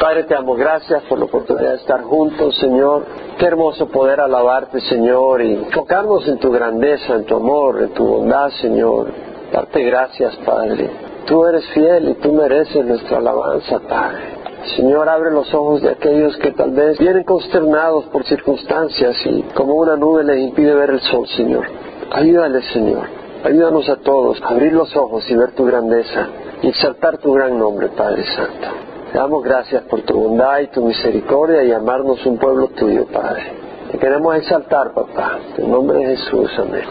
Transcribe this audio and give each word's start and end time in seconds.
Padre, 0.00 0.24
te 0.24 0.32
damos 0.32 0.56
gracias 0.56 1.02
por 1.02 1.18
la 1.18 1.26
oportunidad 1.26 1.72
de 1.72 1.76
estar 1.76 2.00
juntos, 2.00 2.56
Señor. 2.56 3.04
Qué 3.38 3.44
hermoso 3.44 3.86
poder 3.88 4.18
alabarte, 4.18 4.80
Señor, 4.80 5.42
y 5.42 5.56
tocarnos 5.74 6.26
en 6.26 6.38
tu 6.38 6.50
grandeza, 6.50 7.16
en 7.16 7.24
tu 7.26 7.36
amor, 7.36 7.82
en 7.82 7.90
tu 7.90 8.06
bondad, 8.06 8.48
Señor. 8.62 9.08
Darte 9.52 9.82
gracias, 9.84 10.36
Padre. 10.36 10.90
Tú 11.26 11.44
eres 11.44 11.66
fiel 11.74 12.08
y 12.08 12.14
tú 12.14 12.32
mereces 12.32 12.82
nuestra 12.82 13.18
alabanza, 13.18 13.78
Padre. 13.80 14.38
Señor, 14.74 15.06
abre 15.06 15.32
los 15.32 15.52
ojos 15.52 15.82
de 15.82 15.90
aquellos 15.90 16.34
que 16.38 16.52
tal 16.52 16.70
vez 16.70 16.98
vienen 16.98 17.24
consternados 17.24 18.06
por 18.06 18.24
circunstancias 18.24 19.16
y 19.26 19.42
como 19.54 19.74
una 19.74 19.96
nube 19.96 20.24
les 20.24 20.38
impide 20.38 20.74
ver 20.76 20.90
el 20.90 21.00
sol, 21.00 21.28
Señor. 21.36 21.66
Ayúdales, 22.10 22.64
Señor. 22.72 23.06
Ayúdanos 23.44 23.86
a 23.90 23.96
todos 23.96 24.40
a 24.40 24.48
abrir 24.48 24.72
los 24.72 24.96
ojos 24.96 25.30
y 25.30 25.34
ver 25.34 25.50
tu 25.52 25.66
grandeza 25.66 26.26
y 26.62 26.68
exaltar 26.68 27.18
tu 27.18 27.34
gran 27.34 27.58
nombre, 27.58 27.88
Padre 27.88 28.24
Santo. 28.34 28.89
Te 29.12 29.18
damos 29.18 29.42
gracias 29.42 29.82
por 29.84 30.02
tu 30.02 30.14
bondad 30.14 30.60
y 30.60 30.68
tu 30.68 30.84
misericordia 30.84 31.64
y 31.64 31.72
amarnos 31.72 32.24
un 32.26 32.38
pueblo 32.38 32.68
tuyo, 32.68 33.06
Padre. 33.06 33.42
Te 33.90 33.98
queremos 33.98 34.36
exaltar, 34.36 34.92
papá. 34.92 35.36
En 35.58 35.68
nombre 35.68 35.98
de 35.98 36.16
Jesús, 36.16 36.48
amén. 36.56 36.84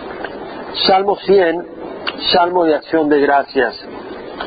Salmo 0.85 1.15
100, 1.15 1.65
Salmo 2.33 2.65
de 2.65 2.75
acción 2.75 3.07
de 3.07 3.21
gracias. 3.21 3.73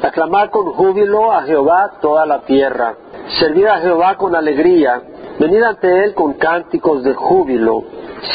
Aclamar 0.03 0.51
con 0.51 0.67
júbilo 0.75 1.33
a 1.33 1.45
Jehová 1.45 1.93
toda 2.03 2.27
la 2.27 2.43
tierra. 2.43 2.95
Servir 3.39 3.67
a 3.67 3.79
Jehová 3.79 4.19
con 4.19 4.37
alegría. 4.37 5.01
Venid 5.39 5.63
ante 5.63 6.05
Él 6.05 6.13
con 6.13 6.35
cánticos 6.35 7.03
de 7.05 7.15
júbilo. 7.15 7.85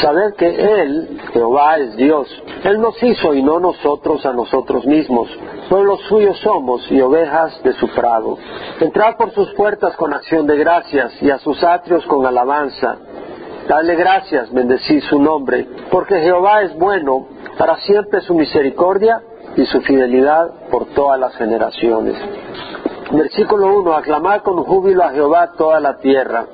Saber 0.02 0.34
que 0.34 0.46
Él, 0.46 1.18
Jehová, 1.32 1.78
es 1.78 1.96
Dios. 1.96 2.28
Él 2.64 2.80
nos 2.80 3.02
hizo 3.02 3.34
y 3.34 3.42
no 3.42 3.58
nosotros 3.58 4.24
a 4.26 4.32
nosotros 4.32 4.84
mismos. 4.86 5.28
Pueblos 5.70 6.00
suyos 6.08 6.38
somos 6.40 6.90
y 6.90 7.00
ovejas 7.00 7.62
de 7.62 7.72
su 7.72 7.88
prado. 7.88 8.36
Entrad 8.80 9.16
por 9.16 9.32
sus 9.32 9.52
puertas 9.54 9.96
con 9.96 10.12
acción 10.12 10.46
de 10.46 10.58
gracias 10.58 11.22
y 11.22 11.30
a 11.30 11.38
sus 11.38 11.62
atrios 11.64 12.04
con 12.06 12.24
alabanza. 12.26 12.96
Dadle 13.66 13.96
gracias, 13.96 14.52
bendecid 14.52 15.02
su 15.02 15.20
nombre, 15.20 15.66
porque 15.90 16.20
Jehová 16.20 16.62
es 16.62 16.74
bueno, 16.78 17.26
para 17.58 17.76
siempre 17.78 18.20
su 18.22 18.34
misericordia 18.34 19.20
y 19.56 19.64
su 19.66 19.80
fidelidad 19.82 20.70
por 20.70 20.86
todas 20.94 21.18
las 21.18 21.34
generaciones. 21.36 22.14
Versículo 23.10 23.78
1. 23.80 23.94
Aclamad 23.94 24.42
con 24.42 24.62
júbilo 24.64 25.02
a 25.02 25.10
Jehová 25.10 25.52
toda 25.56 25.80
la 25.80 25.98
tierra. 25.98 26.46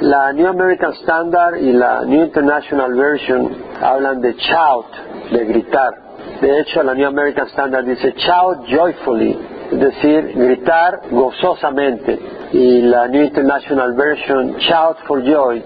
La 0.00 0.32
New 0.32 0.46
American 0.46 0.92
Standard 0.92 1.56
y 1.56 1.72
la 1.72 2.04
New 2.04 2.22
International 2.22 2.94
Version 2.94 3.50
hablan 3.82 4.20
de 4.20 4.32
shout, 4.34 4.86
de 5.32 5.44
gritar. 5.44 5.92
De 6.40 6.60
hecho, 6.60 6.84
la 6.84 6.94
New 6.94 7.08
American 7.08 7.48
Standard 7.48 7.84
dice 7.84 8.14
shout 8.16 8.64
joyfully, 8.68 9.36
es 9.72 9.80
decir, 9.80 10.34
gritar 10.36 11.00
gozosamente. 11.10 12.16
Y 12.52 12.82
la 12.82 13.08
New 13.08 13.24
International 13.24 13.92
Version 13.94 14.56
shout 14.58 14.98
for 15.04 15.20
joy, 15.20 15.60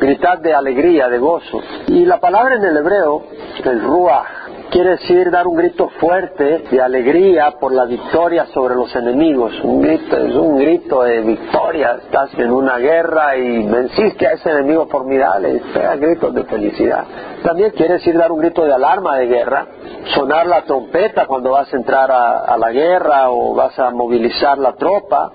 gritar 0.00 0.40
de 0.40 0.52
alegría, 0.52 1.08
de 1.08 1.18
gozo. 1.18 1.60
Y 1.86 2.04
la 2.04 2.18
palabra 2.18 2.56
en 2.56 2.64
el 2.64 2.76
hebreo, 2.76 3.22
el 3.64 3.80
ruach, 3.80 4.26
quiere 4.72 4.92
decir 4.92 5.30
dar 5.30 5.46
un 5.46 5.54
grito 5.54 5.90
fuerte 6.00 6.64
de 6.70 6.80
alegría 6.80 7.52
por 7.60 7.74
la 7.74 7.84
victoria 7.84 8.46
sobre 8.46 8.74
los 8.74 8.94
enemigos. 8.96 9.52
Un 9.62 9.82
grito 9.82 10.16
es 10.16 10.34
un 10.34 10.56
grito 10.56 11.02
de 11.02 11.20
victoria. 11.20 11.98
Estás 12.02 12.32
en 12.38 12.50
una 12.50 12.78
guerra 12.78 13.36
y 13.36 13.66
venciste 13.66 14.26
a 14.26 14.32
ese 14.32 14.50
enemigo 14.50 14.86
formidable. 14.86 15.60
Pega 15.74 15.96
gritos 15.96 16.34
de 16.34 16.44
felicidad. 16.44 17.04
También 17.42 17.72
quiere 17.72 17.94
decir 17.94 18.16
dar 18.16 18.32
un 18.32 18.38
grito 18.38 18.64
de 18.64 18.72
alarma 18.72 19.18
de 19.18 19.26
guerra. 19.26 19.66
Sonar 20.14 20.46
la 20.46 20.62
trompeta 20.62 21.26
cuando 21.26 21.50
vas 21.50 21.72
a 21.72 21.76
entrar 21.76 22.10
a, 22.10 22.38
a 22.38 22.56
la 22.56 22.72
guerra 22.72 23.30
o 23.30 23.54
vas 23.54 23.78
a 23.78 23.90
movilizar 23.90 24.56
la 24.56 24.72
tropa 24.72 25.32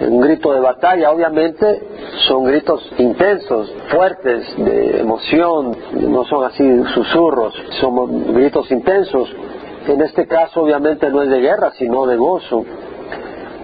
un 0.00 0.20
grito 0.20 0.52
de 0.52 0.60
batalla, 0.60 1.10
obviamente 1.10 1.80
son 2.28 2.44
gritos 2.44 2.90
intensos, 2.98 3.72
fuertes, 3.90 4.44
de 4.58 5.00
emoción, 5.00 5.76
no 5.92 6.24
son 6.24 6.44
así 6.44 6.64
susurros, 6.94 7.54
son 7.80 8.34
gritos 8.34 8.70
intensos. 8.70 9.28
En 9.88 10.00
este 10.02 10.26
caso 10.26 10.62
obviamente 10.62 11.08
no 11.10 11.22
es 11.22 11.30
de 11.30 11.40
guerra, 11.40 11.72
sino 11.78 12.06
de 12.06 12.16
gozo, 12.16 12.64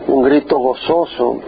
un 0.09 0.22
grito 0.22 0.59
gozoso. 0.59 1.41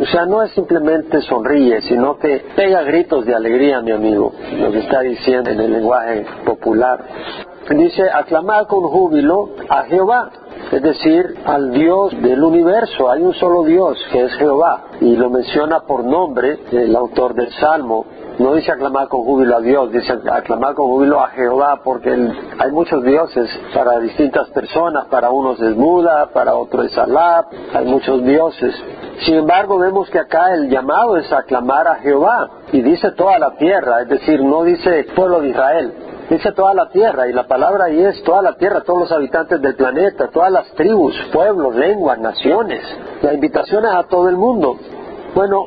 O 0.00 0.06
sea, 0.06 0.26
no 0.26 0.44
es 0.44 0.52
simplemente 0.52 1.20
sonríe, 1.22 1.80
sino 1.82 2.18
que 2.18 2.44
pega 2.54 2.82
gritos 2.82 3.26
de 3.26 3.34
alegría, 3.34 3.80
mi 3.80 3.90
amigo, 3.90 4.32
lo 4.56 4.70
que 4.70 4.78
está 4.78 5.00
diciendo 5.00 5.50
en 5.50 5.58
el 5.58 5.72
lenguaje 5.72 6.24
popular. 6.44 7.04
Dice, 7.70 8.10
aclamar 8.10 8.66
con 8.66 8.82
júbilo 8.84 9.50
a 9.68 9.84
Jehová 9.84 10.30
es 10.72 10.82
decir, 10.82 11.34
al 11.46 11.70
Dios 11.72 12.12
del 12.20 12.42
universo. 12.42 13.10
Hay 13.10 13.22
un 13.22 13.34
solo 13.34 13.64
Dios, 13.64 13.98
que 14.12 14.24
es 14.24 14.34
Jehová, 14.34 14.82
y 15.00 15.16
lo 15.16 15.30
menciona 15.30 15.80
por 15.80 16.04
nombre 16.04 16.58
el 16.70 16.94
autor 16.94 17.34
del 17.34 17.50
Salmo. 17.52 18.04
No 18.38 18.54
dice 18.54 18.70
aclamar 18.70 19.08
con 19.08 19.24
júbilo 19.24 19.56
a 19.56 19.60
Dios, 19.60 19.90
dice 19.90 20.12
aclamar 20.30 20.74
con 20.74 20.86
júbilo 20.86 21.20
a 21.20 21.28
Jehová, 21.28 21.80
porque 21.82 22.10
hay 22.10 22.70
muchos 22.70 23.02
dioses 23.02 23.48
para 23.74 23.98
distintas 23.98 24.48
personas, 24.50 25.06
para 25.06 25.30
unos 25.30 25.60
es 25.60 25.74
Buda, 25.74 26.30
para 26.32 26.54
otros 26.54 26.86
es 26.86 26.98
Alá, 26.98 27.46
hay 27.74 27.86
muchos 27.86 28.22
dioses. 28.22 28.74
Sin 29.24 29.36
embargo, 29.36 29.78
vemos 29.78 30.08
que 30.10 30.20
acá 30.20 30.54
el 30.54 30.68
llamado 30.68 31.16
es 31.16 31.32
aclamar 31.32 31.88
a 31.88 31.96
Jehová, 31.96 32.48
y 32.72 32.82
dice 32.82 33.10
toda 33.12 33.38
la 33.38 33.56
tierra, 33.56 34.02
es 34.02 34.08
decir, 34.08 34.40
no 34.44 34.62
dice 34.62 35.06
pueblo 35.16 35.40
de 35.40 35.48
Israel, 35.48 35.94
dice 36.28 36.52
toda 36.52 36.74
la 36.74 36.88
tierra, 36.90 37.28
y 37.28 37.32
la 37.32 37.46
palabra 37.46 37.86
ahí 37.86 38.00
es 38.02 38.22
toda 38.22 38.42
la 38.42 38.54
tierra, 38.56 38.82
todos 38.82 39.00
los 39.00 39.12
habitantes 39.12 39.60
del 39.60 39.74
planeta, 39.74 40.28
todas 40.28 40.52
las 40.52 40.70
tribus, 40.74 41.14
pueblos, 41.32 41.74
lenguas, 41.74 42.18
naciones. 42.18 42.82
La 43.22 43.34
invitación 43.34 43.84
es 43.84 43.92
a 43.92 44.04
todo 44.04 44.28
el 44.28 44.36
mundo. 44.36 44.76
Bueno, 45.34 45.66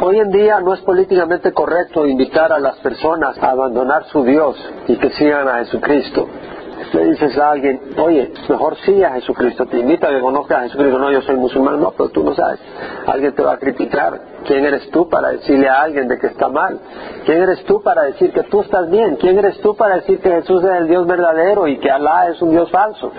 hoy 0.00 0.18
en 0.18 0.30
día 0.30 0.60
no 0.60 0.74
es 0.74 0.80
políticamente 0.80 1.52
correcto 1.52 2.06
invitar 2.06 2.52
a 2.52 2.58
las 2.58 2.76
personas 2.78 3.36
a 3.38 3.50
abandonar 3.50 4.04
su 4.06 4.24
Dios 4.24 4.56
y 4.88 4.96
que 4.96 5.10
sigan 5.10 5.48
a 5.48 5.58
Jesucristo. 5.64 6.28
Le 6.92 7.10
dices 7.10 7.38
a 7.38 7.52
alguien, 7.52 7.80
oye, 7.96 8.32
mejor 8.48 8.74
a 8.74 9.10
Jesucristo, 9.12 9.66
te 9.66 9.78
invita 9.78 10.08
a 10.08 10.10
que 10.10 10.20
conozcas 10.20 10.58
a 10.58 10.62
Jesucristo, 10.64 10.98
no, 10.98 11.10
yo 11.10 11.22
soy 11.22 11.36
musulmán, 11.36 11.80
no, 11.80 11.92
pero 11.92 12.10
tú 12.10 12.22
no 12.22 12.34
sabes, 12.34 12.60
alguien 13.06 13.34
te 13.34 13.42
va 13.42 13.54
a 13.54 13.56
criticar, 13.56 14.20
¿quién 14.46 14.64
eres 14.64 14.90
tú 14.90 15.08
para 15.08 15.30
decirle 15.30 15.68
a 15.68 15.82
alguien 15.82 16.08
de 16.08 16.18
que 16.18 16.28
está 16.28 16.48
mal? 16.48 16.78
¿Quién 17.24 17.42
eres 17.42 17.64
tú 17.64 17.82
para 17.82 18.02
decir 18.02 18.32
que 18.32 18.42
tú 18.44 18.60
estás 18.60 18.90
bien? 18.90 19.16
¿Quién 19.16 19.38
eres 19.38 19.60
tú 19.60 19.74
para 19.74 19.96
decir 19.96 20.20
que 20.20 20.30
Jesús 20.30 20.62
es 20.64 20.70
el 20.70 20.88
Dios 20.88 21.06
verdadero 21.06 21.66
y 21.66 21.78
que 21.78 21.90
Alá 21.90 22.28
es 22.28 22.40
un 22.42 22.50
Dios 22.50 22.70
falso? 22.70 23.12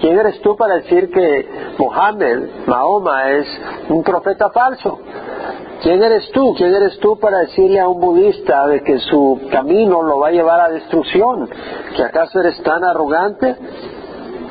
¿Quién 0.00 0.18
eres 0.18 0.40
tú 0.40 0.56
para 0.56 0.76
decir 0.76 1.10
que 1.10 1.48
Mohammed, 1.78 2.66
Mahoma, 2.66 3.30
es 3.30 3.46
un 3.88 4.02
profeta 4.02 4.50
falso? 4.50 4.98
¿Quién 5.82 6.02
eres 6.02 6.30
tú? 6.32 6.54
¿Quién 6.56 6.74
eres 6.74 6.98
tú 7.00 7.18
para 7.18 7.38
decirle 7.38 7.80
a 7.80 7.88
un 7.88 8.00
budista 8.00 8.66
de 8.66 8.82
que 8.82 8.98
su 8.98 9.40
camino 9.50 10.02
lo 10.02 10.18
va 10.18 10.28
a 10.28 10.32
llevar 10.32 10.60
a 10.60 10.68
destrucción? 10.70 11.48
¿Que 11.94 12.02
acaso 12.02 12.40
eres 12.40 12.62
tan 12.62 12.82
arrogante? 12.82 13.56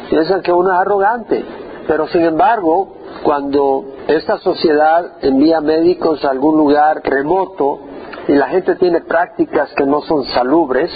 Piensan 0.09 0.41
que 0.41 0.53
uno 0.53 0.71
es 0.71 0.79
arrogante. 0.79 1.45
Pero 1.88 2.07
sin 2.07 2.23
embargo, 2.23 2.94
cuando 3.23 3.85
esta 4.07 4.38
sociedad 4.40 5.18
envía 5.22 5.62
médicos 5.62 6.23
a 6.25 6.31
algún 6.31 6.57
lugar 6.57 7.01
remoto 7.03 7.79
y 8.28 8.34
la 8.34 8.47
gente 8.50 8.75
tiene 8.75 9.01
prácticas 9.01 9.73
que 9.75 9.85
no 9.85 10.01
son 10.01 10.25
salubres, 10.25 10.91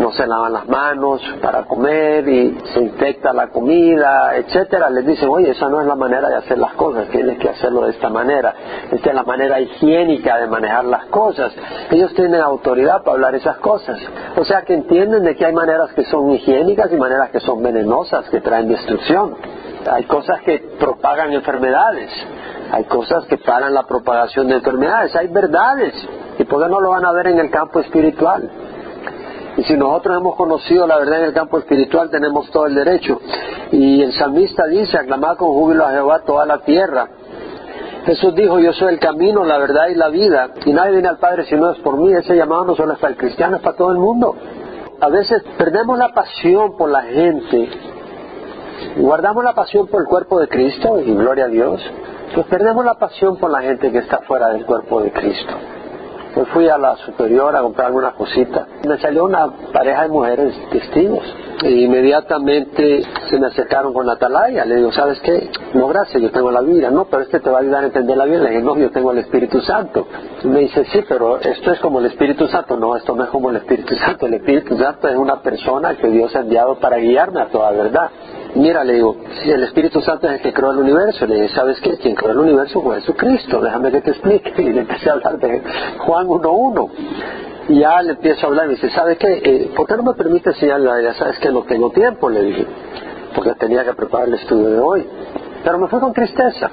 no 0.00 0.10
se 0.12 0.26
lavan 0.26 0.54
las 0.54 0.66
manos 0.66 1.20
para 1.42 1.64
comer 1.64 2.26
y 2.26 2.58
se 2.72 2.80
infecta 2.80 3.34
la 3.34 3.48
comida, 3.48 4.34
etcétera, 4.34 4.88
les 4.88 5.04
dicen, 5.04 5.28
oye, 5.28 5.50
esa 5.50 5.68
no 5.68 5.80
es 5.80 5.86
la 5.86 5.94
manera 5.94 6.30
de 6.30 6.36
hacer 6.36 6.58
las 6.58 6.72
cosas, 6.72 7.08
tienes 7.08 7.38
que 7.38 7.50
hacerlo 7.50 7.82
de 7.82 7.90
esta 7.90 8.08
manera, 8.08 8.54
esta 8.90 9.10
es 9.10 9.14
la 9.14 9.24
manera 9.24 9.60
higiénica 9.60 10.38
de 10.38 10.46
manejar 10.46 10.86
las 10.86 11.04
cosas. 11.06 11.52
Ellos 11.90 12.14
tienen 12.14 12.40
autoridad 12.40 13.02
para 13.02 13.12
hablar 13.12 13.34
esas 13.34 13.58
cosas. 13.58 13.98
O 14.36 14.44
sea 14.44 14.62
que 14.62 14.72
entienden 14.72 15.22
de 15.22 15.36
que 15.36 15.44
hay 15.44 15.52
maneras 15.52 15.92
que 15.92 16.04
son 16.04 16.30
higiénicas 16.30 16.90
y 16.90 16.96
maneras 16.96 17.28
que 17.30 17.40
son 17.40 17.62
venenosas, 17.62 18.28
que 18.30 18.40
traen 18.40 18.68
destrucción. 18.68 19.36
Hay 19.90 20.04
cosas 20.04 20.40
que 20.42 20.58
propagan 20.78 21.32
enfermedades, 21.34 22.10
hay 22.72 22.84
cosas 22.84 23.26
que 23.26 23.36
paran 23.36 23.74
la 23.74 23.82
propagación 23.82 24.48
de 24.48 24.54
enfermedades, 24.54 25.14
hay 25.14 25.28
verdades. 25.28 25.94
¿Y 26.38 26.44
por 26.44 26.62
qué 26.62 26.70
no 26.70 26.80
lo 26.80 26.90
van 26.90 27.04
a 27.04 27.12
ver 27.12 27.26
en 27.26 27.38
el 27.38 27.50
campo 27.50 27.80
espiritual? 27.80 28.50
Y 29.56 29.64
si 29.64 29.74
nosotros 29.74 30.16
hemos 30.18 30.36
conocido 30.36 30.86
la 30.86 30.96
verdad 30.98 31.20
en 31.20 31.24
el 31.26 31.34
campo 31.34 31.58
espiritual, 31.58 32.10
tenemos 32.10 32.50
todo 32.50 32.66
el 32.66 32.74
derecho. 32.74 33.20
Y 33.72 34.02
el 34.02 34.12
salmista 34.12 34.66
dice, 34.66 34.96
aclamad 34.96 35.36
con 35.36 35.48
júbilo 35.48 35.86
a 35.86 35.90
Jehová 35.90 36.20
toda 36.20 36.46
la 36.46 36.58
tierra. 36.58 37.08
Jesús 38.06 38.34
dijo, 38.34 38.58
yo 38.58 38.72
soy 38.72 38.94
el 38.94 38.98
camino, 38.98 39.44
la 39.44 39.58
verdad 39.58 39.88
y 39.88 39.94
la 39.94 40.08
vida, 40.08 40.50
y 40.64 40.72
nadie 40.72 40.92
viene 40.92 41.08
al 41.08 41.18
Padre 41.18 41.44
si 41.44 41.54
no 41.54 41.70
es 41.70 41.78
por 41.80 41.98
mí. 41.98 42.12
Ese 42.12 42.34
llamado 42.34 42.64
no 42.64 42.74
solo 42.74 42.94
es 42.94 42.98
para 42.98 43.12
el 43.12 43.18
cristiano, 43.18 43.56
es 43.56 43.62
para 43.62 43.76
todo 43.76 43.92
el 43.92 43.98
mundo. 43.98 44.34
A 45.00 45.08
veces 45.08 45.42
perdemos 45.56 45.98
la 45.98 46.12
pasión 46.12 46.76
por 46.76 46.90
la 46.90 47.02
gente, 47.02 47.68
guardamos 48.96 49.44
la 49.44 49.54
pasión 49.54 49.86
por 49.86 50.02
el 50.02 50.06
cuerpo 50.06 50.38
de 50.38 50.48
Cristo, 50.48 51.00
y 51.00 51.14
gloria 51.14 51.46
a 51.46 51.48
Dios, 51.48 51.80
pues 52.34 52.46
perdemos 52.46 52.84
la 52.84 52.94
pasión 52.94 53.36
por 53.36 53.50
la 53.50 53.62
gente 53.62 53.90
que 53.90 53.98
está 53.98 54.18
fuera 54.18 54.48
del 54.48 54.64
cuerpo 54.66 55.00
de 55.00 55.10
Cristo. 55.10 55.54
Hoy 56.34 56.44
fui 56.52 56.68
a 56.68 56.78
la 56.78 56.96
superior 56.96 57.56
a 57.56 57.60
comprar 57.60 57.88
alguna 57.88 58.12
cosita. 58.12 58.66
Me 58.86 58.98
salió 58.98 59.24
una 59.24 59.50
pareja 59.72 60.02
de 60.02 60.08
mujeres 60.10 60.54
testigos. 60.70 61.24
E 61.62 61.70
inmediatamente 61.72 63.02
se 63.28 63.38
me 63.38 63.48
acercaron 63.48 63.92
con 63.92 64.06
la 64.06 64.12
atalaya. 64.12 64.64
Le 64.64 64.76
digo, 64.76 64.92
¿sabes 64.92 65.18
qué? 65.20 65.50
No, 65.74 65.88
gracias, 65.88 66.22
yo 66.22 66.30
tengo 66.30 66.50
la 66.52 66.60
Biblia. 66.60 66.90
No, 66.90 67.06
pero 67.06 67.22
este 67.22 67.40
te 67.40 67.50
va 67.50 67.58
a 67.58 67.60
ayudar 67.62 67.82
a 67.82 67.86
entender 67.88 68.16
la 68.16 68.24
Biblia. 68.24 68.44
Le 68.44 68.50
dije, 68.50 68.62
no, 68.62 68.76
yo 68.76 68.90
tengo 68.90 69.10
el 69.10 69.18
Espíritu 69.18 69.60
Santo. 69.60 70.06
Me 70.44 70.60
dice, 70.60 70.84
sí, 70.84 71.00
pero 71.08 71.40
esto 71.40 71.72
es 71.72 71.80
como 71.80 71.98
el 71.98 72.06
Espíritu 72.06 72.46
Santo. 72.46 72.76
No, 72.76 72.96
esto 72.96 73.14
no 73.16 73.24
es 73.24 73.30
como 73.30 73.50
el 73.50 73.56
Espíritu 73.56 73.96
Santo. 73.96 74.26
El 74.26 74.34
Espíritu 74.34 74.78
Santo 74.78 75.08
es 75.08 75.16
una 75.16 75.42
persona 75.42 75.96
que 75.96 76.08
Dios 76.08 76.34
ha 76.36 76.40
enviado 76.40 76.76
para 76.76 76.98
guiarme 76.98 77.40
a 77.42 77.48
toda 77.48 77.72
verdad. 77.72 78.10
Mira, 78.54 78.82
le 78.82 78.94
digo, 78.94 79.16
si 79.42 79.50
el 79.50 79.62
Espíritu 79.62 80.00
Santo 80.00 80.26
es 80.26 80.34
el 80.34 80.40
que 80.40 80.52
creó 80.52 80.72
el 80.72 80.78
universo, 80.78 81.24
le 81.26 81.36
dije, 81.36 81.54
¿sabes 81.54 81.80
qué? 81.80 81.96
Quien 81.98 82.16
creó 82.16 82.32
el 82.32 82.38
universo 82.38 82.82
fue 82.82 82.96
Jesucristo, 82.96 83.60
déjame 83.60 83.92
que 83.92 84.00
te 84.00 84.10
explique. 84.10 84.52
Y 84.60 84.72
le 84.72 84.80
empecé 84.80 85.08
a 85.08 85.14
hablar 85.14 85.38
de 85.38 85.62
Juan 85.98 86.26
1.1. 86.26 86.90
Y 87.68 87.80
ya 87.80 88.02
le 88.02 88.12
empiezo 88.12 88.46
a 88.46 88.48
hablar 88.48 88.64
y 88.66 88.68
me 88.70 88.74
dice, 88.74 88.90
¿sabes 88.90 89.18
qué? 89.18 89.40
Eh, 89.44 89.70
¿Por 89.76 89.86
qué 89.86 89.96
no 89.96 90.02
me 90.02 90.14
permite 90.14 90.50
enseñarle 90.50 90.90
a 90.90 91.00
ella? 91.00 91.14
¿Sabes 91.14 91.38
que 91.38 91.50
No 91.50 91.62
tengo 91.62 91.90
tiempo, 91.90 92.28
le 92.28 92.42
dije, 92.42 92.66
porque 93.34 93.54
tenía 93.54 93.84
que 93.84 93.94
preparar 93.94 94.28
el 94.28 94.34
estudio 94.34 94.68
de 94.68 94.80
hoy. 94.80 95.06
Pero 95.62 95.78
me 95.78 95.88
fui 95.88 96.00
con 96.00 96.12
tristeza. 96.12 96.70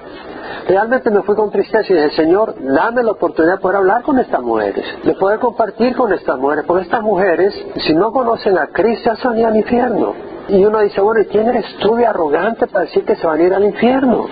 Realmente 0.67 1.11
me 1.11 1.21
fui 1.21 1.35
con 1.35 1.51
tristeza 1.51 1.93
y 1.93 1.95
dije, 1.95 2.11
Señor, 2.15 2.55
dame 2.59 3.03
la 3.03 3.11
oportunidad 3.11 3.55
de 3.55 3.61
poder 3.61 3.77
hablar 3.77 4.01
con 4.01 4.17
estas 4.17 4.41
mujeres, 4.41 4.85
de 5.03 5.13
poder 5.13 5.39
compartir 5.39 5.95
con 5.95 6.11
estas 6.11 6.37
mujeres, 6.39 6.65
porque 6.65 6.83
estas 6.83 7.01
mujeres, 7.03 7.53
si 7.85 7.93
no 7.93 8.11
conocen 8.11 8.57
a 8.57 8.67
Cristo, 8.67 9.15
se 9.15 9.27
van 9.27 9.37
a 9.37 9.39
ir 9.39 9.45
al 9.45 9.57
infierno. 9.57 10.36
Y 10.49 10.63
uno 10.63 10.79
dice, 10.79 11.01
bueno, 11.01 11.21
¿y 11.21 11.25
quién 11.25 11.47
eres 11.47 11.65
tú 11.79 11.95
de 11.95 12.05
arrogante 12.05 12.67
para 12.67 12.85
decir 12.85 13.03
que 13.03 13.15
se 13.15 13.27
van 13.27 13.39
a 13.39 13.43
ir 13.43 13.53
al 13.53 13.65
infierno? 13.65 14.27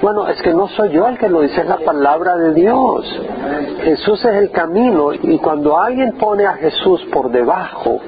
Bueno, 0.00 0.28
es 0.28 0.40
que 0.42 0.52
no 0.52 0.68
soy 0.68 0.90
yo 0.90 1.06
el 1.06 1.18
que 1.18 1.28
lo 1.28 1.40
dice, 1.42 1.60
es 1.60 1.66
la 1.66 1.78
palabra 1.78 2.36
de 2.36 2.54
Dios. 2.54 3.20
Jesús 3.82 4.24
es 4.24 4.34
el 4.34 4.50
camino 4.50 5.12
y 5.12 5.38
cuando 5.38 5.78
alguien 5.78 6.12
pone 6.18 6.44
a 6.44 6.54
Jesús 6.54 7.04
por 7.12 7.30
debajo, 7.30 8.00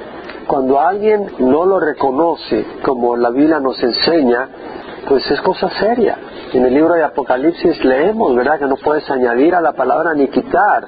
cuando 0.46 0.80
alguien 0.80 1.26
no 1.38 1.64
lo 1.64 1.80
reconoce 1.80 2.64
como 2.82 3.16
la 3.16 3.30
Biblia 3.30 3.60
nos 3.60 3.82
enseña, 3.82 4.48
pues 5.08 5.28
es 5.30 5.40
cosa 5.40 5.70
seria. 5.70 6.18
En 6.54 6.64
el 6.64 6.72
libro 6.72 6.94
de 6.94 7.02
Apocalipsis 7.02 7.84
leemos, 7.84 8.32
¿verdad?, 8.36 8.60
que 8.60 8.66
no 8.66 8.76
puedes 8.76 9.10
añadir 9.10 9.56
a 9.56 9.60
la 9.60 9.72
palabra 9.72 10.14
ni 10.14 10.28
quitar. 10.28 10.86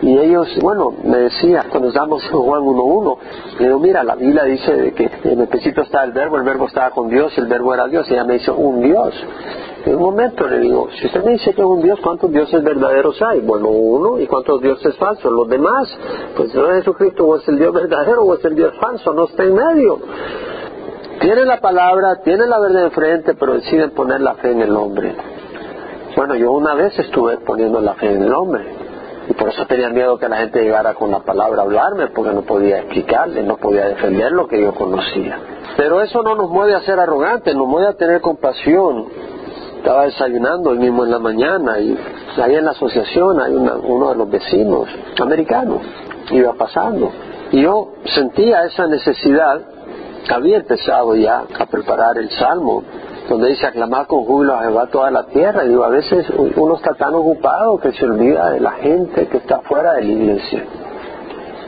Y 0.00 0.16
ellos, 0.16 0.46
bueno, 0.62 0.94
me 1.02 1.18
decía, 1.18 1.66
cuando 1.68 1.88
estamos 1.88 2.22
en 2.22 2.38
Juan 2.38 2.62
1.1, 2.62 3.18
le 3.58 3.66
digo, 3.66 3.80
mira, 3.80 4.04
la 4.04 4.14
Biblia 4.14 4.44
dice 4.44 4.92
que 4.94 5.10
en 5.24 5.40
el 5.40 5.48
principio 5.48 5.82
estaba 5.82 6.04
el 6.04 6.12
verbo, 6.12 6.36
el 6.36 6.44
verbo 6.44 6.68
estaba 6.68 6.90
con 6.90 7.08
Dios, 7.08 7.36
el 7.36 7.46
verbo 7.46 7.74
era 7.74 7.88
Dios, 7.88 8.08
y 8.08 8.14
ella 8.14 8.22
me 8.22 8.34
dice, 8.34 8.52
un 8.52 8.80
Dios. 8.80 9.12
En 9.86 9.96
un 9.96 10.02
momento 10.02 10.46
le 10.46 10.60
digo, 10.60 10.86
si 10.96 11.06
usted 11.06 11.24
me 11.24 11.32
dice 11.32 11.52
que 11.52 11.62
es 11.62 11.66
un 11.66 11.82
Dios, 11.82 11.98
¿cuántos 12.00 12.30
dioses 12.30 12.62
verdaderos 12.62 13.20
hay? 13.22 13.40
Bueno, 13.40 13.70
uno, 13.70 14.20
¿y 14.20 14.28
cuántos 14.28 14.62
dioses 14.62 14.96
falsos? 14.98 15.32
Los 15.32 15.48
demás, 15.48 15.88
pues 16.36 16.54
no 16.54 16.70
es 16.70 16.84
Jesucristo, 16.84 17.26
o 17.26 17.36
es 17.38 17.48
el 17.48 17.58
Dios 17.58 17.74
verdadero 17.74 18.22
o 18.22 18.34
es 18.34 18.44
el 18.44 18.54
Dios 18.54 18.72
falso, 18.80 19.12
no 19.12 19.24
está 19.24 19.42
en 19.42 19.54
medio. 19.54 19.98
Tienen 21.20 21.46
la 21.46 21.60
palabra, 21.60 22.16
tienen 22.24 22.50
la 22.50 22.58
verdad 22.58 22.84
enfrente, 22.84 23.34
pero 23.34 23.54
deciden 23.54 23.90
poner 23.90 24.20
la 24.20 24.34
fe 24.34 24.52
en 24.52 24.62
el 24.62 24.74
hombre. 24.76 25.14
Bueno, 26.16 26.34
yo 26.34 26.52
una 26.52 26.74
vez 26.74 26.98
estuve 26.98 27.38
poniendo 27.38 27.80
la 27.80 27.94
fe 27.94 28.12
en 28.12 28.22
el 28.22 28.32
hombre. 28.34 28.82
Y 29.28 29.34
por 29.34 29.48
eso 29.48 29.64
tenía 29.66 29.88
miedo 29.88 30.18
que 30.18 30.28
la 30.28 30.38
gente 30.38 30.62
llegara 30.62 30.94
con 30.94 31.10
la 31.10 31.20
palabra 31.20 31.62
a 31.62 31.64
hablarme, 31.64 32.08
porque 32.08 32.32
no 32.32 32.42
podía 32.42 32.80
explicarle, 32.80 33.42
no 33.44 33.56
podía 33.56 33.86
defender 33.86 34.32
lo 34.32 34.48
que 34.48 34.60
yo 34.60 34.74
conocía. 34.74 35.38
Pero 35.76 36.02
eso 36.02 36.22
no 36.22 36.34
nos 36.34 36.50
mueve 36.50 36.74
a 36.74 36.80
ser 36.80 36.98
arrogantes, 36.98 37.54
nos 37.54 37.68
mueve 37.68 37.88
a 37.88 37.92
tener 37.94 38.20
compasión. 38.20 39.06
Estaba 39.76 40.04
desayunando 40.04 40.70
hoy 40.70 40.78
mismo 40.78 41.04
en 41.04 41.10
la 41.10 41.18
mañana 41.18 41.78
y 41.78 41.96
ahí 42.40 42.54
en 42.54 42.64
la 42.64 42.72
asociación 42.72 43.40
hay 43.40 43.52
uno 43.54 44.10
de 44.10 44.16
los 44.16 44.30
vecinos 44.30 44.88
americanos, 45.20 45.80
iba 46.30 46.52
pasando. 46.54 47.10
Y 47.52 47.62
yo 47.62 47.92
sentía 48.04 48.64
esa 48.64 48.86
necesidad 48.86 49.60
había 50.30 50.58
empezado 50.58 51.14
ya 51.16 51.44
a 51.58 51.66
preparar 51.66 52.16
el 52.18 52.30
salmo, 52.30 52.82
donde 53.28 53.50
dice 53.50 53.66
aclamar 53.66 54.06
con 54.06 54.24
júbilo 54.24 54.54
a 54.54 54.62
Jehová 54.62 54.86
toda 54.90 55.10
la 55.10 55.24
tierra. 55.26 55.64
Y 55.64 55.68
digo, 55.68 55.84
a 55.84 55.88
veces 55.88 56.26
uno 56.56 56.76
está 56.76 56.94
tan 56.94 57.14
ocupado 57.14 57.78
que 57.78 57.92
se 57.92 58.04
olvida 58.04 58.50
de 58.50 58.60
la 58.60 58.72
gente 58.72 59.26
que 59.28 59.38
está 59.38 59.60
fuera 59.60 59.94
de 59.94 60.02
la 60.02 60.10
iglesia. 60.10 60.64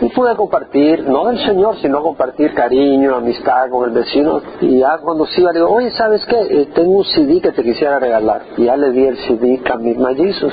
Y 0.00 0.08
pude 0.08 0.34
compartir, 0.34 1.08
no 1.08 1.26
del 1.26 1.38
Señor, 1.38 1.76
sino 1.80 2.02
compartir 2.02 2.52
cariño, 2.52 3.14
amistad 3.14 3.70
con 3.70 3.88
el 3.88 3.94
vecino. 3.94 4.40
Y 4.60 4.80
ya 4.80 4.98
cuando 4.98 5.24
se 5.26 5.40
iba, 5.40 5.52
le 5.52 5.60
digo, 5.60 5.70
oye, 5.70 5.90
¿sabes 5.92 6.24
qué? 6.26 6.36
Eh, 6.36 6.68
tengo 6.74 6.90
un 6.90 7.04
CD 7.04 7.40
que 7.40 7.52
te 7.52 7.62
quisiera 7.62 7.98
regalar. 7.98 8.42
Y 8.56 8.64
ya 8.64 8.76
le 8.76 8.90
di 8.90 9.04
el 9.04 9.16
CD 9.16 9.60
Camille 9.62 10.14
Jesus. 10.16 10.52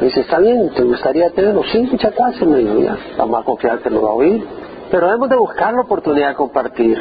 Me 0.00 0.06
dice, 0.06 0.20
está 0.20 0.38
bien, 0.38 0.70
¿te 0.70 0.82
gustaría 0.82 1.30
tenerlo? 1.30 1.62
Sí, 1.70 1.86
muchas 1.90 2.14
gracias, 2.16 2.48
me 2.48 2.58
dijo, 2.58 2.78
ya, 2.80 2.96
vamos 3.18 3.42
a 3.42 3.44
confiar 3.44 3.80
que 3.80 3.90
lo 3.90 4.02
va 4.02 4.10
a 4.10 4.14
oír. 4.14 4.59
Pero 4.90 5.06
debemos 5.06 5.28
de 5.28 5.36
buscar 5.36 5.72
la 5.72 5.82
oportunidad 5.82 6.30
de 6.30 6.34
compartir. 6.34 6.98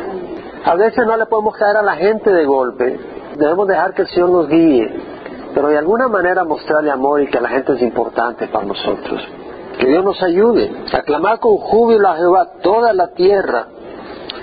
A 0.63 0.75
veces 0.75 1.05
no 1.05 1.17
le 1.17 1.25
podemos 1.25 1.55
caer 1.55 1.77
a 1.77 1.81
la 1.81 1.95
gente 1.95 2.31
de 2.31 2.45
golpe. 2.45 2.99
Debemos 3.37 3.67
dejar 3.67 3.93
que 3.93 4.03
el 4.03 4.07
Señor 4.09 4.29
nos 4.29 4.47
guíe. 4.47 4.93
Pero 5.53 5.69
de 5.69 5.77
alguna 5.77 6.07
manera 6.07 6.43
mostrarle 6.43 6.91
amor 6.91 7.21
y 7.21 7.27
que 7.27 7.41
la 7.41 7.49
gente 7.49 7.73
es 7.73 7.81
importante 7.81 8.47
para 8.47 8.65
nosotros. 8.65 9.21
Que 9.79 9.87
Dios 9.87 10.03
nos 10.03 10.21
ayude. 10.21 10.71
Aclamar 10.93 11.39
con 11.39 11.57
júbilo 11.57 12.09
a 12.09 12.17
Jehová 12.17 12.47
toda 12.61 12.93
la 12.93 13.07
tierra. 13.13 13.67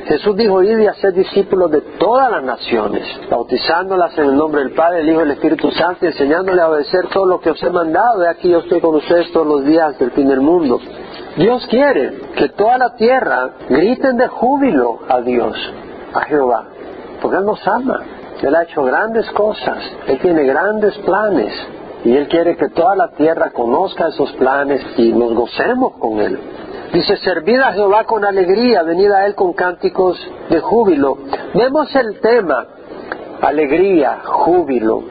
Jesús 0.06 0.37
dijo, 0.37 0.62
id 0.62 0.78
y 0.78 0.87
hacer 0.87 1.12
discípulos 1.12 1.70
de 1.70 1.81
todas 1.98 2.31
las 2.31 2.43
naciones, 2.43 3.02
bautizándolas 3.28 4.16
en 4.16 4.26
el 4.26 4.37
nombre 4.37 4.60
del 4.60 4.72
Padre, 4.72 4.98
del 4.98 5.10
Hijo 5.10 5.20
y 5.20 5.25
del 5.25 5.32
Espíritu 5.32 5.70
Santo, 5.72 6.04
y 6.04 6.08
enseñándoles 6.08 6.60
a 6.60 6.69
obedecer 6.69 7.08
todo 7.12 7.26
lo 7.26 7.40
que 7.40 7.50
os 7.50 7.62
he 7.62 7.70
mandado. 7.70 8.20
De 8.20 8.28
aquí 8.28 8.48
yo 8.48 8.58
estoy 8.58 8.81
con 8.81 8.94
ustedes 8.94 9.32
todos 9.32 9.46
los 9.46 9.64
días 9.64 9.98
del 9.98 10.12
fin 10.12 10.28
del 10.28 10.40
mundo. 10.40 10.78
Dios 11.37 11.67
quiere 11.69 12.19
que 12.35 12.49
toda 12.50 12.79
la 12.79 12.94
tierra 12.94 13.50
griten 13.69 14.17
de 14.17 14.27
júbilo 14.27 15.00
a 15.06 15.21
Dios, 15.21 15.55
a 16.15 16.21
Jehová, 16.23 16.65
porque 17.21 17.37
Él 17.37 17.44
nos 17.44 17.67
ama. 17.67 18.03
Él 18.41 18.55
ha 18.55 18.62
hecho 18.62 18.83
grandes 18.83 19.31
cosas, 19.31 19.79
Él 20.06 20.19
tiene 20.21 20.44
grandes 20.44 20.97
planes 20.99 21.53
y 22.05 22.17
Él 22.17 22.29
quiere 22.29 22.56
que 22.56 22.69
toda 22.69 22.94
la 22.97 23.09
tierra 23.09 23.50
conozca 23.50 24.09
esos 24.09 24.33
planes 24.35 24.83
y 24.97 25.12
nos 25.12 25.35
gocemos 25.35 25.94
con 25.99 26.21
Él. 26.21 26.38
Dice, 26.93 27.17
servid 27.19 27.61
a 27.61 27.73
Jehová 27.73 28.05
con 28.05 28.25
alegría, 28.25 28.82
venid 28.82 29.11
a 29.11 29.27
Él 29.27 29.35
con 29.35 29.53
cánticos 29.53 30.19
de 30.49 30.61
júbilo. 30.61 31.19
Vemos 31.53 31.94
el 31.97 32.21
tema, 32.21 32.67
alegría, 33.43 34.21
júbilo. 34.25 35.03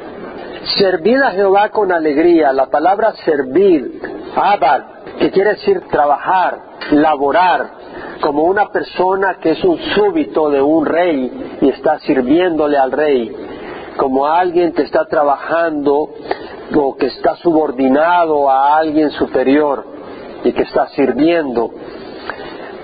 Servid 0.78 1.22
a 1.22 1.32
Jehová 1.32 1.70
con 1.70 1.92
alegría. 1.92 2.54
La 2.54 2.68
palabra 2.68 3.14
servir, 3.24 4.02
abad, 4.36 4.84
que 5.20 5.32
quiere 5.32 5.52
decir 5.52 5.82
trabajar, 5.90 6.60
laborar, 6.92 7.70
como 8.22 8.44
una 8.44 8.70
persona 8.70 9.36
que 9.36 9.52
es 9.52 9.64
un 9.64 9.78
súbito 9.96 10.50
de 10.50 10.62
un 10.62 10.86
rey 10.86 11.58
y 11.62 11.70
está 11.70 12.00
sirviéndole 12.00 12.78
al 12.78 12.92
rey, 12.92 13.36
como 13.98 14.26
alguien 14.26 14.74
que 14.74 14.84
está 14.84 15.06
trabajando 15.06 16.10
o 16.76 16.96
que 16.98 17.08
está 17.08 17.36
subordinado 17.38 18.50
a 18.50 18.78
alguien 18.78 19.12
superior 19.12 19.86
y 20.44 20.52
que 20.52 20.64
está 20.64 20.88
sirviendo. 20.90 21.72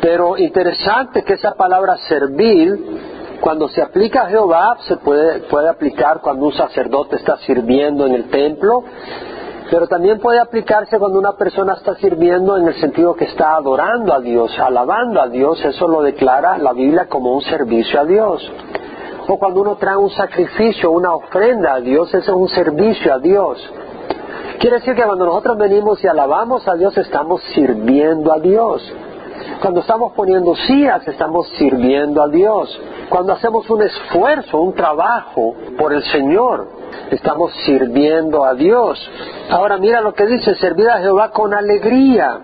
Pero 0.01 0.37
interesante 0.37 1.23
que 1.23 1.33
esa 1.33 1.53
palabra 1.53 1.97
servir, 2.07 3.39
cuando 3.39 3.69
se 3.69 3.81
aplica 3.81 4.23
a 4.23 4.29
Jehová, 4.29 4.77
se 4.87 4.97
puede, 4.97 5.39
puede 5.41 5.69
aplicar 5.69 6.21
cuando 6.21 6.45
un 6.45 6.53
sacerdote 6.53 7.17
está 7.17 7.37
sirviendo 7.37 8.05
en 8.05 8.15
el 8.15 8.29
templo, 8.29 8.83
pero 9.71 9.87
también 9.87 10.19
puede 10.19 10.37
aplicarse 10.37 10.99
cuando 10.99 11.17
una 11.17 11.31
persona 11.37 11.75
está 11.75 11.95
sirviendo 11.95 12.57
en 12.57 12.67
el 12.67 12.75
sentido 12.81 13.15
que 13.15 13.23
está 13.23 13.55
adorando 13.55 14.13
a 14.13 14.19
Dios, 14.19 14.51
alabando 14.59 15.21
a 15.21 15.29
Dios, 15.29 15.63
eso 15.63 15.87
lo 15.87 16.01
declara 16.01 16.57
la 16.57 16.73
Biblia 16.73 17.07
como 17.07 17.33
un 17.33 17.41
servicio 17.41 18.01
a 18.01 18.03
Dios. 18.03 18.51
O 19.29 19.39
cuando 19.39 19.61
uno 19.61 19.77
trae 19.77 19.95
un 19.95 20.09
sacrificio, 20.09 20.91
una 20.91 21.15
ofrenda 21.15 21.75
a 21.75 21.79
Dios, 21.79 22.13
eso 22.13 22.31
es 22.31 22.37
un 22.37 22.49
servicio 22.49 23.13
a 23.13 23.19
Dios. 23.19 23.65
Quiere 24.59 24.79
decir 24.79 24.93
que 24.93 25.03
cuando 25.03 25.25
nosotros 25.25 25.57
venimos 25.57 26.03
y 26.03 26.07
alabamos 26.07 26.67
a 26.67 26.75
Dios, 26.75 26.97
estamos 26.97 27.41
sirviendo 27.55 28.33
a 28.33 28.39
Dios. 28.39 28.83
Cuando 29.61 29.79
estamos 29.79 30.11
poniendo 30.11 30.53
sillas, 30.53 31.07
estamos 31.07 31.47
sirviendo 31.57 32.21
a 32.21 32.27
Dios. 32.27 32.77
Cuando 33.07 33.31
hacemos 33.31 33.69
un 33.69 33.83
esfuerzo, 33.83 34.59
un 34.59 34.73
trabajo 34.73 35.55
por 35.77 35.93
el 35.93 36.03
Señor, 36.03 36.80
estamos 37.11 37.51
sirviendo 37.65 38.43
a 38.45 38.55
Dios. 38.55 38.99
Ahora 39.49 39.77
mira 39.77 40.01
lo 40.01 40.13
que 40.13 40.25
dice, 40.25 40.55
servir 40.55 40.89
a 40.89 40.99
Jehová 40.99 41.31
con 41.31 41.53
alegría. 41.53 42.39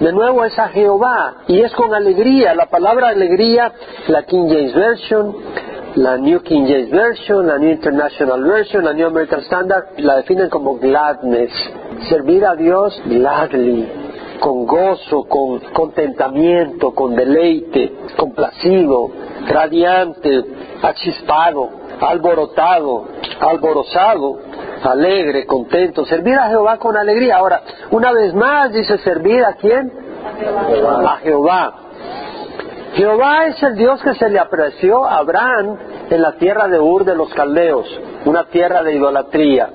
De 0.00 0.12
nuevo 0.12 0.44
es 0.44 0.58
a 0.58 0.68
Jehová 0.68 1.36
y 1.48 1.60
es 1.60 1.72
con 1.72 1.92
alegría. 1.92 2.54
La 2.54 2.66
palabra 2.66 3.08
alegría, 3.08 3.72
la 4.08 4.22
King 4.24 4.46
James 4.48 4.74
Version, 4.74 5.36
la 5.96 6.18
New 6.18 6.42
King 6.42 6.66
James 6.66 6.90
Version, 6.90 7.46
la 7.46 7.58
New 7.58 7.70
International 7.70 8.42
Version, 8.42 8.84
la 8.84 8.92
New 8.92 9.06
American 9.06 9.40
Standard, 9.40 9.98
la 9.98 10.16
definen 10.16 10.50
como 10.50 10.76
gladness. 10.76 11.50
Servir 12.08 12.44
a 12.44 12.54
Dios 12.54 13.00
gladly, 13.06 13.88
con 14.38 14.66
gozo, 14.66 15.24
con 15.24 15.60
contentamiento, 15.72 16.90
con 16.90 17.16
deleite, 17.16 17.92
complacido, 18.18 19.10
radiante, 19.48 20.44
achispado, 20.82 21.70
alborotado, 22.00 23.06
alborozado, 23.40 24.38
alegre, 24.82 25.46
contento, 25.46 26.04
servir 26.06 26.38
a 26.38 26.48
Jehová 26.48 26.78
con 26.78 26.96
alegría. 26.96 27.36
Ahora, 27.36 27.62
una 27.90 28.12
vez 28.12 28.34
más 28.34 28.72
dice 28.72 28.98
servir 28.98 29.44
a 29.44 29.54
quién? 29.54 29.92
A 31.06 31.18
Jehová. 31.22 31.74
Jehová 32.94 33.46
es 33.46 33.62
el 33.62 33.76
Dios 33.76 34.00
que 34.02 34.14
se 34.14 34.28
le 34.30 34.38
apreció 34.38 35.04
a 35.04 35.18
Abraham 35.18 35.76
en 36.08 36.22
la 36.22 36.32
tierra 36.32 36.66
de 36.68 36.80
Ur 36.80 37.04
de 37.04 37.14
los 37.14 37.32
Caldeos, 37.34 37.86
una 38.24 38.44
tierra 38.44 38.82
de 38.82 38.94
idolatría. 38.94 39.68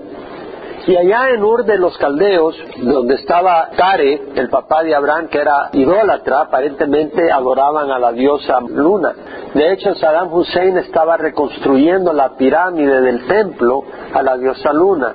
Y 0.87 0.97
allá 0.97 1.29
en 1.29 1.43
Ur 1.43 1.63
de 1.63 1.77
los 1.77 1.95
Caldeos, 1.97 2.55
donde 2.81 3.15
estaba 3.15 3.69
Tare, 3.77 4.19
el 4.35 4.49
papá 4.49 4.81
de 4.81 4.95
Abraham, 4.95 5.27
que 5.27 5.39
era 5.39 5.69
idólatra, 5.73 6.41
aparentemente 6.41 7.31
adoraban 7.31 7.91
a 7.91 7.99
la 7.99 8.11
diosa 8.11 8.59
Luna. 8.61 9.13
De 9.53 9.73
hecho, 9.73 9.93
Saddam 9.93 10.33
Hussein 10.33 10.77
estaba 10.77 11.17
reconstruyendo 11.17 12.13
la 12.13 12.35
pirámide 12.35 13.01
del 13.01 13.27
templo 13.27 13.83
a 14.13 14.23
la 14.23 14.37
diosa 14.37 14.73
Luna. 14.73 15.13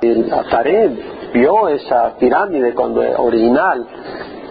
Y 0.00 0.22
Tare 0.22 0.90
vio 1.32 1.68
esa 1.68 2.14
pirámide 2.18 2.72
cuando 2.74 3.00
original 3.18 3.86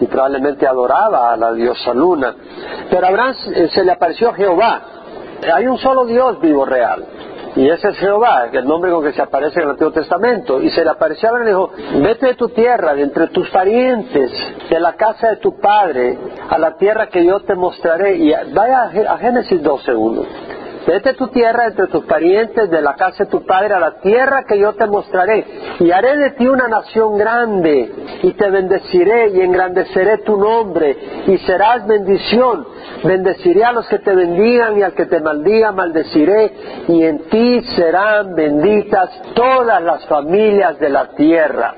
y 0.00 0.06
probablemente 0.06 0.66
adoraba 0.66 1.32
a 1.32 1.36
la 1.36 1.52
diosa 1.52 1.94
Luna. 1.94 2.34
Pero 2.90 3.06
Abraham 3.06 3.34
se 3.70 3.84
le 3.84 3.92
apareció 3.92 4.32
Jehová. 4.34 4.82
Hay 5.54 5.66
un 5.66 5.78
solo 5.78 6.04
Dios 6.04 6.40
vivo 6.40 6.64
real. 6.64 7.04
Y 7.54 7.68
ese 7.68 7.88
es 7.88 7.98
Jehová, 7.98 8.48
el 8.50 8.64
nombre 8.64 8.90
con 8.90 9.04
que 9.04 9.12
se 9.12 9.20
aparece 9.20 9.60
en 9.60 9.64
el 9.66 9.70
Antiguo 9.72 9.92
Testamento. 9.92 10.62
Y 10.62 10.70
se 10.70 10.84
le 10.84 10.90
apareció 10.90 11.28
a 11.28 11.32
Abraham 11.32 11.46
y 11.46 11.50
dijo, 11.50 12.02
vete 12.02 12.26
de 12.26 12.34
tu 12.34 12.48
tierra, 12.48 12.94
de 12.94 13.02
entre 13.02 13.28
tus 13.28 13.50
parientes, 13.50 14.32
de 14.70 14.80
la 14.80 14.94
casa 14.94 15.28
de 15.28 15.36
tu 15.36 15.58
padre, 15.60 16.18
a 16.48 16.58
la 16.58 16.76
tierra 16.76 17.08
que 17.08 17.24
yo 17.24 17.40
te 17.40 17.54
mostraré. 17.54 18.16
Y 18.16 18.32
vaya 18.52 18.90
a 19.08 19.18
Génesis 19.18 19.62
12, 19.62 19.94
1. 19.94 20.22
Vete 20.86 21.14
tu 21.14 21.28
tierra 21.28 21.66
entre 21.66 21.86
tus 21.86 22.04
parientes, 22.04 22.68
de 22.70 22.82
la 22.82 22.94
casa 22.94 23.24
de 23.24 23.30
tu 23.30 23.46
padre, 23.46 23.74
a 23.74 23.80
la 23.80 24.00
tierra 24.00 24.44
que 24.44 24.58
yo 24.58 24.72
te 24.74 24.86
mostraré, 24.86 25.44
y 25.78 25.90
haré 25.90 26.16
de 26.16 26.30
ti 26.32 26.48
una 26.48 26.66
nación 26.66 27.16
grande, 27.16 27.92
y 28.22 28.32
te 28.32 28.50
bendeciré 28.50 29.28
y 29.28 29.40
engrandeceré 29.40 30.18
tu 30.18 30.36
nombre, 30.36 30.96
y 31.26 31.38
serás 31.38 31.86
bendición. 31.86 32.66
Bendeciré 33.04 33.64
a 33.64 33.72
los 33.72 33.86
que 33.88 33.98
te 34.00 34.14
bendigan 34.14 34.78
y 34.78 34.82
al 34.82 34.94
que 34.94 35.06
te 35.06 35.20
maldiga 35.20 35.72
maldeciré, 35.72 36.52
y 36.88 37.04
en 37.04 37.28
ti 37.28 37.62
serán 37.76 38.34
benditas 38.34 39.10
todas 39.34 39.82
las 39.82 40.04
familias 40.06 40.78
de 40.78 40.88
la 40.88 41.08
tierra. 41.14 41.74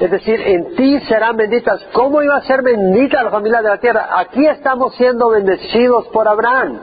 Es 0.00 0.10
decir, 0.10 0.40
en 0.40 0.74
ti 0.74 1.00
serán 1.00 1.36
benditas. 1.36 1.80
¿Cómo 1.92 2.20
iba 2.22 2.36
a 2.36 2.42
ser 2.42 2.62
bendita 2.62 3.22
la 3.22 3.30
familia 3.30 3.62
de 3.62 3.68
la 3.68 3.78
tierra? 3.78 4.08
Aquí 4.18 4.44
estamos 4.46 4.94
siendo 4.96 5.28
bendecidos 5.30 6.08
por 6.08 6.26
Abraham. 6.26 6.80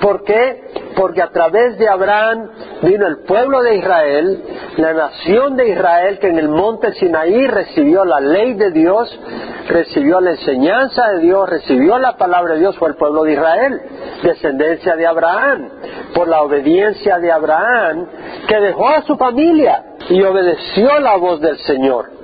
¿Por 0.00 0.24
qué? 0.24 0.62
Porque 0.96 1.22
a 1.22 1.28
través 1.28 1.76
de 1.78 1.88
Abraham 1.88 2.48
vino 2.82 3.06
el 3.06 3.18
pueblo 3.18 3.62
de 3.62 3.76
Israel, 3.76 4.42
la 4.76 4.94
nación 4.94 5.56
de 5.56 5.68
Israel 5.68 6.18
que 6.18 6.28
en 6.28 6.38
el 6.38 6.48
monte 6.48 6.92
Sinaí 6.94 7.46
recibió 7.46 8.04
la 8.04 8.20
ley 8.20 8.54
de 8.54 8.70
Dios, 8.70 9.20
recibió 9.68 10.20
la 10.20 10.30
enseñanza 10.32 11.08
de 11.10 11.20
Dios, 11.20 11.48
recibió 11.48 11.98
la 11.98 12.16
palabra 12.16 12.54
de 12.54 12.60
Dios, 12.60 12.78
fue 12.78 12.88
el 12.88 12.96
pueblo 12.96 13.24
de 13.24 13.32
Israel, 13.32 13.80
descendencia 14.22 14.96
de 14.96 15.06
Abraham, 15.06 15.68
por 16.14 16.28
la 16.28 16.42
obediencia 16.42 17.18
de 17.18 17.30
Abraham, 17.30 18.06
que 18.48 18.58
dejó 18.58 18.88
a 18.88 19.02
su 19.02 19.16
familia 19.16 19.84
y 20.08 20.22
obedeció 20.22 20.98
la 21.00 21.16
voz 21.16 21.40
del 21.40 21.58
Señor. 21.58 22.20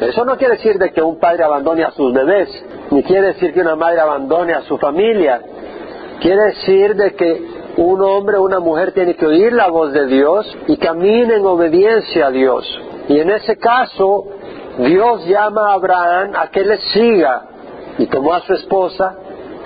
Eso 0.00 0.24
no 0.24 0.36
quiere 0.36 0.56
decir 0.56 0.78
de 0.78 0.92
que 0.92 1.00
un 1.00 1.18
padre 1.18 1.44
abandone 1.44 1.84
a 1.84 1.92
sus 1.92 2.12
bebés, 2.12 2.48
ni 2.90 3.02
quiere 3.04 3.28
decir 3.28 3.52
que 3.52 3.60
una 3.60 3.76
madre 3.76 4.00
abandone 4.00 4.52
a 4.52 4.62
su 4.62 4.76
familia, 4.78 5.40
Quiere 6.20 6.42
decir 6.44 6.94
de 6.94 7.14
que 7.14 7.54
un 7.76 8.02
hombre 8.02 8.36
o 8.36 8.42
una 8.42 8.60
mujer 8.60 8.92
tiene 8.92 9.14
que 9.14 9.26
oír 9.26 9.52
la 9.52 9.68
voz 9.68 9.92
de 9.92 10.06
Dios 10.06 10.46
y 10.68 10.76
camine 10.76 11.34
en 11.36 11.46
obediencia 11.46 12.28
a 12.28 12.30
Dios. 12.30 12.64
Y 13.08 13.18
en 13.18 13.30
ese 13.30 13.58
caso, 13.58 14.26
Dios 14.78 15.26
llama 15.26 15.70
a 15.70 15.74
Abraham 15.74 16.32
a 16.36 16.48
que 16.48 16.64
le 16.64 16.78
siga. 16.92 17.42
Y 17.98 18.06
tomó 18.06 18.34
a 18.34 18.40
su 18.40 18.54
esposa 18.54 19.16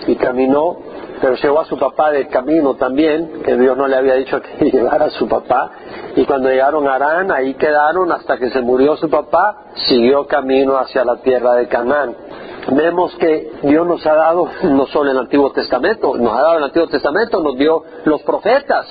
y 0.06 0.16
caminó, 0.16 0.76
pero 1.20 1.34
llevó 1.34 1.60
a 1.60 1.64
su 1.64 1.78
papá 1.78 2.10
del 2.10 2.28
camino 2.28 2.74
también, 2.74 3.42
que 3.42 3.56
Dios 3.56 3.76
no 3.76 3.86
le 3.86 3.96
había 3.96 4.14
dicho 4.14 4.40
que 4.40 4.64
llevara 4.70 5.06
a 5.06 5.10
su 5.10 5.28
papá. 5.28 5.70
Y 6.16 6.24
cuando 6.24 6.48
llegaron 6.48 6.86
a 6.88 6.94
Arán, 6.94 7.30
ahí 7.30 7.54
quedaron 7.54 8.10
hasta 8.12 8.38
que 8.38 8.50
se 8.50 8.60
murió 8.60 8.96
su 8.96 9.08
papá, 9.08 9.64
siguió 9.88 10.26
camino 10.26 10.76
hacia 10.76 11.04
la 11.04 11.16
tierra 11.16 11.54
de 11.54 11.68
Canaán 11.68 12.16
vemos 12.70 13.14
que 13.16 13.50
Dios 13.62 13.86
nos 13.86 14.04
ha 14.06 14.14
dado 14.14 14.48
no 14.64 14.86
solo 14.86 15.10
el 15.10 15.18
Antiguo 15.18 15.50
Testamento, 15.52 16.16
nos 16.16 16.32
ha 16.32 16.42
dado 16.42 16.58
el 16.58 16.64
Antiguo 16.64 16.88
Testamento, 16.88 17.40
nos 17.40 17.56
dio 17.56 17.82
los 18.04 18.22
profetas, 18.22 18.86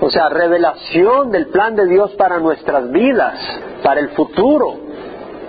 o 0.00 0.10
sea, 0.10 0.28
revelación 0.28 1.30
del 1.30 1.48
plan 1.48 1.76
de 1.76 1.86
Dios 1.86 2.12
para 2.12 2.38
nuestras 2.38 2.90
vidas, 2.90 3.34
para 3.82 4.00
el 4.00 4.10
futuro. 4.10 4.74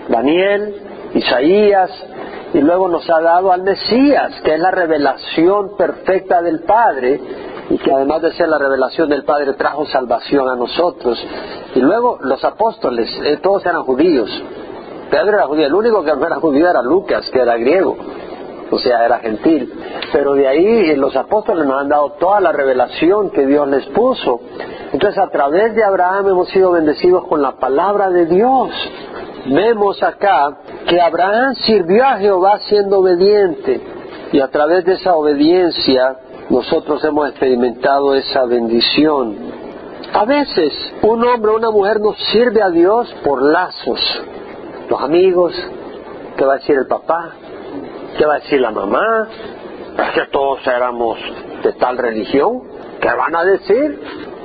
Daniel, 0.10 0.76
Isaías, 1.14 1.92
y 2.54 2.60
luego 2.60 2.88
nos 2.88 3.08
ha 3.10 3.22
dado 3.22 3.52
al 3.52 3.64
Mesías, 3.64 4.42
que 4.44 4.56
es 4.56 4.60
la 4.60 4.72
revelación 4.72 5.78
perfecta 5.78 6.42
del 6.42 6.62
Padre, 6.62 7.22
y 7.70 7.78
que 7.78 7.94
además 7.94 8.24
de 8.24 8.34
ser 8.34 8.50
la 8.50 8.58
revelación 8.58 9.10
del 9.10 9.24
Padre 9.24 9.54
trajo 9.54 9.86
salvación 9.86 10.50
a 10.50 10.56
nosotros. 10.56 11.24
Y 11.76 11.80
luego 11.80 12.18
los 12.22 12.44
apóstoles, 12.44 13.10
eh, 13.24 13.38
todos 13.38 13.64
eran 13.66 13.84
judíos, 13.84 14.30
Pedro 15.10 15.38
era 15.38 15.46
judío, 15.48 15.68
el 15.68 15.74
único 15.74 16.04
que 16.04 16.16
no 16.16 16.25
era 16.25 16.36
judío 16.38 16.70
era 16.70 16.82
Lucas, 16.82 17.30
que 17.32 17.39
era 17.39 17.58
griego, 17.58 17.98
o 18.72 18.78
sea, 18.78 19.06
era 19.06 19.20
gentil. 19.20 19.74
Pero 20.12 20.34
de 20.34 20.48
ahí 20.48 20.96
los 20.96 21.16
apóstoles 21.16 21.66
nos 21.66 21.82
han 21.82 21.89
dado 21.89 22.12
toda 22.20 22.39
la 22.39 22.51
revelación 22.51 23.32
que 23.32 23.46
Dios 23.46 23.68
les 23.68 23.86
puso. 23.88 24.39
Entonces, 24.92 25.18
a 25.20 25.30
través 25.30 25.75
de 25.75 25.84
Abraham 25.84 26.30
hemos 26.30 26.50
sido 26.50 26.72
bendecidos 26.72 27.25
con 27.28 27.42
la 27.42 27.54
palabra 27.54 28.10
de 28.10 28.25
Dios. 28.25 28.70
Vemos 29.46 30.01
acá 30.04 30.58
que 30.88 31.00
Abraham 31.00 31.56
sirvió 31.56 32.06
a 32.06 32.18
Jehová 32.18 32.60
siendo 32.68 33.00
obediente 33.00 33.82
y 34.32 34.39
a 34.39 34.48
través 34.50 34.86
de 34.86 34.94
esa 34.94 35.16
obediencia 35.16 36.18
nosotros 36.50 37.04
hemos 37.04 37.30
experimentado 37.30 38.16
esa 38.16 38.46
bendición. 38.46 39.36
A 40.13 40.25
veces 40.25 40.74
un 41.01 41.24
hombre 41.24 41.51
o 41.51 41.56
una 41.56 41.72
mujer 41.72 42.00
nos 42.00 42.18
sirve 42.32 42.62
a 42.62 42.70
Dios 42.70 43.13
por 43.24 43.42
lazos, 43.42 44.00
los 44.89 45.01
amigos, 45.01 45.53
qué 46.36 46.46
va 46.46 46.53
a 46.53 46.58
decir 46.58 46.75
el 46.75 46.88
papá, 46.88 47.29
qué 48.17 48.25
va 48.25 48.36
a 48.36 48.39
decir 48.39 48.60
la 48.60 48.72
mamá, 48.72 49.27
es 49.98 50.12
que 50.12 50.31
todos 50.31 50.65
éramos 50.65 51.17
de 51.63 51.74
tal 51.74 51.98
religión, 51.98 52.63
¿qué 53.00 53.10
van 53.10 53.36
a 53.36 53.43
decir? 53.43 54.01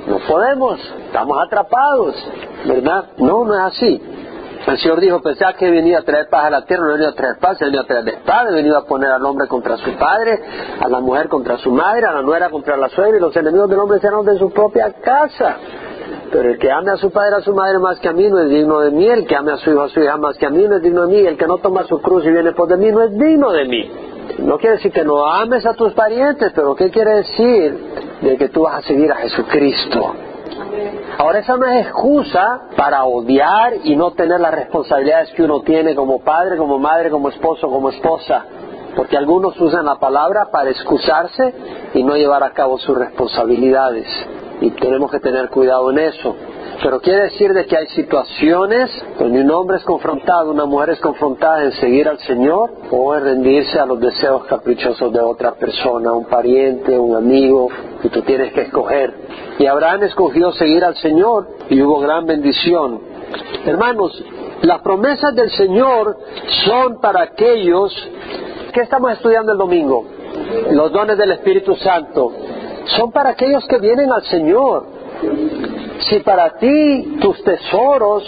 No 0.07 0.19
podemos, 0.19 0.79
estamos 1.07 1.37
atrapados, 1.45 2.15
¿verdad? 2.67 3.05
No, 3.17 3.43
no 3.43 3.53
es 3.55 3.73
así. 3.73 4.01
El 4.67 4.79
Señor 4.79 4.99
dijo, 4.99 5.21
pensaba 5.21 5.53
que 5.53 5.69
venía 5.69 5.99
a 5.99 6.01
traer 6.01 6.27
paz 6.27 6.45
a 6.45 6.49
la 6.49 6.65
tierra, 6.65 6.85
no 6.85 6.93
venía 6.93 7.09
a 7.09 7.13
traer 7.13 7.37
paz, 7.39 7.59
venía 7.59 7.81
a 7.81 7.83
traer 7.83 8.07
espada, 8.09 8.51
venía 8.51 8.77
a 8.77 8.81
poner 8.83 9.11
al 9.11 9.23
hombre 9.25 9.47
contra 9.47 9.77
su 9.77 9.91
padre, 9.93 10.39
a 10.79 10.87
la 10.87 10.99
mujer 10.99 11.27
contra 11.27 11.57
su 11.57 11.71
madre, 11.71 12.05
a 12.05 12.13
la 12.13 12.21
nuera 12.21 12.49
contra 12.49 12.75
la 12.75 12.89
suegra, 12.89 13.17
y 13.17 13.21
los 13.21 13.35
enemigos 13.35 13.69
del 13.69 13.79
hombre 13.79 13.99
serán 13.99 14.25
de 14.25 14.37
su 14.37 14.51
propia 14.51 14.91
casa. 15.01 15.57
Pero 16.31 16.49
el 16.49 16.57
que 16.57 16.71
ame 16.71 16.91
a 16.91 16.97
su 16.97 17.11
padre, 17.11 17.35
a 17.37 17.41
su 17.41 17.53
madre 17.53 17.79
más 17.79 17.99
que 17.99 18.09
a 18.09 18.13
mí 18.13 18.27
no 18.29 18.39
es 18.39 18.49
digno 18.49 18.79
de 18.79 18.91
mí, 18.91 19.05
el 19.07 19.25
que 19.25 19.35
ame 19.35 19.53
a 19.53 19.57
su 19.57 19.71
hijo, 19.71 19.83
a 19.83 19.89
su 19.89 19.99
hija 19.99 20.17
más 20.17 20.37
que 20.37 20.45
a 20.45 20.49
mí 20.49 20.63
no 20.67 20.77
es 20.77 20.81
digno 20.81 21.05
de 21.05 21.15
mí, 21.15 21.25
el 21.25 21.37
que 21.37 21.47
no 21.47 21.57
toma 21.59 21.83
su 21.83 22.01
cruz 22.01 22.25
y 22.25 22.31
viene 22.31 22.51
por 22.53 22.67
de 22.67 22.77
mí 22.77 22.91
no 22.91 23.03
es 23.03 23.11
digno 23.11 23.51
de 23.51 23.65
mí. 23.65 23.91
No 24.39 24.57
quiere 24.57 24.77
decir 24.77 24.91
que 24.91 25.03
no 25.03 25.25
ames 25.25 25.65
a 25.65 25.73
tus 25.73 25.93
parientes, 25.93 26.51
pero 26.53 26.75
¿qué 26.75 26.89
quiere 26.89 27.17
decir? 27.17 27.77
De 28.21 28.37
que 28.37 28.49
tú 28.49 28.63
vas 28.63 28.79
a 28.79 28.81
seguir 28.81 29.11
a 29.11 29.15
Jesucristo. 29.17 30.13
Ahora 31.17 31.39
esa 31.39 31.57
no 31.57 31.65
es 31.67 31.85
excusa 31.85 32.61
para 32.75 33.05
odiar 33.05 33.75
y 33.83 33.95
no 33.95 34.11
tener 34.11 34.39
las 34.39 34.53
responsabilidades 34.53 35.31
que 35.31 35.43
uno 35.43 35.61
tiene 35.61 35.95
como 35.95 36.21
padre, 36.21 36.57
como 36.57 36.79
madre, 36.79 37.09
como 37.09 37.29
esposo, 37.29 37.69
como 37.69 37.89
esposa. 37.89 38.45
Porque 38.95 39.15
algunos 39.15 39.59
usan 39.59 39.85
la 39.85 39.95
palabra 39.95 40.49
para 40.51 40.69
excusarse 40.69 41.53
y 41.93 42.03
no 42.03 42.15
llevar 42.15 42.43
a 42.43 42.51
cabo 42.51 42.77
sus 42.77 42.97
responsabilidades 42.97 44.07
y 44.61 44.71
tenemos 44.71 45.11
que 45.11 45.19
tener 45.19 45.49
cuidado 45.49 45.91
en 45.91 45.99
eso. 45.99 46.35
Pero 46.81 46.99
quiere 46.99 47.23
decir 47.23 47.53
de 47.53 47.65
que 47.65 47.77
hay 47.77 47.87
situaciones 47.87 48.91
donde 49.17 49.41
un 49.41 49.51
hombre 49.51 49.77
es 49.77 49.83
confrontado, 49.83 50.51
una 50.51 50.65
mujer 50.65 50.91
es 50.91 50.99
confrontada 50.99 51.63
en 51.63 51.71
seguir 51.73 52.07
al 52.07 52.19
Señor 52.19 52.71
o 52.91 53.15
en 53.15 53.23
rendirse 53.23 53.79
a 53.79 53.85
los 53.85 53.99
deseos 53.99 54.45
caprichosos 54.45 55.11
de 55.11 55.19
otra 55.19 55.53
persona, 55.53 56.11
un 56.11 56.25
pariente, 56.25 56.97
un 56.97 57.15
amigo, 57.15 57.69
y 58.03 58.09
tú 58.09 58.21
tienes 58.23 58.51
que 58.53 58.61
escoger. 58.61 59.13
Y 59.57 59.65
Abraham 59.65 60.03
escogió 60.03 60.51
seguir 60.51 60.83
al 60.83 60.95
Señor 60.97 61.47
y 61.69 61.81
hubo 61.81 61.99
gran 61.99 62.25
bendición. 62.25 62.99
Hermanos, 63.65 64.23
las 64.61 64.81
promesas 64.81 65.33
del 65.33 65.49
Señor 65.51 66.17
son 66.65 66.99
para 66.99 67.23
aquellos 67.23 67.93
que 68.73 68.81
estamos 68.81 69.13
estudiando 69.13 69.53
el 69.53 69.57
domingo, 69.57 70.05
los 70.71 70.91
dones 70.91 71.17
del 71.17 71.31
Espíritu 71.31 71.75
Santo 71.77 72.31
son 72.85 73.11
para 73.11 73.31
aquellos 73.31 73.65
que 73.67 73.77
vienen 73.79 74.11
al 74.11 74.23
Señor. 74.23 74.85
Si 76.09 76.19
para 76.19 76.57
ti 76.57 77.17
tus 77.21 77.43
tesoros 77.43 78.23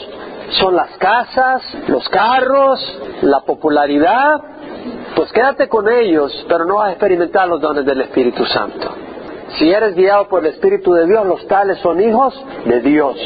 son 0.60 0.76
las 0.76 0.98
casas, 0.98 1.62
los 1.88 2.08
carros, 2.10 2.80
la 3.22 3.42
popularidad, 3.42 4.42
pues 5.16 5.32
quédate 5.32 5.68
con 5.68 5.90
ellos, 5.90 6.46
pero 6.48 6.66
no 6.66 6.76
vas 6.76 6.90
a 6.90 6.92
experimentar 6.92 7.48
los 7.48 7.62
dones 7.62 7.86
del 7.86 8.02
Espíritu 8.02 8.46
Santo. 8.46 8.90
Si 9.58 9.70
eres 9.70 9.96
guiado 9.96 10.28
por 10.28 10.46
el 10.46 10.54
Espíritu 10.54 10.94
de 10.94 11.08
Dios, 11.08 11.26
los 11.26 11.48
tales 11.48 11.80
son 11.80 12.02
hijos 12.02 12.34
de 12.66 12.82
Dios. 12.82 13.18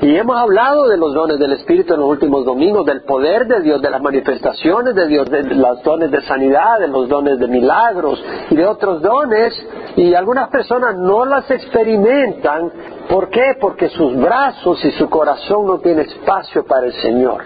Y 0.00 0.16
hemos 0.16 0.36
hablado 0.36 0.88
de 0.88 0.96
los 0.96 1.14
dones 1.14 1.38
del 1.38 1.52
Espíritu 1.52 1.94
en 1.94 2.00
los 2.00 2.08
últimos 2.08 2.44
domingos, 2.44 2.84
del 2.86 3.02
poder 3.02 3.46
de 3.46 3.60
Dios, 3.60 3.80
de 3.80 3.90
las 3.90 4.00
manifestaciones 4.00 4.94
de 4.94 5.06
Dios, 5.06 5.30
de 5.30 5.42
los 5.54 5.82
dones 5.82 6.10
de 6.10 6.22
sanidad, 6.22 6.80
de 6.80 6.88
los 6.88 7.08
dones 7.08 7.38
de 7.38 7.46
milagros 7.46 8.22
y 8.50 8.56
de 8.56 8.66
otros 8.66 9.00
dones. 9.02 9.54
Y 9.96 10.14
algunas 10.14 10.48
personas 10.48 10.96
no 10.96 11.24
las 11.24 11.50
experimentan. 11.50 12.72
¿Por 13.08 13.28
qué? 13.28 13.56
Porque 13.60 13.88
sus 13.90 14.16
brazos 14.16 14.82
y 14.84 14.90
su 14.92 15.08
corazón 15.10 15.66
no 15.66 15.78
tienen 15.78 16.06
espacio 16.06 16.64
para 16.64 16.86
el 16.86 16.94
Señor. 16.94 17.42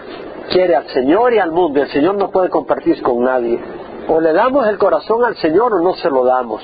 Quiere 0.49 0.75
al 0.75 0.87
Señor 0.87 1.33
y 1.33 1.39
al 1.39 1.51
mundo. 1.51 1.81
El 1.81 1.89
Señor 1.89 2.15
no 2.15 2.29
puede 2.29 2.49
compartir 2.49 3.01
con 3.01 3.23
nadie. 3.23 3.59
O 4.07 4.21
le 4.21 4.31
damos 4.31 4.65
el 4.67 4.77
corazón 4.77 5.25
al 5.25 5.35
Señor 5.35 5.73
o 5.73 5.81
no 5.81 5.93
se 5.95 6.09
lo 6.09 6.23
damos. 6.23 6.61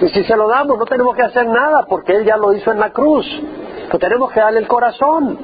Y 0.00 0.08
si 0.08 0.24
se 0.24 0.36
lo 0.36 0.48
damos 0.48 0.78
no 0.78 0.86
tenemos 0.86 1.14
que 1.14 1.22
hacer 1.22 1.46
nada 1.46 1.84
porque 1.86 2.12
Él 2.14 2.24
ya 2.24 2.38
lo 2.38 2.54
hizo 2.54 2.72
en 2.72 2.80
la 2.80 2.90
cruz. 2.90 3.26
Pues 3.90 4.00
tenemos 4.00 4.32
que 4.32 4.40
darle 4.40 4.60
el 4.60 4.68
corazón. 4.68 5.38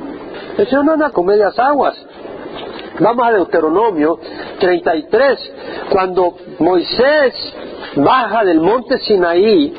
El 0.56 0.66
Señor 0.66 0.87
no 0.87 0.92
anda 0.92 1.11
con 1.11 1.26
medias 1.26 1.59
aguas. 1.59 1.95
Vamos 2.99 3.26
a 3.26 3.33
Deuteronomio 3.33 4.18
33, 4.59 5.52
cuando 5.90 6.35
Moisés 6.61 7.35
baja 7.97 8.45
del 8.45 8.61
monte 8.61 8.99
Sinaí, 8.99 9.75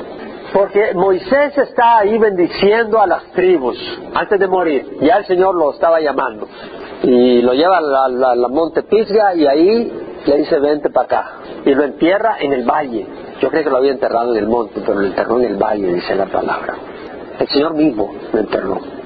porque 0.53 0.93
Moisés 0.93 1.57
está 1.57 1.99
ahí 1.99 2.17
bendiciendo 2.17 3.01
a 3.01 3.07
las 3.07 3.23
tribus 3.33 3.77
antes 4.13 4.39
de 4.39 4.47
morir. 4.47 4.97
Ya 5.01 5.17
el 5.17 5.25
Señor 5.25 5.55
lo 5.55 5.71
estaba 5.71 5.99
llamando. 5.99 6.47
Y 7.03 7.41
lo 7.41 7.53
lleva 7.53 7.77
al 7.77 8.49
monte 8.49 8.83
Pisga 8.83 9.35
y 9.35 9.45
ahí 9.45 9.91
le 10.25 10.37
dice 10.37 10.59
vente 10.59 10.89
para 10.89 11.05
acá. 11.05 11.31
Y 11.65 11.73
lo 11.73 11.83
entierra 11.83 12.37
en 12.39 12.53
el 12.53 12.65
valle. 12.65 13.05
Yo 13.41 13.49
creo 13.49 13.63
que 13.63 13.69
lo 13.69 13.77
había 13.77 13.91
enterrado 13.91 14.33
en 14.33 14.39
el 14.39 14.47
monte, 14.47 14.81
pero 14.85 14.99
lo 14.99 15.05
enterró 15.05 15.39
en 15.39 15.45
el 15.45 15.57
valle, 15.57 15.93
dice 15.93 16.15
la 16.15 16.25
palabra. 16.25 16.75
El 17.39 17.47
Señor 17.49 17.75
mismo 17.75 18.11
lo 18.33 18.39
enterró. 18.39 18.96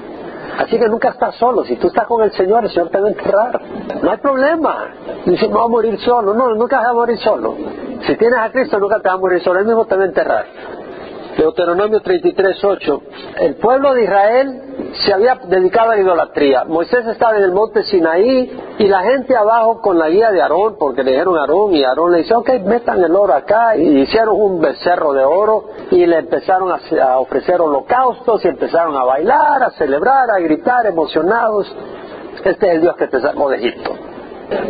Así 0.58 0.78
que 0.78 0.88
nunca 0.88 1.10
estás 1.10 1.34
solo. 1.36 1.64
Si 1.64 1.76
tú 1.76 1.88
estás 1.88 2.06
con 2.06 2.22
el 2.22 2.32
Señor, 2.32 2.64
el 2.64 2.70
Señor 2.70 2.90
te 2.90 3.00
va 3.00 3.06
a 3.06 3.10
enterrar. 3.10 3.60
No 4.02 4.10
hay 4.10 4.18
problema. 4.18 4.88
Dice, 5.24 5.48
no 5.48 5.58
va 5.58 5.64
a 5.64 5.68
morir 5.68 5.98
solo. 6.00 6.34
No, 6.34 6.54
nunca 6.54 6.78
vas 6.78 6.88
a 6.88 6.92
morir 6.92 7.18
solo. 7.18 7.56
Si 8.06 8.16
tienes 8.16 8.38
a 8.38 8.50
Cristo, 8.50 8.78
nunca 8.78 9.00
te 9.00 9.08
va 9.08 9.14
a 9.14 9.18
morir 9.18 9.42
solo. 9.42 9.60
Él 9.60 9.66
mismo 9.66 9.84
te 9.86 9.96
va 9.96 10.02
a 10.02 10.06
enterrar. 10.06 10.46
Deuteronomio 11.36 12.00
33, 12.00 12.64
8. 12.64 13.02
El 13.40 13.54
pueblo 13.56 13.94
de 13.94 14.04
Israel 14.04 14.71
se 14.94 15.12
había 15.12 15.36
dedicado 15.46 15.90
a 15.90 15.96
la 15.96 16.02
idolatría. 16.02 16.64
Moisés 16.64 17.06
estaba 17.06 17.36
en 17.36 17.44
el 17.44 17.52
monte 17.52 17.82
Sinaí 17.84 18.60
y 18.78 18.88
la 18.88 19.00
gente 19.02 19.36
abajo 19.36 19.80
con 19.80 19.98
la 19.98 20.08
guía 20.08 20.30
de 20.30 20.42
Aarón, 20.42 20.76
porque 20.78 21.02
le 21.02 21.12
dijeron 21.12 21.36
a 21.36 21.42
Aarón 21.42 21.74
y 21.74 21.84
Aarón 21.84 22.12
le 22.12 22.18
dice, 22.18 22.34
ok, 22.34 22.50
metan 22.64 23.02
el 23.02 23.14
oro 23.14 23.34
acá 23.34 23.76
y 23.76 24.00
hicieron 24.00 24.40
un 24.40 24.60
becerro 24.60 25.12
de 25.12 25.24
oro 25.24 25.64
y 25.90 26.04
le 26.06 26.18
empezaron 26.18 26.70
a, 26.70 27.18
ofrecer 27.18 27.60
holocaustos 27.60 28.44
y 28.44 28.48
empezaron 28.48 28.96
a 28.96 29.04
bailar, 29.04 29.62
a 29.62 29.70
celebrar, 29.70 30.30
a 30.30 30.38
gritar 30.40 30.86
emocionados. 30.86 31.74
Este 32.44 32.50
es 32.50 32.74
el 32.74 32.80
Dios 32.82 32.96
que 32.96 33.06
te 33.06 33.20
sacó 33.20 33.48
de 33.48 33.56
Egipto. 33.56 33.92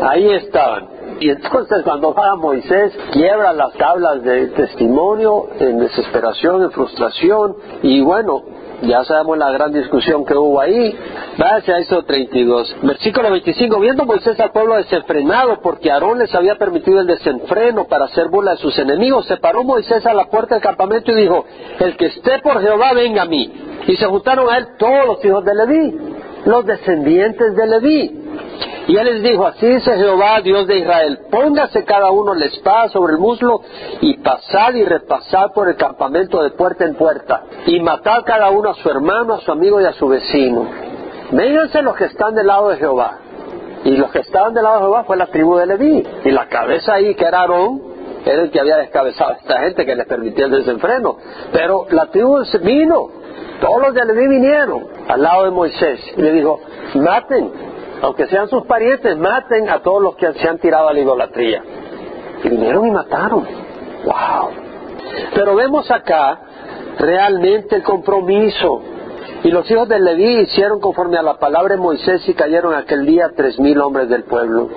Ahí 0.02 0.32
estaban. 0.34 0.88
Y 1.20 1.30
entonces 1.30 1.82
cuando 1.82 2.14
va 2.14 2.36
Moisés, 2.36 2.92
quiebra 3.12 3.52
las 3.52 3.72
tablas 3.74 4.22
de 4.22 4.48
testimonio 4.48 5.46
en 5.58 5.78
desesperación, 5.78 6.62
en 6.62 6.70
frustración, 6.70 7.56
y 7.82 8.02
bueno, 8.02 8.42
ya 8.82 9.04
sabemos 9.04 9.38
la 9.38 9.50
gran 9.50 9.72
discusión 9.72 10.24
que 10.24 10.34
hubo 10.34 10.60
ahí. 10.60 10.96
Váyase 11.38 11.72
a 11.72 11.78
eso 11.78 12.02
32. 12.02 12.76
Versículo 12.82 13.30
25. 13.30 13.80
Viendo 13.80 14.04
Moisés 14.04 14.38
al 14.40 14.50
pueblo 14.50 14.76
desenfrenado 14.76 15.60
porque 15.62 15.90
Aarón 15.90 16.18
les 16.18 16.34
había 16.34 16.56
permitido 16.56 17.00
el 17.00 17.06
desenfreno 17.06 17.86
para 17.86 18.06
hacer 18.06 18.28
burla 18.28 18.52
de 18.52 18.56
sus 18.58 18.78
enemigos, 18.78 19.26
se 19.26 19.36
paró 19.36 19.64
Moisés 19.64 20.04
a 20.06 20.14
la 20.14 20.26
puerta 20.26 20.56
del 20.56 20.62
campamento 20.62 21.12
y 21.12 21.16
dijo, 21.16 21.44
el 21.78 21.96
que 21.96 22.06
esté 22.06 22.40
por 22.40 22.60
Jehová 22.60 22.92
venga 22.92 23.22
a 23.22 23.26
mí. 23.26 23.52
Y 23.86 23.96
se 23.96 24.06
juntaron 24.06 24.52
a 24.52 24.58
él 24.58 24.66
todos 24.78 25.06
los 25.06 25.24
hijos 25.24 25.44
de 25.44 25.54
Leví, 25.54 25.98
los 26.46 26.66
descendientes 26.66 27.56
de 27.56 27.66
Leví. 27.66 28.21
Y 28.88 28.96
él 28.96 29.04
les 29.06 29.22
dijo, 29.22 29.46
así 29.46 29.66
dice 29.66 29.96
Jehová, 29.96 30.40
Dios 30.40 30.66
de 30.66 30.78
Israel, 30.78 31.20
póngase 31.30 31.84
cada 31.84 32.10
uno 32.10 32.34
la 32.34 32.46
espada 32.46 32.88
sobre 32.88 33.12
el 33.12 33.18
muslo 33.18 33.62
y 34.00 34.18
pasad 34.18 34.74
y 34.74 34.84
repasad 34.84 35.52
por 35.52 35.68
el 35.68 35.76
campamento 35.76 36.42
de 36.42 36.50
puerta 36.50 36.84
en 36.84 36.94
puerta 36.96 37.42
y 37.66 37.78
matad 37.80 38.24
cada 38.24 38.50
uno 38.50 38.70
a 38.70 38.74
su 38.74 38.90
hermano, 38.90 39.34
a 39.34 39.40
su 39.40 39.52
amigo 39.52 39.80
y 39.80 39.84
a 39.84 39.92
su 39.92 40.08
vecino. 40.08 40.66
Vénganse 41.30 41.80
los 41.82 41.96
que 41.96 42.06
están 42.06 42.34
del 42.34 42.46
lado 42.46 42.68
de 42.68 42.76
Jehová. 42.76 43.18
Y 43.84 43.96
los 43.96 44.10
que 44.10 44.20
estaban 44.20 44.52
del 44.54 44.64
lado 44.64 44.76
de 44.76 44.82
Jehová 44.82 45.04
fue 45.04 45.16
la 45.16 45.26
tribu 45.26 45.56
de 45.56 45.66
Leví. 45.66 46.06
Y 46.24 46.30
la 46.30 46.46
cabeza 46.46 46.94
ahí, 46.94 47.14
que 47.14 47.24
era 47.24 47.40
Aarón, 47.40 47.80
era 48.24 48.42
el 48.42 48.50
que 48.50 48.60
había 48.60 48.76
descabezado 48.76 49.32
a 49.32 49.34
esta 49.34 49.60
gente 49.60 49.86
que 49.86 49.94
les 49.94 50.06
permitía 50.06 50.44
el 50.44 50.52
desenfreno. 50.52 51.16
Pero 51.52 51.86
la 51.90 52.06
tribu 52.06 52.38
vino, 52.62 53.08
todos 53.60 53.80
los 53.80 53.94
de 53.94 54.04
Leví 54.04 54.28
vinieron 54.28 54.86
al 55.08 55.22
lado 55.22 55.44
de 55.44 55.50
Moisés 55.50 56.00
y 56.16 56.22
le 56.22 56.32
dijo, 56.32 56.60
maten 56.94 57.50
aunque 58.02 58.26
sean 58.26 58.48
sus 58.48 58.66
parientes, 58.66 59.16
maten 59.16 59.70
a 59.70 59.78
todos 59.78 60.02
los 60.02 60.16
que 60.16 60.32
se 60.34 60.48
han 60.48 60.58
tirado 60.58 60.88
a 60.88 60.92
la 60.92 60.98
idolatría. 60.98 61.62
Y 62.42 62.48
vinieron 62.48 62.86
y 62.86 62.90
mataron. 62.90 63.46
¡Wow! 64.04 64.50
Pero 65.34 65.54
vemos 65.54 65.88
acá 65.88 66.40
realmente 66.98 67.76
el 67.76 67.84
compromiso. 67.84 68.82
Y 69.44 69.50
los 69.50 69.70
hijos 69.70 69.88
de 69.88 70.00
Leví 70.00 70.40
hicieron 70.40 70.80
conforme 70.80 71.16
a 71.16 71.22
la 71.22 71.38
palabra 71.38 71.76
de 71.76 71.80
Moisés 71.80 72.28
y 72.28 72.34
cayeron 72.34 72.74
aquel 72.74 73.06
día 73.06 73.30
tres 73.36 73.58
mil 73.60 73.80
hombres 73.80 74.08
del 74.08 74.24
pueblo. 74.24 74.68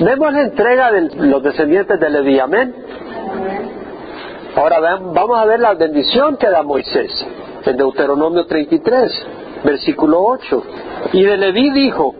Vemos 0.00 0.32
la 0.32 0.42
entrega 0.42 0.90
de 0.90 1.02
los 1.26 1.42
descendientes 1.44 2.00
de 2.00 2.10
Leví, 2.10 2.40
amén. 2.40 2.74
Ahora 4.56 4.80
vamos 4.80 5.38
a 5.38 5.44
ver 5.44 5.60
la 5.60 5.74
bendición 5.74 6.36
que 6.36 6.48
da 6.48 6.64
Moisés 6.64 7.26
en 7.64 7.76
Deuteronomio 7.76 8.46
33, 8.46 9.26
versículo 9.64 10.20
8. 10.22 10.62
Y 11.12 11.22
de 11.22 11.36
Leví 11.36 11.70
dijo, 11.70 12.14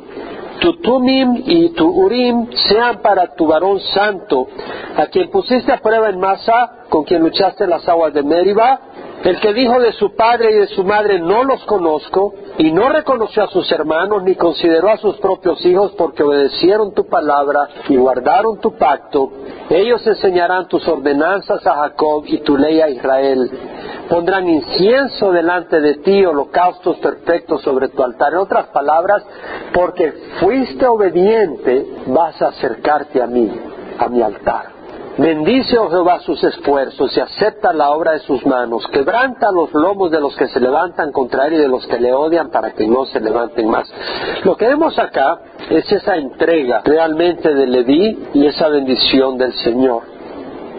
tu 0.60 0.74
Tumim 0.80 1.42
y 1.46 1.70
tu 1.70 1.88
Urim 1.88 2.48
sean 2.68 3.00
para 3.02 3.34
tu 3.34 3.46
varón 3.46 3.80
santo, 3.80 4.46
a 4.96 5.06
quien 5.06 5.30
pusiste 5.30 5.72
a 5.72 5.78
prueba 5.78 6.08
en 6.08 6.18
masa, 6.18 6.86
con 6.88 7.04
quien 7.04 7.22
luchaste 7.22 7.64
en 7.64 7.70
las 7.70 7.88
aguas 7.88 8.12
de 8.12 8.22
Meriba, 8.22 8.80
el 9.24 9.40
que 9.40 9.52
dijo 9.52 9.80
de 9.80 9.92
su 9.92 10.14
padre 10.14 10.52
y 10.52 10.54
de 10.54 10.66
su 10.68 10.84
madre 10.84 11.18
no 11.18 11.44
los 11.44 11.64
conozco, 11.64 12.34
y 12.58 12.72
no 12.72 12.88
reconoció 12.88 13.44
a 13.44 13.48
sus 13.48 13.70
hermanos 13.72 14.22
ni 14.22 14.34
consideró 14.34 14.90
a 14.90 14.96
sus 14.96 15.16
propios 15.18 15.64
hijos 15.66 15.92
porque 15.98 16.22
obedecieron 16.22 16.94
tu 16.94 17.06
palabra 17.06 17.68
y 17.88 17.96
guardaron 17.96 18.60
tu 18.60 18.72
pacto, 18.76 19.30
ellos 19.68 20.06
enseñarán 20.06 20.68
tus 20.68 20.86
ordenanzas 20.86 21.66
a 21.66 21.74
Jacob 21.74 22.24
y 22.26 22.38
tu 22.38 22.56
ley 22.56 22.80
a 22.80 22.88
Israel 22.88 23.50
pondrán 24.08 24.48
incienso 24.48 25.32
delante 25.32 25.80
de 25.80 25.94
ti, 25.96 26.24
holocaustos 26.24 26.96
perfectos 26.98 27.62
sobre 27.62 27.88
tu 27.88 28.02
altar. 28.02 28.32
En 28.32 28.38
otras 28.38 28.66
palabras, 28.68 29.24
porque 29.72 30.12
fuiste 30.40 30.86
obediente, 30.86 31.86
vas 32.06 32.40
a 32.40 32.48
acercarte 32.48 33.22
a 33.22 33.26
mí, 33.26 33.50
a 33.98 34.08
mi 34.08 34.22
altar. 34.22 34.75
Bendice, 35.18 35.78
oh 35.78 35.88
Jehová, 35.88 36.20
sus 36.20 36.44
esfuerzos 36.44 37.16
y 37.16 37.20
acepta 37.20 37.72
la 37.72 37.90
obra 37.90 38.12
de 38.12 38.18
sus 38.20 38.44
manos. 38.44 38.86
Quebranta 38.92 39.50
los 39.50 39.72
lomos 39.72 40.10
de 40.10 40.20
los 40.20 40.36
que 40.36 40.46
se 40.48 40.60
levantan 40.60 41.10
contra 41.10 41.46
él 41.46 41.54
y 41.54 41.56
de 41.56 41.68
los 41.68 41.86
que 41.86 41.98
le 41.98 42.12
odian 42.12 42.50
para 42.50 42.72
que 42.72 42.86
no 42.86 43.06
se 43.06 43.20
levanten 43.20 43.66
más. 43.66 43.90
Lo 44.44 44.56
que 44.56 44.66
vemos 44.66 44.98
acá 44.98 45.38
es 45.70 45.90
esa 45.90 46.16
entrega 46.16 46.82
realmente 46.84 47.54
de 47.54 47.66
Leví 47.66 48.28
y 48.34 48.46
esa 48.46 48.68
bendición 48.68 49.38
del 49.38 49.54
Señor. 49.54 50.02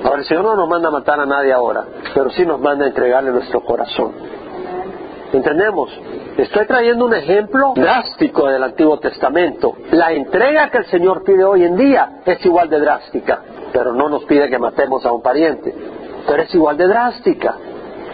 Ahora, 0.03 0.19
el 0.19 0.25
Señor 0.25 0.43
no 0.43 0.55
nos 0.55 0.69
manda 0.69 0.89
a 0.89 0.91
matar 0.91 1.19
a 1.19 1.25
nadie 1.25 1.51
ahora, 1.51 1.85
pero 2.13 2.29
sí 2.29 2.45
nos 2.45 2.59
manda 2.59 2.85
a 2.85 2.89
entregarle 2.89 3.31
nuestro 3.31 3.61
corazón. 3.61 4.36
¿Entendemos? 5.33 5.91
Estoy 6.37 6.65
trayendo 6.65 7.05
un 7.05 7.13
ejemplo 7.13 7.73
drástico 7.75 8.47
del 8.47 8.63
Antiguo 8.63 8.97
Testamento. 8.99 9.75
La 9.91 10.11
entrega 10.11 10.69
que 10.69 10.79
el 10.79 10.85
Señor 10.85 11.23
pide 11.23 11.43
hoy 11.43 11.63
en 11.63 11.75
día 11.75 12.21
es 12.25 12.45
igual 12.45 12.69
de 12.69 12.79
drástica, 12.79 13.41
pero 13.73 13.93
no 13.93 14.07
nos 14.09 14.23
pide 14.25 14.49
que 14.49 14.57
matemos 14.57 15.05
a 15.05 15.11
un 15.11 15.21
pariente, 15.21 15.73
pero 16.25 16.43
es 16.43 16.55
igual 16.55 16.77
de 16.77 16.87
drástica. 16.87 17.55